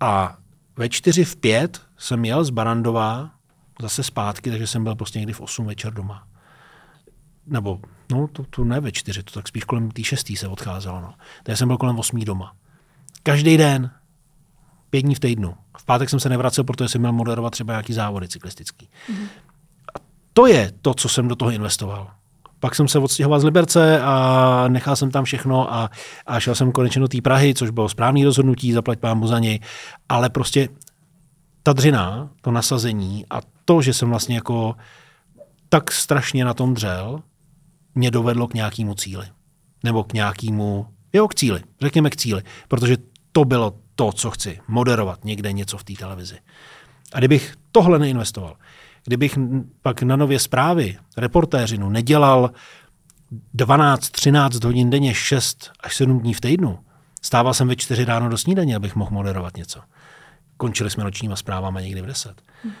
a 0.00 0.38
ve 0.76 0.88
čtyři 0.88 1.24
v 1.24 1.36
pět 1.36 1.80
jsem 1.98 2.24
jel 2.24 2.44
z 2.44 2.50
Barandova 2.50 3.30
zase 3.82 4.02
zpátky, 4.02 4.50
takže 4.50 4.66
jsem 4.66 4.84
byl 4.84 4.94
prostě 4.94 5.18
někdy 5.18 5.32
v 5.32 5.40
8 5.40 5.66
večer 5.66 5.92
doma. 5.92 6.27
Nebo, 7.48 7.80
no, 8.12 8.28
to, 8.28 8.44
to 8.50 8.64
ne 8.64 8.80
ve 8.80 8.92
čtyři, 8.92 9.22
to 9.22 9.32
tak 9.32 9.48
spíš 9.48 9.64
kolem 9.64 9.90
té 9.90 10.04
šestý 10.04 10.36
se 10.36 10.48
odcházelo. 10.48 11.00
No. 11.00 11.14
Takže 11.42 11.56
jsem 11.56 11.68
byl 11.68 11.76
kolem 11.76 11.98
8 11.98 12.20
doma. 12.20 12.52
Každý 13.22 13.56
den 13.56 13.90
pět 14.90 15.02
dní 15.02 15.14
v 15.14 15.20
týdnu. 15.20 15.54
V 15.78 15.84
pátek 15.84 16.10
jsem 16.10 16.20
se 16.20 16.28
nevracel, 16.28 16.64
protože 16.64 16.88
jsem 16.88 17.00
měl 17.00 17.12
moderovat 17.12 17.52
třeba 17.52 17.72
nějaký 17.72 17.92
závody 17.92 18.28
cyklistický. 18.28 18.88
Mm. 19.08 19.26
A 19.94 19.98
to 20.32 20.46
je 20.46 20.72
to, 20.82 20.94
co 20.94 21.08
jsem 21.08 21.28
do 21.28 21.36
toho 21.36 21.50
investoval. 21.50 22.10
Pak 22.60 22.74
jsem 22.74 22.88
se 22.88 22.98
odstěhoval 22.98 23.40
z 23.40 23.44
Liberce 23.44 24.00
a 24.00 24.64
nechal 24.68 24.96
jsem 24.96 25.10
tam 25.10 25.24
všechno 25.24 25.74
a, 25.74 25.90
a 26.26 26.40
šel 26.40 26.54
jsem 26.54 26.72
konečně 26.72 27.00
do 27.00 27.08
té 27.08 27.20
Prahy, 27.20 27.54
což 27.54 27.70
bylo 27.70 27.88
správný 27.88 28.24
rozhodnutí, 28.24 28.72
zaplať 28.72 28.98
pán 28.98 29.26
za 29.26 29.38
něj. 29.38 29.60
Ale 30.08 30.30
prostě 30.30 30.68
ta 31.62 31.72
dřina, 31.72 32.30
to 32.40 32.50
nasazení 32.50 33.26
a 33.30 33.40
to, 33.64 33.82
že 33.82 33.94
jsem 33.94 34.10
vlastně 34.10 34.34
jako 34.34 34.76
tak 35.68 35.92
strašně 35.92 36.44
na 36.44 36.54
tom 36.54 36.74
dřel, 36.74 37.22
mě 37.98 38.10
dovedlo 38.10 38.48
k 38.48 38.54
nějakému 38.54 38.94
cíli. 38.94 39.26
Nebo 39.84 40.04
k 40.04 40.12
nějakému, 40.12 40.86
jo, 41.12 41.28
k 41.28 41.34
cíli. 41.34 41.62
Řekněme 41.80 42.10
k 42.10 42.16
cíli. 42.16 42.42
Protože 42.68 42.96
to 43.32 43.44
bylo 43.44 43.74
to, 43.94 44.12
co 44.12 44.30
chci, 44.30 44.60
moderovat 44.68 45.24
někde 45.24 45.52
něco 45.52 45.78
v 45.78 45.84
té 45.84 45.92
televizi. 45.92 46.38
A 47.12 47.18
kdybych 47.18 47.54
tohle 47.72 47.98
neinvestoval, 47.98 48.56
kdybych 49.04 49.38
pak 49.82 50.02
na 50.02 50.16
nově 50.16 50.38
zprávy, 50.38 50.98
reportéřinu 51.16 51.90
nedělal 51.90 52.50
12-13 53.56 54.64
hodin 54.64 54.90
denně, 54.90 55.14
6 55.14 55.72
až 55.80 55.96
7 55.96 56.20
dní 56.20 56.34
v 56.34 56.40
týdnu, 56.40 56.78
stával 57.22 57.54
jsem 57.54 57.68
ve 57.68 57.76
4 57.76 58.04
ráno 58.04 58.28
do 58.28 58.38
snídaně, 58.38 58.76
abych 58.76 58.96
mohl 58.96 59.10
moderovat 59.10 59.56
něco. 59.56 59.80
Končili 60.56 60.90
jsme 60.90 61.04
nočníma 61.04 61.36
zprávama 61.36 61.80
někdy 61.80 62.02
v 62.02 62.06
10. 62.06 62.42
Hmm 62.62 62.72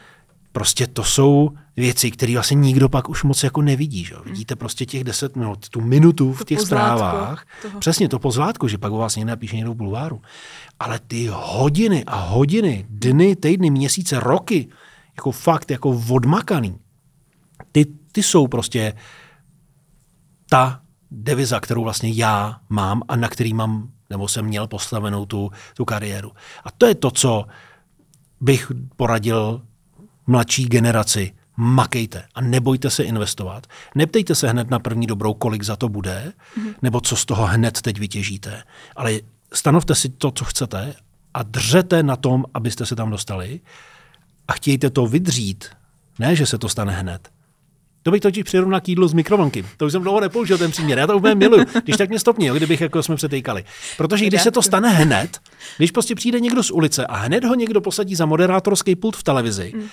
prostě 0.52 0.86
to 0.86 1.04
jsou 1.04 1.50
věci, 1.76 2.10
které 2.10 2.32
vlastně 2.32 2.54
nikdo 2.54 2.88
pak 2.88 3.08
už 3.08 3.24
moc 3.24 3.42
jako 3.42 3.62
nevidí. 3.62 4.04
Že? 4.04 4.14
Vidíte 4.24 4.56
prostě 4.56 4.86
těch 4.86 5.04
deset 5.04 5.36
minut, 5.36 5.68
tu 5.68 5.80
minutu 5.80 6.32
v 6.32 6.44
těch 6.44 6.60
zprávách. 6.60 7.46
Toho. 7.62 7.80
Přesně 7.80 8.08
to 8.08 8.18
pozlátko, 8.18 8.68
že 8.68 8.78
pak 8.78 8.92
o 8.92 8.96
vás 8.98 9.16
někde 9.16 9.30
napíše 9.30 9.56
někdo 9.56 9.72
v 9.72 9.76
bulváru. 9.76 10.22
Ale 10.80 10.98
ty 10.98 11.26
hodiny 11.32 12.04
a 12.04 12.16
hodiny, 12.16 12.86
dny, 12.88 13.36
týdny, 13.36 13.70
měsíce, 13.70 14.20
roky, 14.20 14.68
jako 15.16 15.32
fakt 15.32 15.70
jako 15.70 16.02
odmakaný, 16.10 16.78
ty, 17.72 17.86
ty 18.12 18.22
jsou 18.22 18.46
prostě 18.46 18.92
ta 20.50 20.80
deviza, 21.10 21.60
kterou 21.60 21.82
vlastně 21.82 22.10
já 22.10 22.60
mám 22.68 23.02
a 23.08 23.16
na 23.16 23.28
který 23.28 23.54
mám, 23.54 23.90
nebo 24.10 24.28
jsem 24.28 24.44
měl 24.44 24.66
postavenou 24.66 25.26
tu, 25.26 25.50
tu 25.74 25.84
kariéru. 25.84 26.32
A 26.64 26.70
to 26.70 26.86
je 26.86 26.94
to, 26.94 27.10
co 27.10 27.44
bych 28.40 28.72
poradil 28.96 29.62
mladší 30.28 30.64
generaci. 30.64 31.32
Makejte 31.56 32.22
a 32.34 32.40
nebojte 32.40 32.90
se 32.90 33.02
investovat. 33.02 33.66
Neptejte 33.94 34.34
se 34.34 34.48
hned 34.48 34.70
na 34.70 34.78
první 34.78 35.06
dobrou, 35.06 35.34
kolik 35.34 35.62
za 35.62 35.76
to 35.76 35.88
bude, 35.88 36.32
mm-hmm. 36.58 36.74
nebo 36.82 37.00
co 37.00 37.16
z 37.16 37.24
toho 37.24 37.46
hned 37.46 37.82
teď 37.82 37.98
vytěžíte. 37.98 38.62
Ale 38.96 39.20
stanovte 39.52 39.94
si 39.94 40.08
to, 40.08 40.30
co 40.30 40.44
chcete 40.44 40.94
a 41.34 41.42
držete 41.42 42.02
na 42.02 42.16
tom, 42.16 42.44
abyste 42.54 42.86
se 42.86 42.96
tam 42.96 43.10
dostali 43.10 43.60
a 44.48 44.52
chtějte 44.52 44.90
to 44.90 45.06
vydřít. 45.06 45.64
Ne, 46.18 46.36
že 46.36 46.46
se 46.46 46.58
to 46.58 46.68
stane 46.68 46.92
hned. 46.92 47.28
To 48.02 48.10
bych 48.10 48.20
totiž 48.20 48.42
přirovnal 48.42 48.80
k 48.80 48.88
jídlu 48.88 49.08
z 49.08 49.12
mikrovlnky. 49.12 49.64
To 49.76 49.86
už 49.86 49.92
jsem 49.92 50.02
dlouho 50.02 50.20
nepoužil 50.20 50.58
ten 50.58 50.70
příměr. 50.70 50.98
Já 50.98 51.06
to 51.06 51.16
úplně 51.16 51.34
miluju. 51.34 51.64
Když 51.84 51.96
tak 51.96 52.08
mě 52.08 52.18
stopni, 52.18 52.50
kdybych 52.50 52.80
jako 52.80 53.02
jsme 53.02 53.16
přetejkali. 53.16 53.64
Protože 53.96 54.26
když 54.26 54.42
se 54.42 54.50
to 54.50 54.62
stane 54.62 54.88
hned, 54.88 55.38
když 55.76 55.90
prostě 55.90 56.14
přijde 56.14 56.40
někdo 56.40 56.62
z 56.62 56.70
ulice 56.70 57.06
a 57.06 57.16
hned 57.16 57.44
ho 57.44 57.54
někdo 57.54 57.80
posadí 57.80 58.14
za 58.14 58.26
moderátorský 58.26 58.96
pult 58.96 59.16
v 59.16 59.22
televizi, 59.22 59.72
mm. 59.76 59.88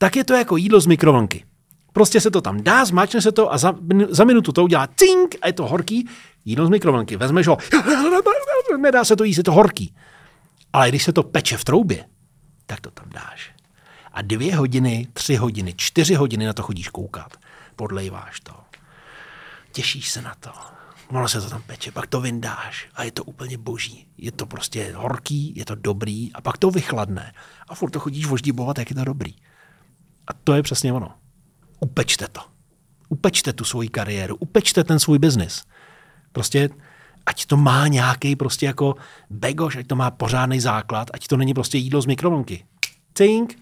Tak 0.00 0.16
je 0.16 0.24
to 0.24 0.34
jako 0.34 0.56
jídlo 0.56 0.80
z 0.80 0.86
mikrovlnky. 0.86 1.44
Prostě 1.92 2.20
se 2.20 2.30
to 2.30 2.40
tam 2.40 2.62
dá, 2.62 2.84
zmáčne 2.84 3.20
se 3.22 3.32
to 3.32 3.52
a 3.52 3.58
za, 3.58 3.74
za 4.08 4.24
minutu 4.24 4.52
to 4.52 4.64
udělá 4.64 4.88
cink 4.96 5.36
a 5.42 5.46
je 5.46 5.52
to 5.52 5.66
horký. 5.66 6.08
Jídlo 6.44 6.66
z 6.66 6.70
mikrovlnky. 6.70 7.16
Vezmeš 7.16 7.46
ho, 7.46 7.58
nedá 8.80 9.04
se 9.04 9.16
to 9.16 9.24
jíst, 9.24 9.36
je 9.36 9.44
to 9.44 9.52
horký. 9.52 9.94
Ale 10.72 10.88
když 10.88 11.04
se 11.04 11.12
to 11.12 11.22
peče 11.22 11.56
v 11.56 11.64
troubě, 11.64 12.04
tak 12.66 12.80
to 12.80 12.90
tam 12.90 13.06
dáš. 13.14 13.52
A 14.12 14.22
dvě 14.22 14.56
hodiny, 14.56 15.08
tři 15.12 15.36
hodiny, 15.36 15.74
čtyři 15.76 16.14
hodiny 16.14 16.46
na 16.46 16.52
to 16.52 16.62
chodíš 16.62 16.88
koukat 16.88 17.36
podlejváš 17.80 18.40
to. 18.40 18.52
Těšíš 19.72 20.10
se 20.10 20.22
na 20.22 20.34
to. 20.40 20.50
Ono 21.08 21.28
se 21.28 21.40
to 21.40 21.50
tam 21.50 21.62
peče, 21.62 21.92
pak 21.92 22.06
to 22.06 22.20
vyndáš 22.20 22.88
a 22.94 23.02
je 23.02 23.12
to 23.12 23.24
úplně 23.24 23.58
boží. 23.58 24.06
Je 24.18 24.32
to 24.32 24.46
prostě 24.46 24.92
horký, 24.96 25.56
je 25.56 25.64
to 25.64 25.74
dobrý 25.74 26.32
a 26.32 26.40
pak 26.40 26.58
to 26.58 26.70
vychladne. 26.70 27.32
A 27.68 27.74
furt 27.74 27.90
to 27.90 28.00
chodíš 28.00 28.26
voždibovat, 28.26 28.78
jak 28.78 28.90
je 28.90 28.96
to 28.96 29.04
dobrý. 29.04 29.34
A 30.30 30.32
to 30.44 30.54
je 30.54 30.62
přesně 30.62 30.92
ono. 30.92 31.10
Upečte 31.80 32.28
to. 32.32 32.40
Upečte 33.08 33.52
tu 33.52 33.64
svoji 33.64 33.88
kariéru, 33.88 34.36
upečte 34.36 34.84
ten 34.84 34.98
svůj 34.98 35.18
biznis. 35.18 35.64
Prostě 36.32 36.70
ať 37.26 37.46
to 37.46 37.56
má 37.56 37.86
nějaký 37.86 38.36
prostě 38.36 38.66
jako 38.66 38.94
begoš, 39.30 39.76
ať 39.76 39.86
to 39.86 39.96
má 39.96 40.10
pořádný 40.10 40.60
základ, 40.60 41.10
ať 41.12 41.26
to 41.26 41.36
není 41.36 41.54
prostě 41.54 41.78
jídlo 41.78 42.02
z 42.02 42.06
mikrovlnky. 42.06 42.64
Cink 43.14 43.56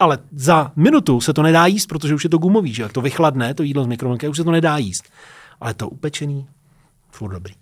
ale 0.00 0.18
za 0.32 0.72
minutu 0.76 1.20
se 1.20 1.32
to 1.32 1.42
nedá 1.42 1.66
jíst, 1.66 1.86
protože 1.86 2.14
už 2.14 2.24
je 2.24 2.30
to 2.30 2.38
gumový, 2.38 2.74
že 2.74 2.82
jak 2.82 2.92
to 2.92 3.00
vychladne, 3.00 3.54
to 3.54 3.62
jídlo 3.62 3.84
z 3.84 3.86
mikrovlnky, 3.86 4.28
už 4.28 4.36
se 4.36 4.44
to 4.44 4.50
nedá 4.50 4.76
jíst. 4.76 5.10
Ale 5.60 5.74
to 5.74 5.88
upečený, 5.88 6.48
furt 7.10 7.32
dobrý. 7.32 7.54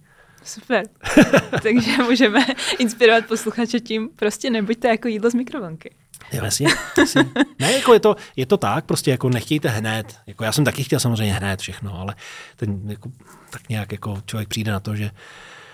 Super. 0.44 0.84
Takže 1.62 2.02
můžeme 2.02 2.46
inspirovat 2.78 3.26
posluchače 3.26 3.80
tím, 3.80 4.08
prostě 4.16 4.50
nebuďte 4.50 4.88
jako 4.88 5.08
jídlo 5.08 5.30
z 5.30 5.34
mikrovlnky. 5.34 5.94
Jasně, 6.42 6.66
jasně. 6.98 7.24
Ne, 7.58 7.72
jako 7.72 7.94
je 7.94 8.00
to, 8.00 8.16
je 8.36 8.46
to 8.46 8.56
tak, 8.56 8.84
prostě 8.84 9.10
jako 9.10 9.28
nechtějte 9.28 9.68
hned. 9.68 10.16
Jako 10.26 10.44
já 10.44 10.52
jsem 10.52 10.64
taky 10.64 10.84
chtěl 10.84 11.00
samozřejmě 11.00 11.34
hned 11.34 11.60
všechno, 11.60 12.00
ale 12.00 12.14
ten, 12.56 12.90
jako, 12.90 13.10
tak 13.50 13.68
nějak 13.68 13.92
jako 13.92 14.22
člověk 14.26 14.48
přijde 14.48 14.72
na 14.72 14.80
to, 14.80 14.96
že, 14.96 15.10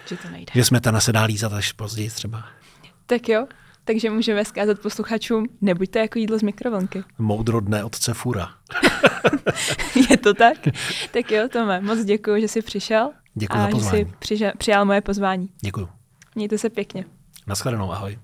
že, 0.06 0.16
to 0.16 0.28
nejde. 0.28 0.52
že 0.54 0.64
jsme 0.64 0.80
ta 0.80 1.00
se 1.00 1.12
dá 1.12 1.22
lízat 1.22 1.52
až 1.52 1.72
později 1.72 2.10
třeba. 2.10 2.44
Tak 3.06 3.28
jo, 3.28 3.46
takže 3.84 4.10
můžeme 4.10 4.44
zkázat 4.44 4.78
posluchačům, 4.78 5.46
nebuďte 5.60 5.98
jako 5.98 6.18
jídlo 6.18 6.38
z 6.38 6.42
mikrovlnky. 6.42 7.04
Moudro 7.18 7.60
dne 7.60 7.84
otce 7.84 8.14
Fura. 8.14 8.48
je 10.10 10.16
to 10.16 10.34
tak? 10.34 10.58
Tak 11.10 11.30
jo, 11.30 11.48
Tome, 11.52 11.80
moc 11.80 12.04
děkuji, 12.04 12.40
že 12.40 12.48
jsi 12.48 12.62
přišel. 12.62 13.10
Děkuji 13.34 13.56
a 13.58 13.62
za 13.62 13.68
pozvání. 13.68 14.04
že 14.28 14.36
jsi 14.36 14.52
přijal 14.58 14.84
moje 14.84 15.00
pozvání. 15.00 15.48
Děkuji. 15.60 15.88
Mějte 16.34 16.58
se 16.58 16.70
pěkně. 16.70 17.04
Naschledanou, 17.46 17.92
ahoj. 17.92 18.18